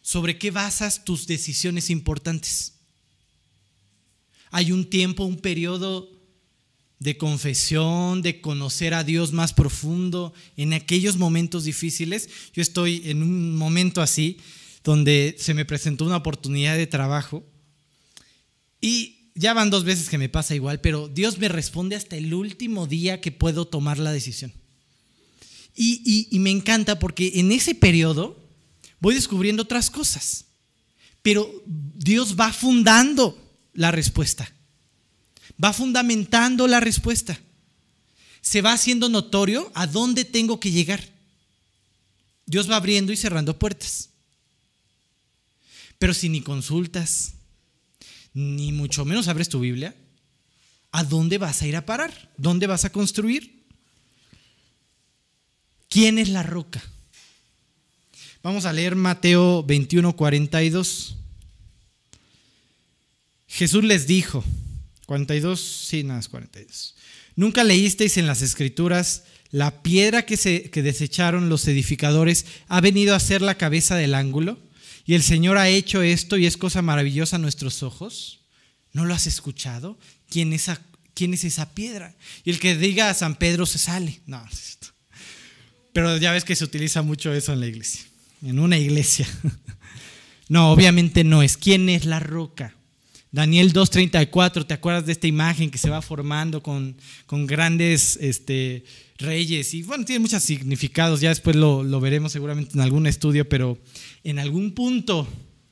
¿Sobre 0.03 0.37
qué 0.37 0.51
basas 0.51 1.03
tus 1.03 1.25
decisiones 1.25 1.89
importantes? 1.89 2.73
Hay 4.51 4.71
un 4.71 4.87
tiempo, 4.87 5.23
un 5.23 5.37
periodo 5.37 6.11
de 6.99 7.17
confesión, 7.17 8.21
de 8.21 8.39
conocer 8.39 8.93
a 8.93 9.03
Dios 9.03 9.33
más 9.33 9.53
profundo 9.53 10.31
en 10.57 10.73
aquellos 10.73 11.17
momentos 11.17 11.63
difíciles. 11.63 12.29
Yo 12.53 12.61
estoy 12.61 13.01
en 13.05 13.23
un 13.23 13.55
momento 13.55 13.99
así, 13.99 14.37
donde 14.83 15.35
se 15.39 15.55
me 15.55 15.65
presentó 15.65 16.05
una 16.05 16.17
oportunidad 16.17 16.77
de 16.77 16.85
trabajo 16.85 17.43
y 18.79 19.16
ya 19.37 19.53
van 19.53 19.69
dos 19.69 19.83
veces 19.83 20.09
que 20.09 20.17
me 20.17 20.29
pasa 20.29 20.55
igual, 20.55 20.81
pero 20.81 21.07
Dios 21.07 21.37
me 21.37 21.47
responde 21.47 21.95
hasta 21.95 22.15
el 22.15 22.33
último 22.33 22.87
día 22.87 23.21
que 23.21 23.31
puedo 23.31 23.67
tomar 23.67 23.99
la 23.99 24.11
decisión. 24.11 24.51
Y, 25.75 26.27
me 26.39 26.49
encanta 26.49 26.97
porque 26.97 27.33
en 27.35 27.51
ese 27.51 27.75
periodo 27.75 28.35
voy 28.99 29.13
descubriendo 29.13 29.61
otras 29.61 29.91
cosas, 29.91 30.45
pero 31.21 31.47
Dios 31.65 32.35
va 32.35 32.51
fundando 32.51 33.37
la 33.73 33.91
respuesta, 33.91 34.51
va 35.63 35.71
fundamentando 35.71 36.67
la 36.67 36.79
respuesta, 36.79 37.39
se 38.41 38.63
va 38.63 38.73
haciendo 38.73 39.07
notorio 39.07 39.71
a 39.75 39.85
dónde 39.85 40.25
tengo 40.25 40.59
que 40.59 40.71
llegar. 40.71 41.03
Dios 42.47 42.71
va 42.71 42.77
abriendo 42.77 43.11
y 43.11 43.17
cerrando 43.17 43.59
puertas. 43.59 44.09
Pero 45.99 46.13
si 46.13 46.29
ni 46.29 46.41
consultas, 46.41 47.33
ni 48.37 48.71
mucho 48.71 49.03
menos 49.03 49.27
abres 49.27 49.49
tu 49.49 49.59
Biblia, 49.59 49.95
¿a 50.91 51.03
dónde 51.03 51.39
vas 51.39 51.63
a 51.63 51.67
ir 51.67 51.75
a 51.75 51.87
parar? 51.87 52.31
¿Dónde 52.37 52.67
vas 52.67 52.85
a 52.85 52.91
construir? 52.91 53.63
¿Quién 55.89 56.19
es 56.19 56.29
la 56.29 56.43
roca? 56.43 56.83
Vamos 58.43 58.65
a 58.65 58.73
leer 58.73 58.95
Mateo 58.95 59.63
21, 59.63 60.15
42. 60.15 61.17
Jesús 63.47 63.83
les 63.83 64.05
dijo, 64.05 64.43
42, 65.07 65.59
sí, 65.59 66.03
nada, 66.03 66.21
42. 66.29 66.95
Nunca 67.35 67.63
leísteis 67.63 68.17
en 68.17 68.27
las 68.27 68.43
escrituras, 68.43 69.23
la 69.49 69.81
piedra 69.81 70.27
que, 70.27 70.37
se, 70.37 70.69
que 70.69 70.83
desecharon 70.83 71.49
los 71.49 71.67
edificadores 71.67 72.45
ha 72.67 72.81
venido 72.81 73.15
a 73.15 73.19
ser 73.19 73.41
la 73.41 73.57
cabeza 73.57 73.95
del 73.95 74.13
ángulo 74.13 74.59
y 75.07 75.15
el 75.15 75.23
Señor 75.23 75.57
ha 75.57 75.69
hecho 75.69 76.01
esto 76.01 76.37
y 76.37 76.45
es 76.45 76.57
cosa 76.57 76.81
maravillosa 76.81 77.37
a 77.37 77.39
nuestros 77.39 77.81
ojos. 77.81 78.41
¿No 78.91 79.05
lo 79.05 79.13
has 79.13 79.25
escuchado? 79.25 79.97
¿Quién 80.29 80.51
es, 80.51 80.69
quién 81.13 81.33
es 81.33 81.45
esa 81.45 81.73
piedra? 81.73 82.13
Y 82.43 82.49
el 82.49 82.59
que 82.59 82.75
diga 82.75 83.09
a 83.09 83.13
San 83.13 83.35
Pedro 83.35 83.65
se 83.65 83.77
sale. 83.77 84.19
No, 84.25 84.45
pero 85.93 86.17
ya 86.17 86.33
ves 86.33 86.43
que 86.43 86.55
se 86.55 86.65
utiliza 86.65 87.01
mucho 87.01 87.33
eso 87.33 87.53
en 87.53 87.61
la 87.61 87.67
iglesia, 87.67 88.01
en 88.43 88.59
una 88.59 88.77
iglesia. 88.77 89.27
No, 90.49 90.71
obviamente 90.71 91.25
no 91.25 91.43
es. 91.43 91.57
¿Quién 91.57 91.89
es 91.89 92.05
la 92.05 92.21
roca? 92.21 92.73
Daniel 93.37 93.71
2.34, 93.71 94.65
¿te 94.65 94.73
acuerdas 94.73 95.05
de 95.05 95.11
esta 95.11 95.27
imagen 95.27 95.69
que 95.69 95.77
se 95.77 95.91
va 95.91 96.01
formando 96.01 96.63
con, 96.63 96.97
grandes 97.29 98.17
este, 98.19 98.83
reyes? 99.19 99.75
Y 99.75 99.83
bueno, 99.83 100.05
tiene 100.05 100.21
muchos 100.21 100.41
significados, 100.41 101.21
ya 101.21 101.29
después 101.29 101.55
lo, 101.55 101.83
lo 101.83 101.99
veremos 101.99 102.31
seguramente 102.31 102.73
en 102.73 102.81
algún 102.81 103.05
estudio, 103.05 103.47
pero 103.47 103.77
en 104.23 104.39
algún 104.39 104.71
punto, 104.71 105.27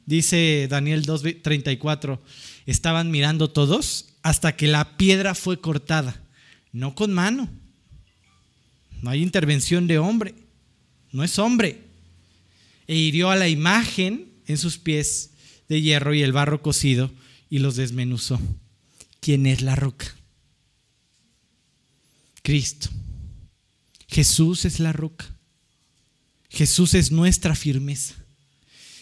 dice 0.05 0.67
Daniel 0.69 1.07
2.34, 1.07 2.19
estaban 2.67 3.09
mirando 3.09 3.49
todos 3.49 4.09
hasta 4.21 4.55
que 4.55 4.67
la 4.67 4.95
piedra 4.95 5.33
fue 5.33 5.59
cortada, 5.59 6.21
no 6.71 6.93
con 6.93 7.13
mano, 7.13 7.49
no 9.01 9.09
hay 9.09 9.23
intervención 9.23 9.87
de 9.87 9.97
hombre, 9.97 10.35
no 11.11 11.23
es 11.23 11.39
hombre, 11.39 11.81
e 12.85 12.93
hirió 12.93 13.31
a 13.31 13.35
la 13.35 13.49
imagen 13.49 14.27
en 14.45 14.59
sus 14.59 14.77
pies 14.77 15.31
de 15.67 15.81
hierro 15.81 16.13
y 16.13 16.21
el 16.21 16.31
barro 16.31 16.61
cocido 16.61 17.09
y 17.55 17.59
los 17.59 17.77
desmenuzó. 17.77 18.37
¿Quién 19.21 19.45
es 19.45 19.61
la 19.61 19.77
roca? 19.77 20.13
Cristo. 22.41 22.89
Jesús 24.09 24.65
es 24.65 24.81
la 24.81 24.91
roca. 24.91 25.25
Jesús 26.49 26.93
es 26.95 27.13
nuestra 27.13 27.55
firmeza. 27.55 28.13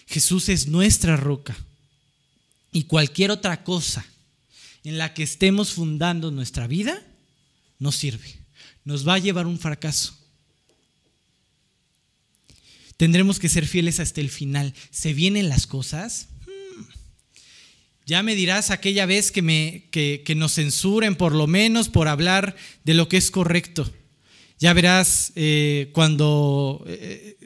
Jesús 0.05 0.49
es 0.49 0.67
nuestra 0.67 1.17
roca. 1.17 1.57
Y 2.71 2.83
cualquier 2.83 3.31
otra 3.31 3.63
cosa 3.63 4.05
en 4.83 4.99
la 4.99 5.15
que 5.15 5.23
estemos 5.23 5.71
fundando 5.71 6.29
nuestra 6.29 6.67
vida 6.67 7.01
no 7.79 7.91
sirve. 7.91 8.37
Nos 8.85 9.07
va 9.07 9.15
a 9.15 9.19
llevar 9.19 9.47
un 9.47 9.57
fracaso. 9.57 10.15
Tendremos 12.97 13.39
que 13.39 13.49
ser 13.49 13.65
fieles 13.65 13.99
hasta 13.99 14.21
el 14.21 14.29
final. 14.29 14.75
¿Se 14.91 15.15
vienen 15.15 15.49
las 15.49 15.65
cosas? 15.65 16.27
Ya 18.05 18.21
me 18.21 18.35
dirás 18.35 18.69
aquella 18.69 19.05
vez 19.05 19.31
que, 19.31 19.41
me, 19.41 19.85
que, 19.91 20.33
nos 20.35 20.55
censuren 20.55 21.15
por 21.15 21.33
lo 21.33 21.47
menos 21.47 21.87
por 21.87 22.09
hablar 22.09 22.55
de 22.83 22.93
lo 22.93 23.07
que 23.07 23.17
es 23.17 23.31
correcto. 23.31 23.89
Ya 24.59 24.73
verás 24.73 25.31
eh, 25.35 25.89
cuando 25.93 26.83
eh, 26.85 27.37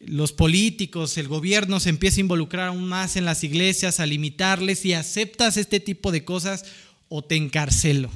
los 0.00 0.32
políticos, 0.32 1.16
el 1.16 1.28
gobierno 1.28 1.80
se 1.80 1.88
empieza 1.88 2.18
a 2.18 2.20
involucrar 2.20 2.68
aún 2.68 2.86
más 2.86 3.16
en 3.16 3.24
las 3.24 3.42
iglesias, 3.42 4.00
a 4.00 4.06
limitarles 4.06 4.84
y 4.84 4.92
aceptas 4.92 5.56
este 5.56 5.80
tipo 5.80 6.12
de 6.12 6.24
cosas 6.24 6.66
o 7.08 7.24
te 7.24 7.36
encarcelo. 7.36 8.10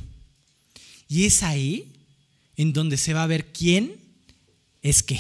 Y 1.09 1.25
es 1.25 1.43
ahí 1.43 1.95
en 2.57 2.75
donde 2.75 2.99
se 2.99 3.15
va 3.15 3.23
a 3.23 3.29
ver 3.29 3.53
quién 3.53 3.97
es 4.83 5.03
qué. 5.03 5.19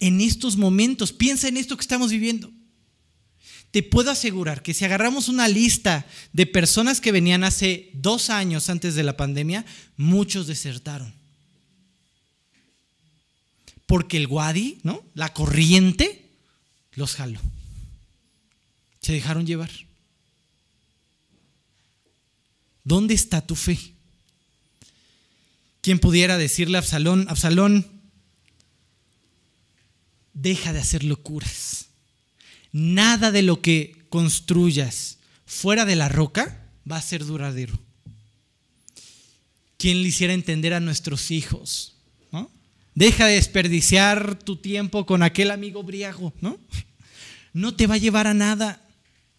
En 0.00 0.20
estos 0.20 0.58
momentos, 0.58 1.12
piensa 1.12 1.48
en 1.48 1.56
esto 1.56 1.76
que 1.76 1.82
estamos 1.82 2.10
viviendo 2.10 2.50
te 3.72 3.82
puedo 3.82 4.10
asegurar 4.10 4.62
que 4.62 4.74
si 4.74 4.84
agarramos 4.84 5.28
una 5.28 5.48
lista 5.48 6.06
de 6.34 6.46
personas 6.46 7.00
que 7.00 7.10
venían 7.10 7.42
hace 7.42 7.90
dos 7.94 8.28
años 8.28 8.68
antes 8.68 8.94
de 8.94 9.02
la 9.02 9.16
pandemia, 9.16 9.64
muchos 9.96 10.46
desertaron. 10.46 11.12
Porque 13.86 14.18
el 14.18 14.26
Wadi, 14.26 14.78
¿no? 14.82 15.02
La 15.14 15.32
corriente, 15.32 16.28
los 16.92 17.14
jaló. 17.14 17.40
Se 19.00 19.14
dejaron 19.14 19.46
llevar. 19.46 19.70
¿Dónde 22.84 23.14
está 23.14 23.40
tu 23.40 23.56
fe? 23.56 23.78
¿Quién 25.80 25.98
pudiera 25.98 26.36
decirle 26.36 26.76
a 26.76 26.80
Absalón, 26.80 27.26
Absalón, 27.30 27.86
deja 30.34 30.74
de 30.74 30.80
hacer 30.80 31.04
locuras? 31.04 31.86
Nada 32.72 33.30
de 33.30 33.42
lo 33.42 33.60
que 33.60 34.02
construyas 34.08 35.18
fuera 35.46 35.84
de 35.84 35.96
la 35.96 36.08
roca 36.08 36.66
va 36.90 36.96
a 36.96 37.02
ser 37.02 37.24
duradero. 37.24 37.78
¿Quién 39.76 40.02
le 40.02 40.08
hiciera 40.08 40.32
entender 40.32 40.74
a 40.74 40.80
nuestros 40.80 41.30
hijos? 41.30 41.94
¿no? 42.30 42.50
Deja 42.94 43.26
de 43.26 43.34
desperdiciar 43.34 44.38
tu 44.38 44.56
tiempo 44.56 45.06
con 45.06 45.22
aquel 45.22 45.50
amigo 45.50 45.82
briago, 45.82 46.32
¿no? 46.40 46.58
No 47.52 47.74
te 47.74 47.86
va 47.86 47.96
a 47.96 47.98
llevar 47.98 48.26
a 48.26 48.34
nada. 48.34 48.80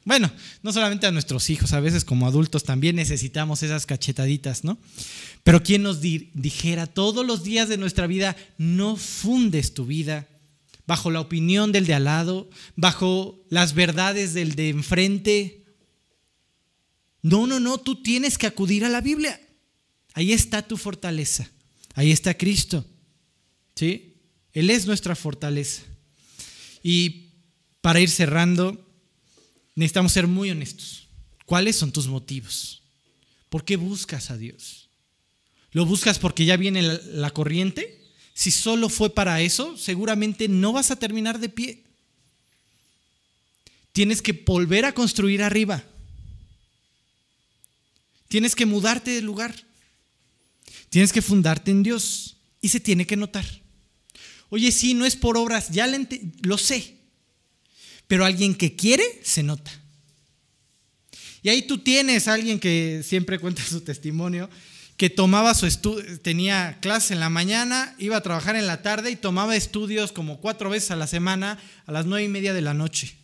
Bueno, 0.06 0.30
no 0.62 0.74
solamente 0.74 1.08
a 1.08 1.12
nuestros 1.12 1.50
hijos, 1.50 1.74
a 1.74 1.80
veces 1.80 2.04
como 2.04 2.28
adultos 2.28 2.64
también 2.64 2.98
necesitamos 2.98 3.64
esas 3.64 3.86
cachetaditas, 3.86 4.64
¿no? 4.64 4.78
Pero 5.44 5.64
quien 5.64 5.82
nos 5.82 6.02
dijera 6.02 6.88
todos 6.88 7.26
los 7.26 7.44
días 7.44 7.70
de 7.70 7.78
nuestra 7.78 8.06
vida, 8.06 8.36
no 8.58 8.98
fundes 8.98 9.74
tu 9.74 9.86
vida 9.86 10.28
bajo 10.86 11.12
la 11.12 11.22
opinión 11.22 11.72
del 11.72 11.86
de 11.86 11.94
al 11.94 12.06
lado, 12.06 12.50
bajo 12.76 13.42
las 13.50 13.74
verdades 13.74 14.34
del 14.34 14.56
de 14.56 14.70
enfrente. 14.70 15.64
No, 17.22 17.48
no, 17.48 17.60
no, 17.60 17.78
tú 17.78 18.02
tienes 18.02 18.38
que 18.38 18.48
acudir 18.48 18.84
a 18.84 18.90
la 18.90 19.02
Biblia. 19.02 19.40
Ahí 20.14 20.34
está 20.34 20.62
tu 20.62 20.78
fortaleza. 20.78 21.50
Ahí 21.96 22.12
está 22.12 22.38
Cristo. 22.38 22.86
¿Sí? 23.76 24.18
Él 24.52 24.70
es 24.70 24.86
nuestra 24.86 25.16
fortaleza. 25.16 25.84
Y 26.84 27.30
para 27.82 28.00
ir 28.00 28.10
cerrando, 28.10 28.86
necesitamos 29.76 30.12
ser 30.12 30.28
muy 30.28 30.52
honestos. 30.52 31.08
¿Cuáles 31.46 31.76
son 31.76 31.92
tus 31.92 32.08
motivos? 32.08 32.84
¿Por 33.50 33.64
qué 33.66 33.78
buscas 33.78 34.32
a 34.32 34.38
Dios? 34.38 34.90
¿Lo 35.72 35.86
buscas 35.86 36.20
porque 36.20 36.46
ya 36.46 36.58
viene 36.58 36.82
la 36.82 37.32
corriente? 37.32 38.03
Si 38.34 38.52
solo 38.52 38.90
fue 38.90 39.14
para 39.14 39.42
eso, 39.42 39.78
seguramente 39.78 40.48
no 40.48 40.74
vas 40.74 40.92
a 40.92 40.96
terminar 40.96 41.40
de 41.40 41.50
pie. 41.50 41.84
Tienes 43.92 44.22
que 44.22 44.34
volver 44.34 44.86
a 44.86 44.94
construir 44.94 45.44
arriba. 45.44 45.84
Tienes 48.28 48.56
que 48.56 48.66
mudarte 48.66 49.12
de 49.12 49.22
lugar. 49.22 49.56
Tienes 50.90 51.14
que 51.14 51.22
fundarte 51.22 51.70
en 51.70 51.84
Dios. 51.84 52.38
Y 52.60 52.70
se 52.70 52.80
tiene 52.80 53.06
que 53.06 53.16
notar. 53.16 53.46
Oye, 54.50 54.72
sí, 54.72 54.94
no 54.94 55.06
es 55.06 55.16
por 55.16 55.38
obras, 55.38 55.70
ya 55.70 55.88
lo 56.42 56.58
sé. 56.58 56.96
Pero 58.08 58.26
alguien 58.26 58.56
que 58.56 58.76
quiere, 58.76 59.04
se 59.24 59.44
nota. 59.44 59.72
Y 61.44 61.50
ahí 61.50 61.64
tú 61.64 61.80
tienes 61.80 62.28
a 62.28 62.34
alguien 62.34 62.60
que 62.60 63.04
siempre 63.06 63.38
cuenta 63.38 63.64
su 63.64 63.82
testimonio, 63.82 64.50
que 64.98 65.10
tomaba 65.10 65.54
su 65.54 65.66
estudio, 65.66 66.20
tenía 66.22 66.78
clase 66.80 67.14
en 67.14 67.20
la 67.20 67.30
mañana, 67.30 67.96
iba 67.98 68.18
a 68.18 68.22
trabajar 68.22 68.56
en 68.56 68.68
la 68.68 68.82
tarde 68.82 69.12
y 69.12 69.16
tomaba 69.16 69.56
estudios 69.56 70.12
como 70.12 70.40
cuatro 70.40 70.70
veces 70.70 70.92
a 70.92 70.96
la 70.96 71.08
semana 71.08 71.60
a 71.86 71.92
las 71.92 72.06
nueve 72.06 72.26
y 72.26 72.30
media 72.30 72.54
de 72.54 72.62
la 72.62 72.74
noche, 72.74 73.16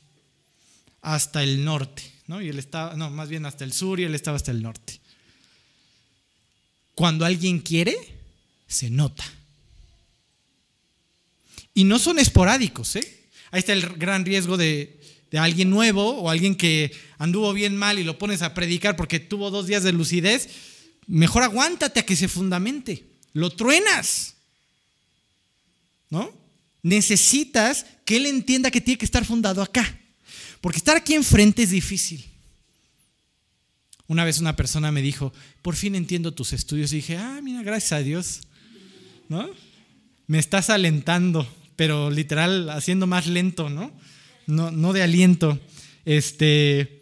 hasta 1.01 1.43
el 1.43 1.63
norte, 1.63 2.03
¿no? 2.27 2.41
Y 2.41 2.49
él 2.49 2.59
estaba, 2.59 2.95
no, 2.95 3.09
más 3.09 3.29
bien 3.29 3.45
hasta 3.45 3.63
el 3.63 3.73
sur 3.73 3.99
y 3.99 4.03
él 4.03 4.15
estaba 4.15 4.37
hasta 4.37 4.51
el 4.51 4.61
norte. 4.63 4.99
Cuando 6.95 7.23
alguien 7.23 7.59
quiere, 7.59 7.95
se 8.67 8.89
nota. 8.89 9.23
Y 11.73 11.83
no 11.83 11.99
son 11.99 12.19
esporádicos, 12.19 12.95
¿eh? 12.95 13.19
Ahí 13.51 13.59
está 13.59 13.73
el 13.73 13.83
gran 13.83 14.25
riesgo 14.25 14.57
de, 14.57 14.99
de 15.31 15.37
alguien 15.37 15.69
nuevo 15.69 16.17
o 16.17 16.29
alguien 16.29 16.55
que 16.55 16.91
anduvo 17.19 17.53
bien 17.53 17.77
mal 17.77 17.99
y 17.99 18.03
lo 18.03 18.17
pones 18.17 18.41
a 18.41 18.53
predicar 18.53 18.95
porque 18.95 19.19
tuvo 19.19 19.51
dos 19.51 19.67
días 19.67 19.83
de 19.83 19.93
lucidez 19.93 20.49
mejor 21.09 21.43
aguántate 21.43 21.99
a 21.99 22.05
que 22.05 22.15
se 22.15 22.27
fundamente. 22.27 23.05
Lo 23.33 23.49
truenas. 23.49 24.35
¿No? 26.09 26.31
Necesitas 26.81 27.85
que 28.05 28.17
él 28.17 28.25
entienda 28.27 28.71
que 28.71 28.79
tiene 28.79 28.97
que 28.97 29.05
estar 29.05 29.25
fundado 29.25 29.61
acá. 29.61 29.99
Porque 30.61 30.77
estar 30.77 30.95
aquí 30.95 31.13
enfrente 31.13 31.63
es 31.63 31.71
difícil. 31.71 32.25
Una 34.07 34.23
vez 34.23 34.39
una 34.39 34.55
persona 34.55 34.91
me 34.91 35.01
dijo, 35.01 35.33
por 35.61 35.75
fin 35.75 35.95
entiendo 35.95 36.33
tus 36.33 36.53
estudios. 36.53 36.93
Y 36.93 36.97
dije, 36.97 37.17
ah, 37.17 37.39
mira, 37.43 37.61
gracias 37.63 37.91
a 37.93 38.03
Dios. 38.03 38.41
¿No? 39.27 39.49
Me 40.27 40.39
estás 40.39 40.69
alentando, 40.69 41.47
pero 41.75 42.09
literal 42.09 42.69
haciendo 42.69 43.07
más 43.07 43.27
lento, 43.27 43.69
¿no? 43.69 43.91
No, 44.47 44.71
no 44.71 44.93
de 44.93 45.03
aliento. 45.03 45.59
Este, 46.05 46.98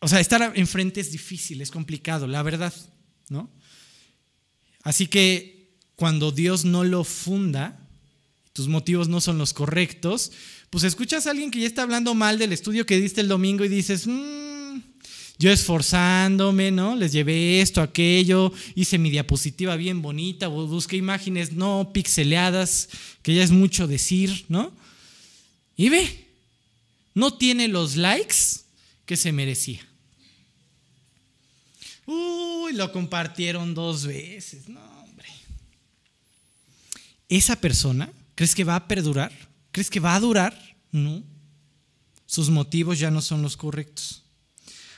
o 0.00 0.08
sea, 0.08 0.20
estar 0.20 0.52
enfrente 0.56 1.00
es 1.00 1.12
difícil, 1.12 1.60
es 1.60 1.70
complicado, 1.70 2.26
la 2.26 2.42
verdad, 2.42 2.72
¿no? 3.28 3.50
Así 4.82 5.06
que 5.06 5.76
cuando 5.94 6.32
Dios 6.32 6.64
no 6.64 6.84
lo 6.84 7.04
funda, 7.04 7.78
tus 8.54 8.66
motivos 8.66 9.08
no 9.08 9.20
son 9.20 9.36
los 9.36 9.52
correctos, 9.52 10.32
pues 10.70 10.84
escuchas 10.84 11.26
a 11.26 11.30
alguien 11.30 11.50
que 11.50 11.60
ya 11.60 11.66
está 11.66 11.82
hablando 11.82 12.14
mal 12.14 12.38
del 12.38 12.52
estudio 12.52 12.86
que 12.86 12.98
diste 12.98 13.20
el 13.20 13.28
domingo 13.28 13.64
y 13.64 13.68
dices, 13.68 14.06
mm, 14.06 14.78
yo 15.38 15.50
esforzándome, 15.50 16.70
¿no? 16.70 16.96
Les 16.96 17.12
llevé 17.12 17.60
esto, 17.60 17.82
aquello, 17.82 18.52
hice 18.74 18.98
mi 18.98 19.10
diapositiva 19.10 19.76
bien 19.76 20.00
bonita, 20.00 20.48
busqué 20.48 20.96
imágenes 20.96 21.52
no 21.52 21.90
pixeleadas, 21.92 22.88
que 23.22 23.34
ya 23.34 23.42
es 23.42 23.50
mucho 23.50 23.86
decir, 23.86 24.46
¿no? 24.48 24.72
Y 25.76 25.88
ve, 25.88 26.28
no 27.14 27.34
tiene 27.34 27.68
los 27.68 27.96
likes 27.96 28.36
que 29.06 29.16
se 29.16 29.32
merecía. 29.32 29.89
Uy, 32.12 32.72
lo 32.72 32.90
compartieron 32.90 33.72
dos 33.72 34.04
veces. 34.04 34.68
No, 34.68 34.80
hombre. 35.02 35.28
¿Esa 37.28 37.54
persona 37.54 38.10
crees 38.34 38.52
que 38.52 38.64
va 38.64 38.74
a 38.74 38.88
perdurar? 38.88 39.30
¿Crees 39.70 39.88
que 39.88 40.00
va 40.00 40.16
a 40.16 40.20
durar? 40.20 40.76
No. 40.90 41.22
sus 42.26 42.50
motivos 42.50 42.98
ya 42.98 43.12
no 43.12 43.22
son 43.22 43.42
los 43.42 43.56
correctos. 43.56 44.24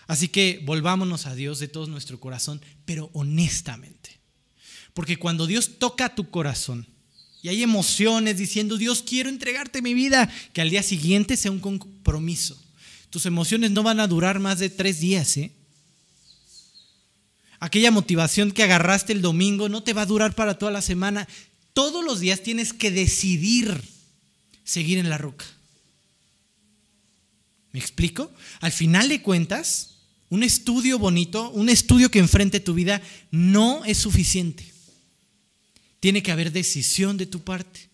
Así 0.06 0.28
que 0.28 0.62
volvámonos 0.64 1.26
a 1.26 1.34
Dios 1.34 1.58
de 1.58 1.68
todo 1.68 1.86
nuestro 1.86 2.18
corazón, 2.18 2.62
pero 2.86 3.10
honestamente. 3.12 4.18
Porque 4.94 5.18
cuando 5.18 5.46
Dios 5.46 5.78
toca 5.78 6.14
tu 6.14 6.30
corazón 6.30 6.86
y 7.42 7.48
hay 7.48 7.62
emociones 7.62 8.38
diciendo, 8.38 8.78
Dios, 8.78 9.02
quiero 9.02 9.28
entregarte 9.28 9.82
mi 9.82 9.92
vida, 9.92 10.30
que 10.54 10.62
al 10.62 10.70
día 10.70 10.82
siguiente 10.82 11.36
sea 11.36 11.50
un 11.50 11.60
compromiso. 11.60 12.62
Tus 13.10 13.26
emociones 13.26 13.70
no 13.70 13.82
van 13.82 14.00
a 14.00 14.06
durar 14.06 14.38
más 14.38 14.58
de 14.58 14.70
tres 14.70 15.00
días, 15.00 15.36
¿eh? 15.36 15.52
Aquella 17.62 17.92
motivación 17.92 18.50
que 18.50 18.64
agarraste 18.64 19.12
el 19.12 19.22
domingo 19.22 19.68
no 19.68 19.84
te 19.84 19.92
va 19.92 20.02
a 20.02 20.06
durar 20.06 20.34
para 20.34 20.58
toda 20.58 20.72
la 20.72 20.82
semana. 20.82 21.28
Todos 21.74 22.04
los 22.04 22.18
días 22.18 22.42
tienes 22.42 22.72
que 22.72 22.90
decidir 22.90 23.80
seguir 24.64 24.98
en 24.98 25.08
la 25.08 25.16
roca. 25.16 25.44
¿Me 27.70 27.78
explico? 27.78 28.32
Al 28.58 28.72
final 28.72 29.08
de 29.08 29.22
cuentas, 29.22 29.90
un 30.28 30.42
estudio 30.42 30.98
bonito, 30.98 31.50
un 31.50 31.68
estudio 31.68 32.10
que 32.10 32.18
enfrente 32.18 32.58
tu 32.58 32.74
vida, 32.74 33.00
no 33.30 33.84
es 33.84 33.96
suficiente. 33.98 34.64
Tiene 36.00 36.20
que 36.20 36.32
haber 36.32 36.50
decisión 36.50 37.16
de 37.16 37.26
tu 37.26 37.44
parte. 37.44 37.88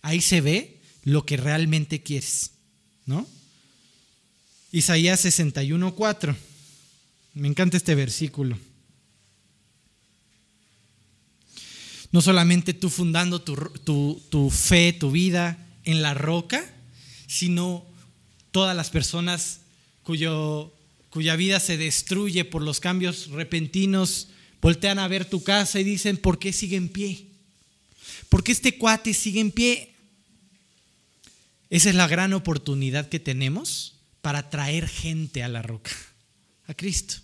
Ahí 0.00 0.20
se 0.20 0.40
ve 0.40 0.80
lo 1.04 1.24
que 1.24 1.36
realmente 1.36 2.02
quieres, 2.02 2.50
¿no? 3.06 3.24
Isaías 4.72 5.24
61:4. 5.24 6.34
Me 7.34 7.46
encanta 7.46 7.76
este 7.76 7.94
versículo. 7.94 8.58
No 12.12 12.20
solamente 12.20 12.74
tú 12.74 12.90
fundando 12.90 13.40
tu, 13.40 14.22
tu 14.30 14.50
fe, 14.50 14.92
tu 14.92 15.10
vida 15.10 15.58
en 15.84 16.02
la 16.02 16.14
roca, 16.14 16.64
sino 17.26 17.84
todas 18.50 18.76
las 18.76 18.90
personas 18.90 19.60
cuyo, 20.02 20.72
cuya 21.10 21.36
vida 21.36 21.58
se 21.58 21.76
destruye 21.76 22.44
por 22.44 22.62
los 22.62 22.80
cambios 22.80 23.28
repentinos, 23.30 24.28
voltean 24.60 24.98
a 24.98 25.08
ver 25.08 25.24
tu 25.24 25.42
casa 25.42 25.80
y 25.80 25.84
dicen, 25.84 26.16
¿por 26.16 26.38
qué 26.38 26.52
sigue 26.52 26.76
en 26.76 26.88
pie? 26.88 27.26
¿Por 28.28 28.44
qué 28.44 28.52
este 28.52 28.78
cuate 28.78 29.14
sigue 29.14 29.40
en 29.40 29.50
pie? 29.50 29.92
Esa 31.70 31.88
es 31.88 31.94
la 31.94 32.06
gran 32.06 32.34
oportunidad 32.34 33.08
que 33.08 33.18
tenemos 33.18 33.94
para 34.20 34.50
traer 34.50 34.88
gente 34.88 35.42
a 35.42 35.48
la 35.48 35.62
roca, 35.62 35.90
a 36.66 36.74
Cristo. 36.74 37.16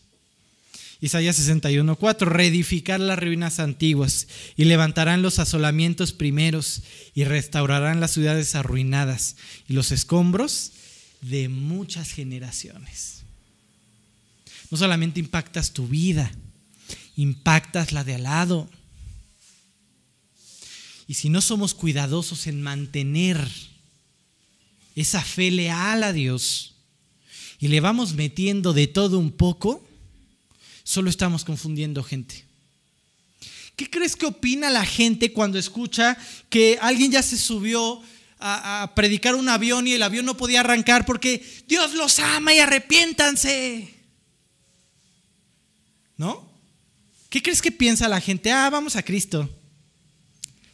Isaías 1.01 1.39
61:4, 1.39 2.27
reedificar 2.27 2.99
las 2.99 3.19
ruinas 3.19 3.61
antiguas 3.61 4.27
y 4.57 4.65
levantarán 4.65 5.23
los 5.23 5.39
asolamientos 5.39 6.13
primeros 6.13 6.83
y 7.15 7.25
restaurarán 7.25 8.01
las 8.01 8.13
ciudades 8.13 8.57
arruinadas 8.57 9.37
y 9.69 9.75
los 9.75 9.93
escombros 9.93 10.73
de 11.21 11.49
muchas 11.49 12.11
generaciones. 12.11 13.23
No 14.71 14.77
solamente 14.77 15.21
impactas 15.21 15.73
tu 15.73 15.87
vida, 15.87 16.33
impactas 17.17 17.93
la 17.93 18.03
de 18.03 18.17
al 18.17 18.25
lado. 18.25 18.69
Y 21.07 21.15
si 21.15 21.31
no 21.31 21.41
somos 21.41 21.75
cuidadosos 21.75 22.47
en 22.49 22.61
mantener 22.61 23.49
esa 24.95 25.23
fe 25.23 25.51
leal 25.51 26.03
a 26.03 26.13
Dios 26.13 26.75
y 27.61 27.69
le 27.69 27.81
vamos 27.81 28.15
metiendo 28.15 28.73
de 28.73 28.89
todo 28.89 29.19
un 29.19 29.31
poco, 29.31 29.88
solo 30.89 31.11
estamos 31.11 31.45
confundiendo 31.45 32.03
gente. 32.03 32.47
¿Qué 33.77 33.91
crees 33.91 34.17
que 34.17 34.25
opina 34.25 34.71
la 34.71 34.87
gente 34.87 35.35
cuando 35.35 35.59
escucha 35.59 36.17
que 36.49 36.79
alguien 36.81 37.13
ya 37.13 37.23
se 37.23 37.37
subió 37.37 38.03
a, 38.39 38.91
predicar 38.95 39.35
un 39.35 39.51
avión 39.51 39.87
y 39.87 39.93
el 39.93 40.03
avión 40.03 40.25
no 40.25 40.39
podía 40.39 40.61
arrancar 40.61 41.05
porque 41.05 41.45
Dios 41.67 41.93
los 41.93 42.19
ama 42.21 42.55
y 42.55 42.61
arrepiéntanse. 42.61 43.95
¿No? 46.17 46.49
¿Qué 47.29 47.43
crees 47.43 47.61
que 47.61 47.71
piensa 47.71 48.09
la 48.09 48.23
gente? 48.23 48.51
Ah, 48.51 48.71
vamos 48.71 48.97
a 48.97 49.03
Cristo. 49.03 49.47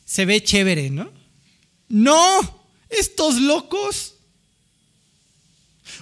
Se 0.05 0.25
ve 0.27 0.45
chévere, 0.45 0.91
¿no? 0.91 1.11
No, 1.89 2.65
estos 2.89 3.41
locos. 3.41 4.14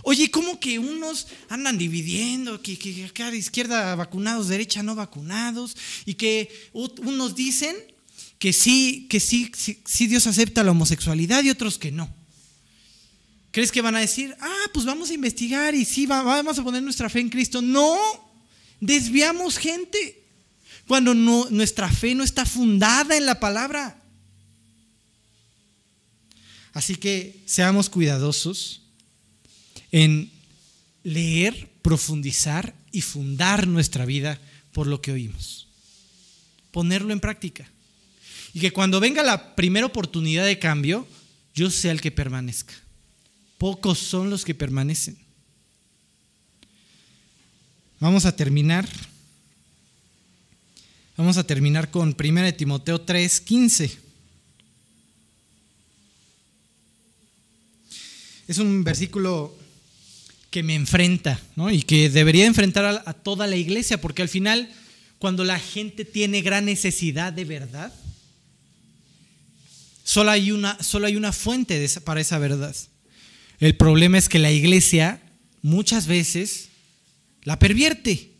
Oye, 0.02 0.30
¿cómo 0.30 0.58
que 0.58 0.78
unos 0.78 1.26
andan 1.48 1.78
dividiendo? 1.78 2.60
Que, 2.62 2.78
que 2.78 3.04
acá 3.04 3.30
de 3.30 3.36
izquierda 3.36 3.94
vacunados, 3.94 4.48
derecha 4.48 4.82
no 4.82 4.94
vacunados. 4.94 5.76
Y 6.06 6.14
que 6.14 6.50
unos 6.72 7.34
dicen 7.34 7.76
que 8.38 8.52
sí, 8.52 9.06
que 9.08 9.20
sí, 9.20 9.52
sí, 9.84 10.06
Dios 10.06 10.26
acepta 10.26 10.64
la 10.64 10.72
homosexualidad 10.72 11.44
y 11.44 11.50
otros 11.50 11.78
que 11.78 11.92
no. 11.92 12.12
¿Crees 13.52 13.70
que 13.70 13.82
van 13.82 13.94
a 13.94 14.00
decir, 14.00 14.34
ah, 14.40 14.70
pues 14.72 14.86
vamos 14.86 15.10
a 15.10 15.14
investigar 15.14 15.74
y 15.74 15.84
sí, 15.84 16.06
vamos 16.06 16.58
a 16.58 16.64
poner 16.64 16.82
nuestra 16.82 17.08
fe 17.08 17.20
en 17.20 17.28
Cristo? 17.28 17.62
No, 17.62 17.98
desviamos 18.80 19.58
gente 19.58 20.24
cuando 20.88 21.14
nuestra 21.14 21.88
fe 21.88 22.14
no 22.14 22.24
está 22.24 22.44
fundada 22.44 23.16
en 23.16 23.26
la 23.26 23.38
palabra. 23.38 24.02
Así 26.72 26.96
que 26.96 27.42
seamos 27.46 27.88
cuidadosos 27.88 28.81
en 29.92 30.30
leer, 31.04 31.70
profundizar 31.82 32.74
y 32.90 33.02
fundar 33.02 33.68
nuestra 33.68 34.06
vida 34.06 34.40
por 34.72 34.86
lo 34.86 35.00
que 35.00 35.12
oímos. 35.12 35.68
Ponerlo 36.70 37.12
en 37.12 37.20
práctica. 37.20 37.68
Y 38.54 38.60
que 38.60 38.72
cuando 38.72 39.00
venga 39.00 39.22
la 39.22 39.54
primera 39.54 39.86
oportunidad 39.86 40.44
de 40.46 40.58
cambio, 40.58 41.06
yo 41.54 41.70
sea 41.70 41.92
el 41.92 42.00
que 42.00 42.10
permanezca. 42.10 42.74
Pocos 43.58 43.98
son 43.98 44.30
los 44.30 44.44
que 44.44 44.54
permanecen. 44.54 45.16
Vamos 48.00 48.24
a 48.24 48.34
terminar. 48.34 48.88
Vamos 51.16 51.36
a 51.36 51.46
terminar 51.46 51.90
con 51.90 52.16
1 52.18 52.54
Timoteo 52.54 53.00
3, 53.00 53.40
15. 53.42 53.98
Es 58.48 58.58
un 58.58 58.82
versículo 58.82 59.56
que 60.52 60.62
me 60.62 60.76
enfrenta 60.76 61.40
¿no? 61.56 61.68
y 61.72 61.82
que 61.82 62.08
debería 62.08 62.46
enfrentar 62.46 63.02
a, 63.04 63.12
toda 63.14 63.48
la 63.48 63.56
iglesia, 63.56 64.00
porque 64.00 64.22
al 64.22 64.28
final, 64.28 64.70
cuando 65.18 65.42
la 65.42 65.58
gente 65.58 66.04
tiene 66.04 66.42
gran 66.42 66.66
necesidad 66.66 67.32
de 67.32 67.44
verdad, 67.44 67.92
Solo 70.04 70.30
hay 70.30 70.50
una, 70.50 70.82
solo 70.82 71.06
hay 71.06 71.16
una 71.16 71.32
fuente 71.32 71.88
para 72.04 72.20
esa 72.20 72.38
verdad. 72.38 72.74
El 73.60 73.76
problema 73.76 74.18
es 74.18 74.28
que 74.28 74.38
la 74.38 74.50
iglesia 74.50 75.22
muchas 75.62 76.06
veces 76.06 76.68
la 77.44 77.58
pervierte 77.58 78.32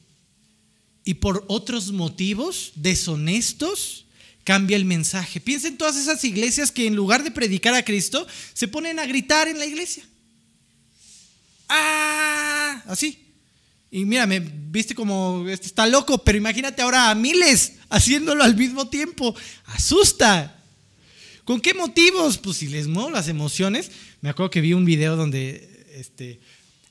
y 1.05 1.15
por 1.15 1.45
otros 1.49 1.93
motivos 1.93 2.73
deshonestos 2.75 4.07
cambia 4.45 4.77
el 4.77 4.85
mensaje. 4.85 5.41
Piensen 5.41 5.73
en 5.73 5.79
todas 5.79 5.97
esas 5.97 6.25
iglesias 6.25 6.73
que 6.73 6.87
en 6.87 6.97
lugar 6.97 7.23
de 7.23 7.31
predicar 7.31 7.75
a 7.75 7.85
Cristo 7.85 8.27
se 8.53 8.69
ponen 8.69 8.99
a 8.99 9.07
gritar 9.07 9.47
en 9.47 9.59
la 9.59 9.67
iglesia. 9.67 10.05
¡Ah! 11.73 12.83
Así. 12.87 13.19
Y 13.91 14.05
mira, 14.05 14.27
me 14.27 14.41
viste 14.41 14.95
como 14.95 15.47
este 15.49 15.67
está 15.67 15.87
loco, 15.87 16.19
pero 16.19 16.39
imagínate 16.39 16.83
ahora 16.83 17.11
a 17.11 17.15
miles 17.15 17.75
haciéndolo 17.89 18.43
al 18.43 18.57
mismo 18.57 18.89
tiempo. 18.89 19.35
Asusta. 19.67 20.59
¿Con 21.45 21.61
qué 21.61 21.75
motivos? 21.75 22.39
Pues 22.39 22.59
si 22.59 22.69
les 22.69 22.87
muevo 22.87 23.11
las 23.11 23.29
emociones. 23.29 23.91
Me 24.21 24.31
acuerdo 24.31 24.51
que 24.51 24.61
vi 24.61 24.73
un 24.73 24.85
video 24.85 25.17
donde 25.17 25.87
este, 25.95 26.41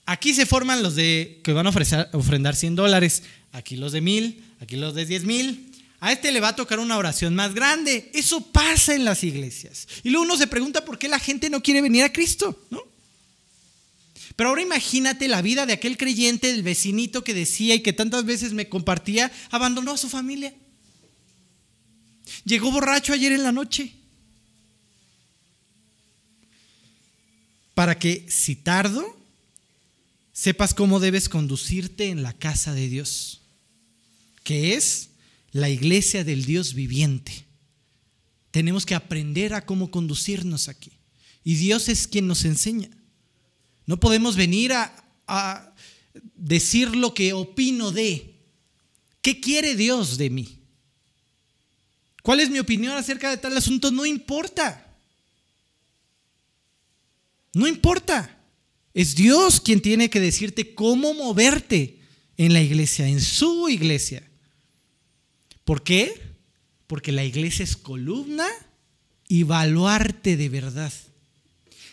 aquí 0.05 0.33
se 0.33 0.45
forman 0.45 0.83
los 0.83 0.95
de 0.95 1.39
que 1.43 1.53
van 1.53 1.65
a 1.65 1.69
ofrecer, 1.69 2.09
ofrendar 2.13 2.55
100 2.55 2.75
dólares, 2.75 3.23
aquí 3.51 3.77
los 3.77 3.93
de 3.93 4.01
mil, 4.01 4.43
aquí 4.59 4.75
los 4.75 4.93
de 4.93 5.05
10 5.05 5.23
mil. 5.23 5.71
A 6.01 6.11
este 6.11 6.31
le 6.31 6.39
va 6.39 6.49
a 6.49 6.55
tocar 6.55 6.79
una 6.79 6.97
oración 6.97 7.35
más 7.35 7.53
grande. 7.53 8.09
Eso 8.13 8.41
pasa 8.51 8.95
en 8.95 9.05
las 9.05 9.23
iglesias. 9.23 9.87
Y 10.03 10.09
luego 10.09 10.25
uno 10.25 10.37
se 10.37 10.47
pregunta 10.47 10.83
por 10.83 10.97
qué 10.97 11.07
la 11.07 11.19
gente 11.19 11.49
no 11.49 11.61
quiere 11.61 11.81
venir 11.81 12.03
a 12.03 12.11
Cristo, 12.11 12.59
¿no? 12.69 12.90
Pero 14.35 14.49
ahora 14.49 14.61
imagínate 14.61 15.27
la 15.27 15.41
vida 15.41 15.65
de 15.65 15.73
aquel 15.73 15.97
creyente, 15.97 16.47
del 16.47 16.63
vecinito 16.63 17.23
que 17.23 17.33
decía 17.33 17.75
y 17.75 17.81
que 17.81 17.93
tantas 17.93 18.25
veces 18.25 18.53
me 18.53 18.69
compartía, 18.69 19.31
abandonó 19.49 19.91
a 19.91 19.97
su 19.97 20.09
familia. 20.09 20.53
Llegó 22.45 22.71
borracho 22.71 23.13
ayer 23.13 23.31
en 23.33 23.43
la 23.43 23.51
noche. 23.51 23.93
para 27.81 27.97
que 27.97 28.27
si 28.29 28.55
tardo, 28.55 29.17
sepas 30.33 30.75
cómo 30.75 30.99
debes 30.99 31.29
conducirte 31.29 32.09
en 32.09 32.21
la 32.21 32.31
casa 32.31 32.75
de 32.75 32.87
Dios, 32.87 33.41
que 34.43 34.75
es 34.75 35.09
la 35.51 35.67
iglesia 35.67 36.23
del 36.23 36.45
Dios 36.45 36.75
viviente. 36.75 37.45
Tenemos 38.51 38.85
que 38.85 38.93
aprender 38.93 39.55
a 39.55 39.65
cómo 39.65 39.89
conducirnos 39.89 40.67
aquí. 40.67 40.91
Y 41.43 41.55
Dios 41.55 41.89
es 41.89 42.05
quien 42.05 42.27
nos 42.27 42.45
enseña. 42.45 42.89
No 43.85 43.99
podemos 43.99 44.35
venir 44.35 44.73
a, 44.73 45.73
decir 46.35 46.95
lo 46.95 47.13
que 47.13 47.33
opino 47.33 47.91
de. 47.91 48.35
¿Qué 49.21 49.39
quiere 49.39 49.75
Dios 49.75 50.17
de 50.17 50.29
mí? 50.29 50.57
¿Cuál 52.23 52.39
es 52.39 52.49
mi 52.49 52.59
opinión 52.59 52.95
acerca 52.95 53.29
de 53.29 53.37
tal 53.37 53.55
asunto? 53.55 53.91
No 53.91 54.05
importa. 54.05 54.87
No 57.53 57.67
importa. 57.67 58.37
Es 58.93 59.15
Dios 59.15 59.61
quien 59.61 59.81
tiene 59.81 60.09
que 60.09 60.19
decirte 60.19 60.73
cómo 60.75 61.13
moverte 61.13 61.99
en 62.37 62.53
la 62.53 62.61
iglesia, 62.61 63.07
en 63.07 63.21
su 63.21 63.69
iglesia. 63.69 64.27
¿Por 65.63 65.83
qué? 65.83 66.21
Porque 66.87 67.11
la 67.11 67.23
iglesia 67.23 67.63
es 67.63 67.77
columna 67.77 68.47
y 69.27 69.43
baluarte 69.43 70.35
de 70.35 70.49
verdad. 70.49 70.91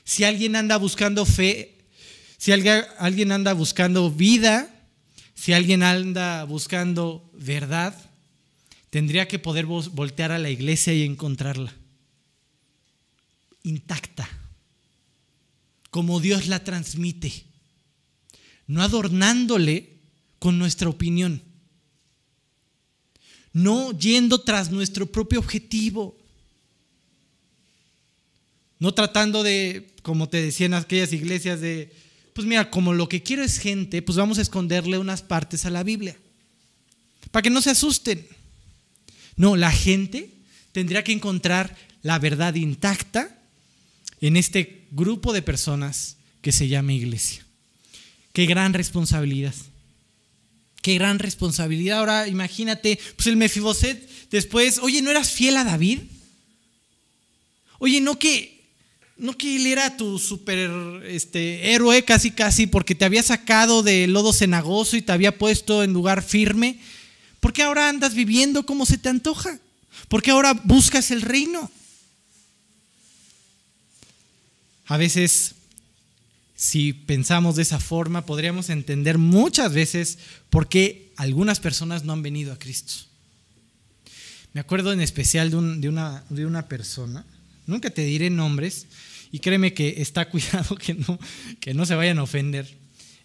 Si 0.05 0.25
alguien 0.25 0.57
anda 0.57 0.77
buscando 0.77 1.25
fe, 1.25 1.78
si 2.39 2.53
alguien 2.53 3.33
anda 3.33 3.53
buscando 3.53 4.11
vida, 4.11 4.73
si 5.35 5.53
alguien 5.53 5.83
anda 5.83 6.45
buscando 6.45 7.29
verdad, 7.35 7.95
tendría 8.91 9.27
que 9.27 9.41
poder 9.41 9.67
voltear 9.67 10.31
a 10.31 10.39
la 10.39 10.49
iglesia 10.49 10.95
y 10.95 11.03
encontrarla. 11.03 11.75
Intacta, 13.65 14.29
como 15.91 16.21
Dios 16.21 16.47
la 16.47 16.63
transmite, 16.63 17.45
no 18.69 18.83
adornándole 18.83 19.99
con 20.39 20.59
nuestra 20.59 20.89
opinión, 20.89 21.43
no 23.53 23.91
yendo 23.99 24.41
tras 24.43 24.71
nuestro 24.71 25.07
propio 25.07 25.41
objetivo, 25.41 26.17
no 28.79 28.95
tratando 28.95 29.43
de, 29.43 29.93
como 30.03 30.29
te 30.29 30.41
decían 30.41 30.75
aquellas 30.75 31.13
iglesias, 31.13 31.61
de, 31.61 31.93
pues 32.39 32.47
mira, 32.47 32.71
como 32.71 32.93
lo 32.95 33.09
que 33.09 33.21
quiero 33.21 33.43
es 33.43 33.59
gente, 33.59 34.01
pues 34.01 34.17
vamos 34.17 34.39
a 34.39 34.43
esconderle 34.43 34.97
unas 34.97 35.23
partes 35.23 35.65
a 35.65 35.71
la 35.71 35.83
Biblia, 35.83 36.17
para 37.33 37.43
que 37.43 37.51
no 37.51 37.61
se 37.61 37.71
asusten. 37.71 38.25
No, 39.35 39.57
la 39.57 39.73
gente 39.73 40.31
tendría 40.71 41.03
que 41.03 41.11
encontrar 41.11 41.77
la 42.01 42.21
verdad 42.21 42.55
intacta 42.55 43.37
en 44.21 44.37
este 44.37 44.87
grupo 44.93 45.33
de 45.33 45.43
personas 45.43 46.17
que 46.41 46.53
se 46.53 46.69
llama 46.69 46.93
iglesia. 46.93 47.45
Qué 48.33 48.47
gran 48.47 48.73
responsabilidad. 48.73 49.55
Qué 50.81 50.95
gran 50.95 51.19
responsabilidad. 51.19 51.99
Ahora 51.99 52.29
imagínate, 52.29 53.01
pues 53.17 53.27
el 53.27 53.37
Mefiboset 53.37 54.29
después, 54.31 54.79
oye, 54.79 55.03
¿no 55.03 55.11
eras 55.11 55.33
fiel 55.33 55.57
a 55.57 55.65
David? 55.65 56.03
Oye, 57.81 58.01
¿no 58.01 58.17
que 58.17 58.58
no 59.19 59.37
que 59.37 59.57
él 59.57 59.67
era 59.67 59.97
tu 59.97 60.19
super 60.19 60.71
este, 61.05 61.75
héroe 61.75 62.05
casi 62.05 62.31
casi 62.31 62.67
porque 62.67 62.95
te 62.95 63.05
había 63.05 63.23
sacado 63.23 63.83
del 63.83 64.13
lodo 64.13 64.33
cenagoso 64.33 64.97
y 64.97 65.03
te 65.03 65.13
había 65.13 65.37
puesto 65.37 65.83
en 65.83 65.93
lugar 65.93 66.23
firme? 66.23 66.81
¿Por 67.41 67.53
qué 67.53 67.63
ahora 67.63 67.89
andas 67.89 68.15
viviendo 68.15 68.65
como 68.65 68.87
se 68.87 68.99
te 68.99 69.09
antoja? 69.09 69.59
¿Por 70.09 70.23
qué 70.23 70.31
ahora 70.31 70.55
buscas 70.65 71.11
el 71.11 71.23
reino? 71.23 71.71
A 74.87 74.97
veces, 74.97 75.55
si 76.57 76.93
pensamos 76.93 77.57
de 77.57 77.63
esa 77.63 77.79
forma, 77.79 78.25
podríamos 78.25 78.71
entender 78.71 79.19
muchas 79.19 79.73
veces 79.73 80.19
por 80.49 80.69
qué 80.69 81.13
algunas 81.17 81.61
personas 81.61 82.05
no 82.05 82.15
han 82.15 82.23
venido 82.23 82.53
a 82.53 82.59
Cristo. 82.59 82.95
Me 84.55 84.61
acuerdo 84.61 84.93
en 84.93 85.01
especial 85.01 85.51
de, 85.51 85.57
una, 85.89 86.25
de 86.31 86.47
una 86.47 86.69
persona, 86.69 87.27
nunca 87.67 87.91
te 87.91 88.03
diré 88.03 88.31
nombres, 88.31 88.87
y 89.31 89.39
créeme 89.41 89.75
que 89.75 90.01
está 90.01 90.29
cuidado 90.31 90.77
que 90.77 90.95
no, 90.95 91.19
que 91.61 91.75
no 91.75 91.87
se 91.87 91.95
vayan 91.95 92.19
a 92.19 92.23
ofender, 92.23 92.67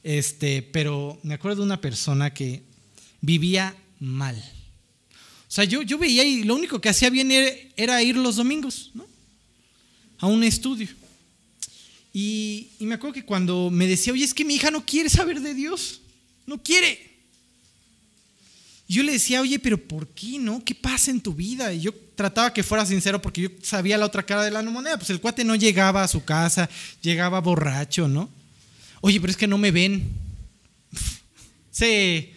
este, 0.04 0.62
pero 0.62 1.20
me 1.24 1.34
acuerdo 1.34 1.58
de 1.58 1.66
una 1.66 1.82
persona 1.82 2.34
que 2.34 2.64
vivía 3.22 3.76
mal. 4.00 4.36
O 5.54 5.56
sea, 5.56 5.64
yo, 5.66 5.84
yo 5.84 5.98
veía 5.98 6.24
y 6.24 6.44
lo 6.44 6.56
único 6.56 6.82
que 6.82 6.90
hacía 6.90 7.10
bien 7.10 7.32
era, 7.76 8.02
ir 8.02 8.18
los 8.18 8.38
domingos, 8.38 8.90
¿no? 8.96 9.06
A 10.18 10.26
un 10.28 10.44
estudio. 10.44 10.88
Y, 12.12 12.70
me 12.80 12.96
acuerdo 12.96 13.14
que 13.14 13.26
cuando 13.26 13.70
me 13.70 13.88
decía, 13.88 14.14
oye, 14.14 14.26
es 14.26 14.34
que 14.34 14.46
mi 14.46 14.56
hija 14.56 14.72
no 14.72 14.84
quiere 14.84 15.10
saber 15.10 15.42
de 15.42 15.54
Dios, 15.54 16.02
no 16.48 16.62
quiere. 16.62 17.13
Yo 18.88 19.04
le 19.04 19.14
decía, 19.14 19.42
oye, 19.42 19.60
pero 19.60 19.78
¿por 19.78 20.08
qué 20.10 20.38
no? 20.40 20.64
¿Qué 20.64 20.76
pasa 20.76 21.12
en 21.12 21.22
tu 21.22 21.34
vida? 21.34 21.74
Y 21.74 21.82
yo 21.82 21.94
trataba 22.16 22.54
que 22.54 22.64
fuera 22.64 22.86
sincero 22.86 23.22
porque 23.22 23.42
yo 23.42 23.50
sabía 23.62 23.98
la 23.98 24.06
otra 24.06 24.24
cara 24.24 24.44
de 24.44 24.52
la 24.52 24.62
moneda. 24.62 24.98
Pues 24.98 25.10
el 25.10 25.22
cuate 25.22 25.44
no 25.44 25.56
llegaba 25.56 26.04
a 26.04 26.08
su 26.08 26.24
casa, 26.24 26.70
llegaba 27.02 27.40
borracho, 27.40 28.08
¿no? 28.08 28.30
Oye, 29.02 29.20
pero 29.20 29.32
es 29.32 29.38
que 29.38 29.48
no 29.48 29.58
me 29.58 29.72
ven. 29.72 30.10
Sí, 31.72 32.32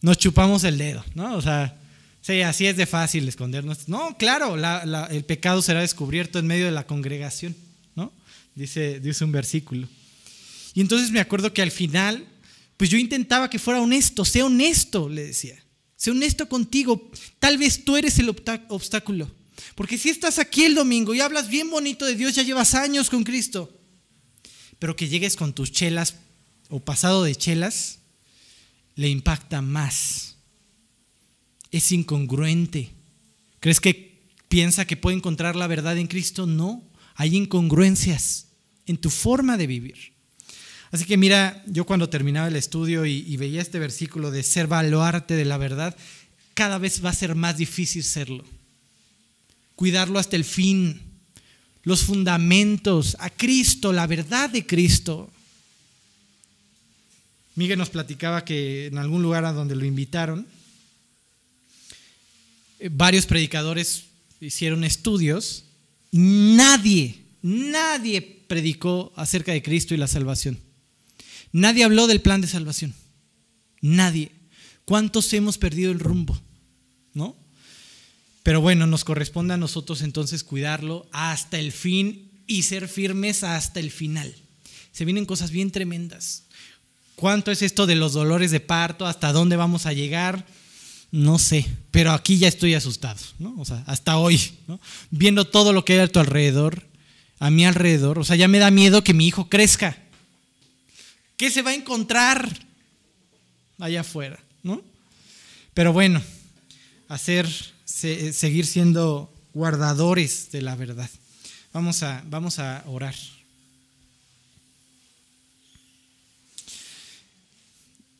nos 0.00 0.16
chupamos 0.16 0.64
el 0.64 0.78
dedo, 0.78 1.04
¿no? 1.14 1.36
O 1.36 1.42
sea, 1.42 1.76
sí, 2.22 2.40
así 2.40 2.66
es 2.66 2.78
de 2.78 2.86
fácil 2.86 3.28
escondernos. 3.28 3.88
No, 3.88 4.16
claro, 4.16 4.56
el 5.10 5.24
pecado 5.26 5.60
será 5.60 5.82
descubierto 5.82 6.38
en 6.38 6.46
medio 6.46 6.64
de 6.64 6.70
la 6.70 6.86
congregación 6.86 7.54
dice, 8.54 9.00
dice 9.00 9.24
un 9.24 9.32
versículo. 9.32 9.88
Y 10.74 10.80
entonces 10.80 11.10
me 11.10 11.20
acuerdo 11.20 11.52
que 11.52 11.62
al 11.62 11.70
final, 11.70 12.26
pues 12.76 12.90
yo 12.90 12.98
intentaba 12.98 13.50
que 13.50 13.58
fuera 13.58 13.80
honesto, 13.80 14.24
sea 14.24 14.46
honesto, 14.46 15.08
le 15.08 15.24
decía. 15.26 15.56
Sé 16.00 16.10
honesto 16.10 16.48
contigo. 16.48 17.10
Tal 17.38 17.58
vez 17.58 17.84
tú 17.84 17.94
eres 17.94 18.18
el 18.18 18.30
obstáculo. 18.30 19.30
Porque 19.74 19.98
si 19.98 20.08
estás 20.08 20.38
aquí 20.38 20.64
el 20.64 20.74
domingo 20.74 21.12
y 21.12 21.20
hablas 21.20 21.50
bien 21.50 21.68
bonito 21.68 22.06
de 22.06 22.14
Dios, 22.14 22.34
ya 22.34 22.42
llevas 22.42 22.74
años 22.74 23.10
con 23.10 23.22
Cristo. 23.22 23.70
Pero 24.78 24.96
que 24.96 25.08
llegues 25.08 25.36
con 25.36 25.52
tus 25.52 25.70
chelas 25.70 26.14
o 26.70 26.80
pasado 26.80 27.22
de 27.22 27.34
chelas, 27.34 27.98
le 28.94 29.10
impacta 29.10 29.60
más. 29.60 30.36
Es 31.70 31.92
incongruente. 31.92 32.88
¿Crees 33.60 33.78
que 33.78 34.22
piensa 34.48 34.86
que 34.86 34.96
puede 34.96 35.18
encontrar 35.18 35.54
la 35.54 35.66
verdad 35.66 35.98
en 35.98 36.06
Cristo? 36.06 36.46
No. 36.46 36.82
Hay 37.14 37.36
incongruencias 37.36 38.46
en 38.86 38.96
tu 38.96 39.10
forma 39.10 39.58
de 39.58 39.66
vivir. 39.66 40.14
Así 40.92 41.04
que 41.04 41.16
mira, 41.16 41.62
yo 41.66 41.86
cuando 41.86 42.08
terminaba 42.08 42.48
el 42.48 42.56
estudio 42.56 43.06
y, 43.06 43.36
veía 43.36 43.62
este 43.62 43.78
versículo 43.78 44.30
de 44.30 44.42
ser 44.42 44.66
baluarte 44.66 45.34
de 45.34 45.44
la 45.44 45.56
verdad, 45.56 45.96
cada 46.54 46.78
vez 46.78 47.04
va 47.04 47.10
a 47.10 47.14
ser 47.14 47.36
más 47.36 47.56
difícil 47.56 48.02
serlo. 48.02 48.44
Cuidarlo 49.76 50.18
hasta 50.18 50.36
el 50.36 50.44
fin, 50.44 51.00
los 51.84 52.02
fundamentos, 52.02 53.16
a 53.20 53.30
Cristo, 53.30 53.92
la 53.92 54.06
verdad 54.08 54.50
de 54.50 54.66
Cristo. 54.66 55.30
Miguel 57.54 57.78
nos 57.78 57.90
platicaba 57.90 58.44
que 58.44 58.86
en 58.86 58.98
algún 58.98 59.22
lugar 59.22 59.44
a 59.44 59.52
donde 59.52 59.76
lo 59.76 59.84
invitaron, 59.84 60.46
eh, 62.80 62.90
varios 62.90 63.26
predicadores 63.26 64.06
hicieron 64.40 64.82
estudios, 64.82 65.64
nadie, 66.10 67.22
nadie 67.42 68.22
predicó 68.48 69.12
acerca 69.14 69.52
de 69.52 69.62
Cristo 69.62 69.94
y 69.94 69.98
la 69.98 70.08
salvación. 70.08 70.58
Nadie 71.52 71.84
habló 71.84 72.06
del 72.06 72.20
plan 72.20 72.40
de 72.40 72.46
salvación. 72.46 72.94
Nadie. 73.80 74.32
¿Cuántos 74.84 75.32
hemos 75.32 75.58
perdido 75.58 75.92
el 75.92 76.00
rumbo? 76.00 76.40
¿No? 77.14 77.36
Pero 78.42 78.60
bueno, 78.60 78.86
nos 78.86 79.04
corresponde 79.04 79.54
a 79.54 79.58
nosotros 79.58 80.02
entonces 80.02 80.44
cuidarlo 80.44 81.08
hasta 81.12 81.58
el 81.58 81.72
fin 81.72 82.30
y 82.46 82.62
ser 82.62 82.88
firmes 82.88 83.44
hasta 83.44 83.80
el 83.80 83.90
final. 83.90 84.34
Se 84.92 85.04
vienen 85.04 85.26
cosas 85.26 85.50
bien 85.50 85.70
tremendas. 85.70 86.44
¿Cuánto 87.14 87.50
es 87.50 87.62
esto 87.62 87.86
de 87.86 87.96
los 87.96 88.14
dolores 88.14 88.50
de 88.50 88.60
parto? 88.60 89.06
¿Hasta 89.06 89.32
dónde 89.32 89.56
vamos 89.56 89.86
a 89.86 89.92
llegar? 89.92 90.46
No 91.12 91.38
sé, 91.38 91.66
pero 91.90 92.12
aquí 92.12 92.38
ya 92.38 92.48
estoy 92.48 92.74
asustado, 92.74 93.20
¿no? 93.38 93.54
O 93.58 93.64
sea, 93.64 93.82
hasta 93.86 94.16
hoy, 94.16 94.40
¿no? 94.68 94.80
Viendo 95.10 95.44
todo 95.44 95.72
lo 95.72 95.84
que 95.84 95.94
hay 95.94 95.98
a 95.98 96.08
tu 96.08 96.20
alrededor, 96.20 96.88
a 97.38 97.50
mi 97.50 97.66
alrededor. 97.66 98.18
O 98.18 98.24
sea, 98.24 98.36
ya 98.36 98.48
me 98.48 98.58
da 98.58 98.70
miedo 98.70 99.04
que 99.04 99.12
mi 99.12 99.26
hijo 99.26 99.48
crezca. 99.48 99.98
¿Qué 101.40 101.50
se 101.50 101.62
va 101.62 101.70
a 101.70 101.74
encontrar 101.74 102.46
allá 103.78 104.02
afuera? 104.02 104.38
¿no? 104.62 104.84
Pero 105.72 105.90
bueno, 105.90 106.22
hacer, 107.08 107.48
seguir 107.86 108.66
siendo 108.66 109.32
guardadores 109.54 110.50
de 110.52 110.60
la 110.60 110.76
verdad. 110.76 111.08
Vamos 111.72 112.02
a, 112.02 112.22
vamos 112.26 112.58
a 112.58 112.84
orar. 112.88 113.14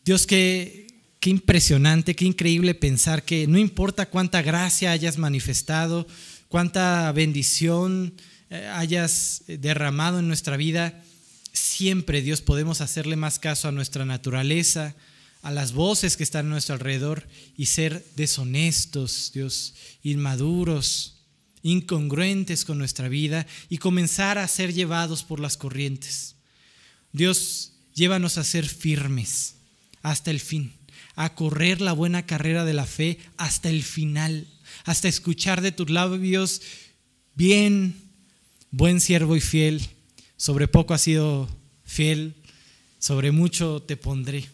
Dios, 0.02 0.26
qué, 0.26 0.86
qué 1.20 1.28
impresionante, 1.28 2.16
qué 2.16 2.24
increíble 2.24 2.74
pensar 2.74 3.22
que 3.22 3.46
no 3.46 3.58
importa 3.58 4.06
cuánta 4.06 4.40
gracia 4.40 4.92
hayas 4.92 5.18
manifestado, 5.18 6.06
cuánta 6.48 7.12
bendición 7.12 8.14
eh, 8.48 8.66
hayas 8.72 9.42
eh, 9.46 9.58
derramado 9.58 10.20
en 10.20 10.26
nuestra 10.26 10.56
vida, 10.56 11.04
siempre 11.52 12.22
Dios 12.22 12.40
podemos 12.40 12.80
hacerle 12.80 13.16
más 13.16 13.38
caso 13.38 13.68
a 13.68 13.72
nuestra 13.72 14.04
naturaleza, 14.04 14.94
a 15.42 15.50
las 15.50 15.72
voces 15.72 16.16
que 16.16 16.22
están 16.22 16.46
a 16.46 16.50
nuestro 16.50 16.74
alrededor 16.74 17.26
y 17.56 17.66
ser 17.66 18.04
deshonestos, 18.16 19.30
Dios, 19.32 19.74
inmaduros, 20.02 21.20
incongruentes 21.62 22.64
con 22.64 22.78
nuestra 22.78 23.08
vida 23.08 23.46
y 23.68 23.78
comenzar 23.78 24.38
a 24.38 24.48
ser 24.48 24.72
llevados 24.72 25.22
por 25.22 25.40
las 25.40 25.56
corrientes. 25.56 26.36
Dios, 27.12 27.72
llévanos 27.94 28.38
a 28.38 28.44
ser 28.44 28.68
firmes 28.68 29.56
hasta 30.02 30.30
el 30.30 30.40
fin, 30.40 30.72
a 31.16 31.34
correr 31.34 31.80
la 31.80 31.92
buena 31.92 32.26
carrera 32.26 32.64
de 32.64 32.74
la 32.74 32.86
fe 32.86 33.18
hasta 33.36 33.68
el 33.68 33.82
final, 33.82 34.46
hasta 34.84 35.08
escuchar 35.08 35.60
de 35.60 35.72
tus 35.72 35.90
labios, 35.90 36.62
bien, 37.34 37.94
buen 38.70 39.00
siervo 39.00 39.36
y 39.36 39.40
fiel, 39.40 39.88
sobre 40.40 40.68
poco 40.68 40.94
has 40.94 41.02
sido 41.02 41.50
fiel, 41.84 42.32
sobre 42.98 43.30
mucho 43.30 43.82
te 43.82 43.98
pondré. 43.98 44.48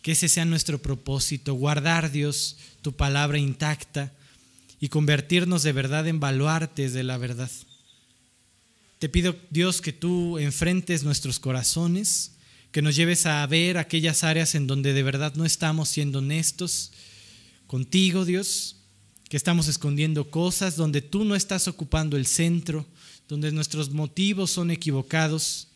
Que 0.00 0.12
ese 0.12 0.28
sea 0.28 0.44
nuestro 0.44 0.80
propósito, 0.80 1.54
guardar, 1.54 2.12
Dios, 2.12 2.56
tu 2.82 2.92
palabra 2.92 3.36
intacta 3.36 4.12
y 4.78 4.90
convertirnos 4.90 5.64
de 5.64 5.72
verdad 5.72 6.06
en 6.06 6.20
baluartes 6.20 6.92
de 6.92 7.02
la 7.02 7.18
verdad. 7.18 7.50
Te 9.00 9.08
pido, 9.08 9.34
Dios, 9.50 9.80
que 9.80 9.92
tú 9.92 10.38
enfrentes 10.38 11.02
nuestros 11.02 11.40
corazones, 11.40 12.34
que 12.70 12.80
nos 12.80 12.94
lleves 12.94 13.26
a 13.26 13.44
ver 13.48 13.76
aquellas 13.76 14.22
áreas 14.22 14.54
en 14.54 14.68
donde 14.68 14.92
de 14.92 15.02
verdad 15.02 15.34
no 15.34 15.44
estamos 15.44 15.88
siendo 15.88 16.20
honestos 16.20 16.92
contigo, 17.66 18.24
Dios, 18.24 18.76
que 19.28 19.36
estamos 19.36 19.66
escondiendo 19.66 20.30
cosas, 20.30 20.76
donde 20.76 21.02
tú 21.02 21.24
no 21.24 21.34
estás 21.34 21.66
ocupando 21.66 22.16
el 22.16 22.24
centro, 22.24 22.86
donde 23.28 23.52
nuestros 23.52 23.90
motivos 23.90 24.50
son 24.50 24.70
equivocados. 24.70 25.68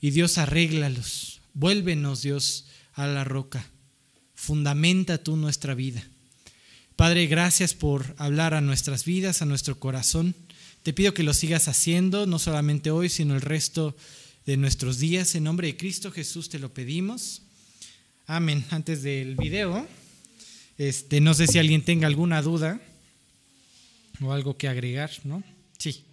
Y 0.00 0.10
Dios, 0.10 0.38
arréglalos. 0.38 1.40
Vuélvenos, 1.54 2.22
Dios, 2.22 2.66
a 2.94 3.06
la 3.06 3.24
roca. 3.24 3.66
Fundamenta 4.34 5.18
tú 5.18 5.36
nuestra 5.36 5.74
vida. 5.74 6.02
Padre, 6.96 7.26
gracias 7.26 7.74
por 7.74 8.14
hablar 8.18 8.54
a 8.54 8.60
nuestras 8.60 9.04
vidas, 9.04 9.42
a 9.42 9.44
nuestro 9.44 9.78
corazón. 9.78 10.34
Te 10.82 10.92
pido 10.92 11.14
que 11.14 11.22
lo 11.22 11.34
sigas 11.34 11.68
haciendo, 11.68 12.26
no 12.26 12.38
solamente 12.38 12.90
hoy, 12.90 13.08
sino 13.08 13.34
el 13.34 13.40
resto 13.40 13.96
de 14.46 14.56
nuestros 14.56 14.98
días. 14.98 15.34
En 15.34 15.44
nombre 15.44 15.68
de 15.68 15.76
Cristo 15.76 16.10
Jesús 16.10 16.48
te 16.48 16.58
lo 16.58 16.72
pedimos. 16.72 17.42
Amén. 18.26 18.64
Antes 18.70 19.02
del 19.02 19.36
video, 19.36 19.86
este, 20.76 21.20
no 21.20 21.34
sé 21.34 21.46
si 21.46 21.58
alguien 21.58 21.84
tenga 21.84 22.06
alguna 22.06 22.42
duda 22.42 22.80
o 24.20 24.32
algo 24.32 24.56
que 24.56 24.68
agregar, 24.68 25.10
¿no? 25.24 25.42
Sí. 25.78 26.07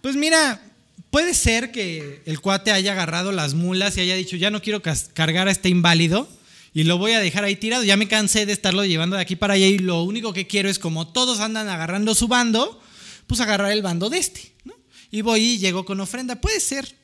Pues 0.00 0.16
mira, 0.16 0.62
puede 1.10 1.34
ser 1.34 1.72
que 1.72 2.22
el 2.24 2.40
cuate 2.40 2.72
haya 2.72 2.92
agarrado 2.92 3.32
las 3.32 3.54
mulas 3.54 3.96
y 3.96 4.00
haya 4.00 4.14
dicho, 4.14 4.36
ya 4.36 4.50
no 4.50 4.62
quiero 4.62 4.82
cargar 5.14 5.48
a 5.48 5.50
este 5.50 5.68
inválido 5.68 6.28
y 6.72 6.84
lo 6.84 6.98
voy 6.98 7.12
a 7.12 7.20
dejar 7.20 7.44
ahí 7.44 7.56
tirado. 7.56 7.82
Ya 7.82 7.96
me 7.96 8.08
cansé 8.08 8.46
de 8.46 8.52
estarlo 8.52 8.84
llevando 8.84 9.16
de 9.16 9.22
aquí 9.22 9.36
para 9.36 9.54
allá 9.54 9.66
y 9.66 9.78
lo 9.78 10.02
único 10.02 10.32
que 10.32 10.46
quiero 10.46 10.68
es 10.68 10.78
como 10.78 11.08
todos 11.08 11.40
andan 11.40 11.68
agarrando 11.68 12.14
su 12.14 12.28
bando, 12.28 12.80
pues 13.26 13.40
agarrar 13.40 13.72
el 13.72 13.82
bando 13.82 14.08
de 14.08 14.18
este. 14.18 14.52
¿no? 14.64 14.74
Y 15.10 15.22
voy 15.22 15.40
y 15.40 15.58
llego 15.58 15.84
con 15.84 16.00
ofrenda. 16.00 16.40
Puede 16.40 16.60
ser, 16.60 16.94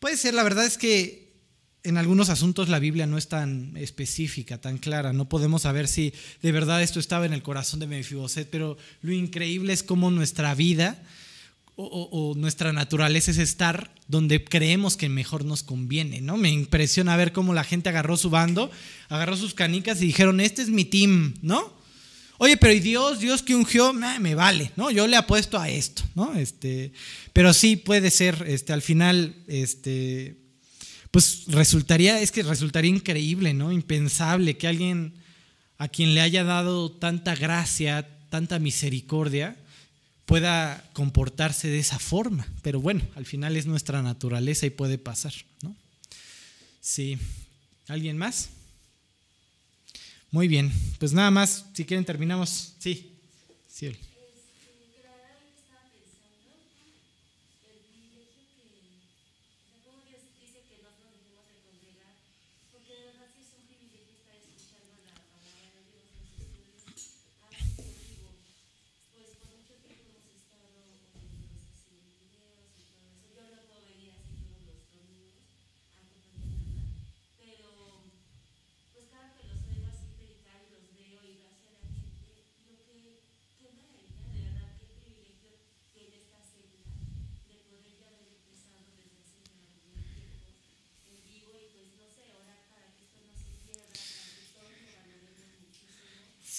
puede 0.00 0.16
ser. 0.16 0.34
La 0.34 0.42
verdad 0.42 0.66
es 0.66 0.76
que 0.76 1.25
en 1.86 1.98
algunos 1.98 2.30
asuntos 2.30 2.68
la 2.68 2.80
Biblia 2.80 3.06
no 3.06 3.16
es 3.16 3.28
tan 3.28 3.76
específica, 3.76 4.60
tan 4.60 4.78
clara. 4.78 5.12
No 5.12 5.28
podemos 5.28 5.62
saber 5.62 5.86
si 5.86 6.12
de 6.42 6.50
verdad 6.50 6.82
esto 6.82 6.98
estaba 6.98 7.26
en 7.26 7.32
el 7.32 7.44
corazón 7.44 7.78
de 7.78 7.86
Mefiboset, 7.86 8.50
pero 8.50 8.76
lo 9.02 9.12
increíble 9.12 9.72
es 9.72 9.84
cómo 9.84 10.10
nuestra 10.10 10.54
vida 10.56 11.00
o, 11.76 12.32
nuestra 12.36 12.72
naturaleza 12.72 13.30
es 13.30 13.38
estar 13.38 13.92
donde 14.08 14.42
creemos 14.42 14.96
que 14.96 15.08
mejor 15.08 15.44
nos 15.44 15.62
conviene, 15.62 16.20
¿no? 16.22 16.36
Me 16.38 16.50
impresiona 16.50 17.16
ver 17.16 17.32
cómo 17.32 17.54
la 17.54 17.64
gente 17.64 17.90
agarró 17.90 18.16
su 18.16 18.30
bando, 18.30 18.70
agarró 19.08 19.36
sus 19.36 19.54
canicas 19.54 20.00
y 20.00 20.06
dijeron, 20.06 20.40
este 20.40 20.62
es 20.62 20.70
mi 20.70 20.86
team, 20.86 21.34
¿no? 21.42 21.76
Oye, 22.38 22.56
pero 22.56 22.72
¿y 22.72 22.80
Dios? 22.80 23.20
Dios 23.20 23.42
que 23.42 23.54
ungió, 23.54 23.92
me 23.92 24.34
vale, 24.34 24.72
¿no? 24.76 24.90
Yo 24.90 25.06
le 25.06 25.16
apuesto 25.16 25.58
a 25.58 25.68
esto, 25.68 26.02
¿no? 26.14 26.34
Este, 26.34 26.92
pero 27.32 27.52
sí 27.52 27.76
puede 27.76 28.10
ser, 28.10 28.44
este, 28.48 28.72
al 28.72 28.82
final, 28.82 29.36
este, 29.46 30.45
pues 31.10 31.44
resultaría, 31.48 32.20
es 32.20 32.30
que 32.30 32.42
resultaría 32.42 32.90
increíble, 32.90 33.54
¿no? 33.54 33.72
Impensable 33.72 34.56
que 34.56 34.68
alguien 34.68 35.14
a 35.78 35.88
quien 35.88 36.14
le 36.14 36.20
haya 36.20 36.44
dado 36.44 36.90
tanta 36.90 37.34
gracia, 37.34 38.08
tanta 38.30 38.58
misericordia, 38.58 39.56
pueda 40.24 40.88
comportarse 40.92 41.68
de 41.68 41.78
esa 41.78 41.98
forma. 41.98 42.46
Pero 42.62 42.80
bueno, 42.80 43.02
al 43.14 43.26
final 43.26 43.56
es 43.56 43.66
nuestra 43.66 44.02
naturaleza 44.02 44.66
y 44.66 44.70
puede 44.70 44.98
pasar, 44.98 45.32
¿no? 45.62 45.74
Sí. 46.80 47.18
¿Alguien 47.88 48.18
más? 48.18 48.48
Muy 50.30 50.48
bien. 50.48 50.72
Pues 50.98 51.12
nada 51.12 51.30
más, 51.30 51.66
si 51.72 51.84
quieren 51.84 52.04
terminamos. 52.04 52.74
Sí. 52.78 53.12
Sí. 53.68 53.92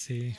Sí. 0.08 0.34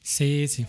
Sí, 0.00 0.46
sí. 0.46 0.66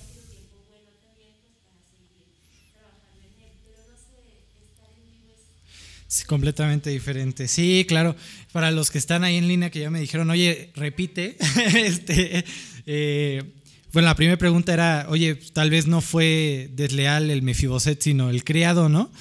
Sí, 6.08 6.26
completamente 6.26 6.90
diferente. 6.90 7.48
Sí, 7.48 7.86
claro. 7.88 8.16
Para 8.52 8.72
los 8.72 8.90
que 8.90 8.98
están 8.98 9.24
ahí 9.24 9.36
en 9.38 9.48
línea 9.48 9.70
que 9.70 9.82
ya 9.82 9.92
me 9.92 10.00
dijeron, 10.00 10.32
oye, 10.32 10.72
repite, 10.74 11.38
este, 11.76 12.44
eh, 12.86 13.44
bueno, 13.92 14.08
la 14.08 14.16
primera 14.16 14.38
pregunta 14.38 14.74
era, 14.74 15.08
oye, 15.10 15.36
tal 15.36 15.72
vez 15.72 15.88
no 15.88 16.02
fue 16.02 16.70
desleal 16.74 17.32
el 17.32 17.42
Mefiboset, 17.42 18.02
sino 18.02 18.30
el 18.30 18.44
criado, 18.44 18.88
¿no? 18.88 19.12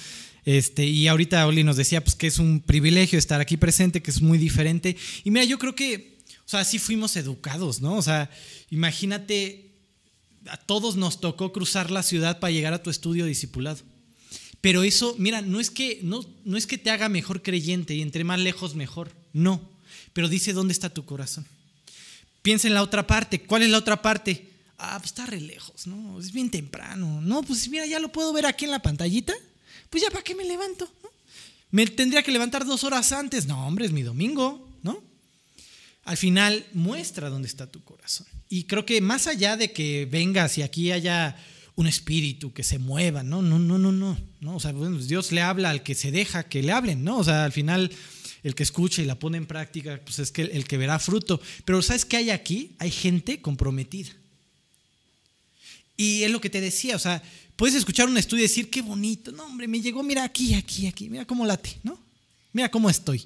Este, 0.45 0.85
y 0.85 1.07
ahorita 1.07 1.45
Oli 1.47 1.63
nos 1.63 1.77
decía 1.77 2.03
pues, 2.03 2.15
que 2.15 2.27
es 2.27 2.39
un 2.39 2.61
privilegio 2.61 3.17
estar 3.19 3.41
aquí 3.41 3.57
presente, 3.57 4.01
que 4.01 4.11
es 4.11 4.21
muy 4.21 4.37
diferente. 4.37 4.95
Y 5.23 5.31
mira, 5.31 5.45
yo 5.45 5.57
creo 5.57 5.75
que, 5.75 6.17
o 6.45 6.49
sea, 6.49 6.61
así 6.61 6.79
fuimos 6.79 7.15
educados, 7.15 7.81
¿no? 7.81 7.95
O 7.95 8.01
sea, 8.01 8.29
imagínate, 8.69 9.71
a 10.47 10.57
todos 10.57 10.95
nos 10.95 11.19
tocó 11.19 11.51
cruzar 11.51 11.91
la 11.91 12.03
ciudad 12.03 12.39
para 12.39 12.51
llegar 12.51 12.73
a 12.73 12.83
tu 12.83 12.89
estudio 12.89 13.25
discipulado. 13.25 13.79
Pero 14.61 14.83
eso, 14.83 15.15
mira, 15.17 15.41
no 15.41 15.59
es 15.59 15.69
que, 15.69 15.99
no, 16.03 16.23
no 16.45 16.57
es 16.57 16.67
que 16.67 16.77
te 16.77 16.91
haga 16.91 17.09
mejor 17.09 17.41
creyente 17.41 17.95
y 17.95 18.01
entre 18.01 18.23
más 18.23 18.39
lejos 18.39 18.75
mejor, 18.75 19.11
no. 19.33 19.61
Pero 20.13 20.29
dice 20.29 20.53
dónde 20.53 20.73
está 20.73 20.89
tu 20.89 21.05
corazón. 21.05 21.45
Piensa 22.41 22.67
en 22.67 22.73
la 22.73 22.83
otra 22.83 23.05
parte. 23.05 23.41
¿Cuál 23.41 23.63
es 23.63 23.69
la 23.69 23.77
otra 23.77 24.01
parte? 24.01 24.49
Ah, 24.77 24.97
pues 24.97 25.11
está 25.11 25.25
re 25.25 25.41
lejos, 25.41 25.87
¿no? 25.87 26.19
Es 26.19 26.31
bien 26.31 26.49
temprano. 26.49 27.21
No, 27.21 27.43
pues 27.43 27.67
mira, 27.69 27.85
ya 27.85 27.99
lo 27.99 28.11
puedo 28.11 28.31
ver 28.31 28.45
aquí 28.45 28.65
en 28.65 28.71
la 28.71 28.81
pantallita. 28.81 29.33
Pues 29.89 30.03
ya, 30.03 30.09
¿para 30.09 30.23
qué 30.23 30.35
me 30.35 30.45
levanto? 30.45 30.89
Me 31.71 31.85
tendría 31.85 32.23
que 32.23 32.31
levantar 32.31 32.65
dos 32.65 32.83
horas 32.83 33.11
antes. 33.11 33.45
No, 33.45 33.67
hombre, 33.67 33.85
es 33.85 33.91
mi 33.91 34.03
domingo, 34.03 34.67
¿no? 34.81 35.03
Al 36.05 36.17
final 36.17 36.65
muestra 36.73 37.29
dónde 37.29 37.47
está 37.47 37.69
tu 37.69 37.83
corazón. 37.83 38.25
Y 38.47 38.63
creo 38.63 38.85
que 38.85 39.01
más 39.01 39.27
allá 39.27 39.57
de 39.57 39.73
que 39.73 40.07
vengas 40.09 40.57
y 40.57 40.61
aquí 40.61 40.91
haya 40.91 41.35
un 41.75 41.87
espíritu 41.87 42.51
que 42.51 42.63
se 42.63 42.79
mueva, 42.79 43.21
no, 43.23 43.41
no, 43.41 43.59
no, 43.59 43.77
no, 43.77 43.91
no. 43.91 44.17
no 44.41 44.55
o 44.55 44.59
sea, 44.59 44.73
Dios 44.73 45.31
le 45.31 45.41
habla 45.41 45.69
al 45.69 45.83
que 45.83 45.95
se 45.95 46.11
deja 46.11 46.43
que 46.43 46.63
le 46.63 46.71
hablen, 46.71 47.03
¿no? 47.03 47.17
O 47.17 47.23
sea, 47.23 47.45
al 47.45 47.51
final 47.51 47.91
el 48.43 48.55
que 48.55 48.63
escucha 48.63 49.01
y 49.01 49.05
la 49.05 49.19
pone 49.19 49.37
en 49.37 49.45
práctica, 49.45 49.99
pues 50.03 50.19
es 50.19 50.31
que 50.31 50.43
el 50.43 50.65
que 50.65 50.77
verá 50.77 50.99
fruto. 50.99 51.41
Pero 51.65 51.81
¿sabes 51.81 52.05
qué 52.05 52.17
hay 52.17 52.29
aquí? 52.29 52.71
Hay 52.79 52.91
gente 52.91 53.41
comprometida. 53.41 54.11
Y 55.97 56.23
es 56.23 56.31
lo 56.31 56.39
que 56.39 56.49
te 56.49 56.61
decía, 56.61 56.95
o 56.95 56.99
sea, 56.99 57.21
puedes 57.57 57.75
escuchar 57.75 58.07
un 58.07 58.17
estudio 58.17 58.45
y 58.45 58.47
decir, 58.47 58.69
qué 58.69 58.81
bonito, 58.81 59.33
no, 59.33 59.43
hombre, 59.43 59.67
me 59.67 59.81
llegó, 59.81 60.01
mira 60.01 60.23
aquí, 60.23 60.53
aquí, 60.53 60.87
aquí, 60.87 61.09
mira 61.09 61.25
cómo 61.25 61.45
late, 61.45 61.77
¿no? 61.83 61.99
Mira 62.53 62.71
cómo 62.71 62.89
estoy. 62.89 63.25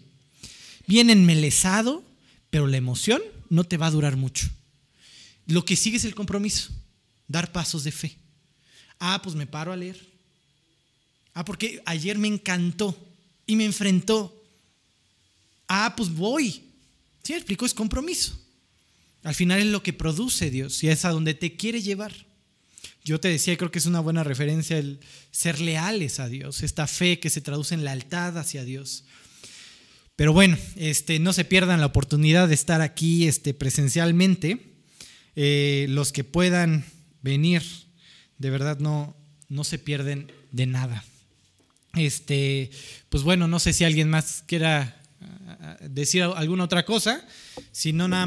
Bien 0.88 1.11
enmelezado, 1.11 2.03
pero 2.49 2.66
la 2.66 2.78
emoción 2.78 3.22
no 3.49 3.64
te 3.64 3.78
va 3.78 3.88
a 3.88 3.91
durar 3.91 4.18
mucho. 4.18 4.49
Lo 5.45 5.64
que 5.66 5.76
sigue 5.76 5.97
es 5.97 6.05
el 6.05 6.16
compromiso, 6.16 6.72
dar 7.28 7.51
pasos 7.51 7.84
de 7.84 7.91
fe. 7.91 8.18
Ah, 8.99 9.22
pues 9.22 9.36
me 9.36 9.45
paro 9.45 9.72
a 9.72 9.78
leer. 9.78 10.03
Ah, 11.36 11.45
porque 11.45 11.82
ayer 11.86 12.18
me 12.18 12.28
encantó 12.28 12.97
y 13.45 13.55
me 13.55 13.66
enfrentó 13.66 14.43
Ah, 15.76 15.96
pues 15.98 16.14
voy. 16.14 16.62
¿Sí 17.24 17.34
me 17.34 17.38
explico? 17.38 17.66
Es 17.66 17.74
compromiso. 17.74 18.40
Al 19.24 19.34
final 19.34 19.60
es 19.60 19.66
lo 19.66 19.82
que 19.82 19.92
produce 19.92 20.52
Dios 20.52 20.84
y 20.84 20.90
es 20.90 21.04
a 21.04 21.10
donde 21.10 21.34
te 21.34 21.56
quiere 21.56 21.82
llevar. 21.82 22.14
Yo 23.04 23.20
te 23.20 23.30
decía, 23.30 23.58
creo 23.58 23.72
que 23.72 23.80
es 23.80 23.88
una 23.88 24.00
buena 24.00 24.24
referencia 24.24 24.78
el 24.78 25.00
ser 25.32 25.60
leales 25.60 26.20
a 26.20 26.30
Dios, 26.30 26.62
esta 26.62 26.86
fe 26.86 27.20
que 27.20 27.32
se 27.32 27.42
traduce 27.42 27.74
en 27.74 27.84
lealtad 27.84 28.38
hacia 28.38 28.64
Dios. 28.64 29.06
Pero 30.16 30.32
bueno, 30.32 30.60
este, 30.76 31.18
no 31.18 31.34
se 31.34 31.44
pierdan 31.44 31.80
la 31.80 31.88
oportunidad 31.88 32.48
de 32.48 32.54
estar 32.54 32.82
aquí 32.82 33.28
este, 33.28 33.56
presencialmente. 33.56 34.76
Eh, 35.36 35.88
los 35.90 36.12
que 36.12 36.24
puedan 36.24 36.86
venir, 37.24 37.64
de 38.38 38.52
verdad 38.52 38.78
no, 38.78 39.18
no 39.50 39.64
se 39.64 39.80
pierden 39.80 40.32
de 40.52 40.68
nada. 40.68 41.04
Este, 41.96 42.70
pues 43.10 43.24
bueno, 43.24 43.48
no 43.48 43.58
sé 43.58 43.74
si 43.74 43.86
alguien 43.86 44.12
más 44.12 44.44
quiera 44.46 45.00
decir 45.82 46.24
alguna 46.24 46.64
otra 46.66 46.84
cosa, 46.86 47.26
si 47.72 47.94
no 47.94 48.08
nada 48.08 48.20
más. 48.20 48.22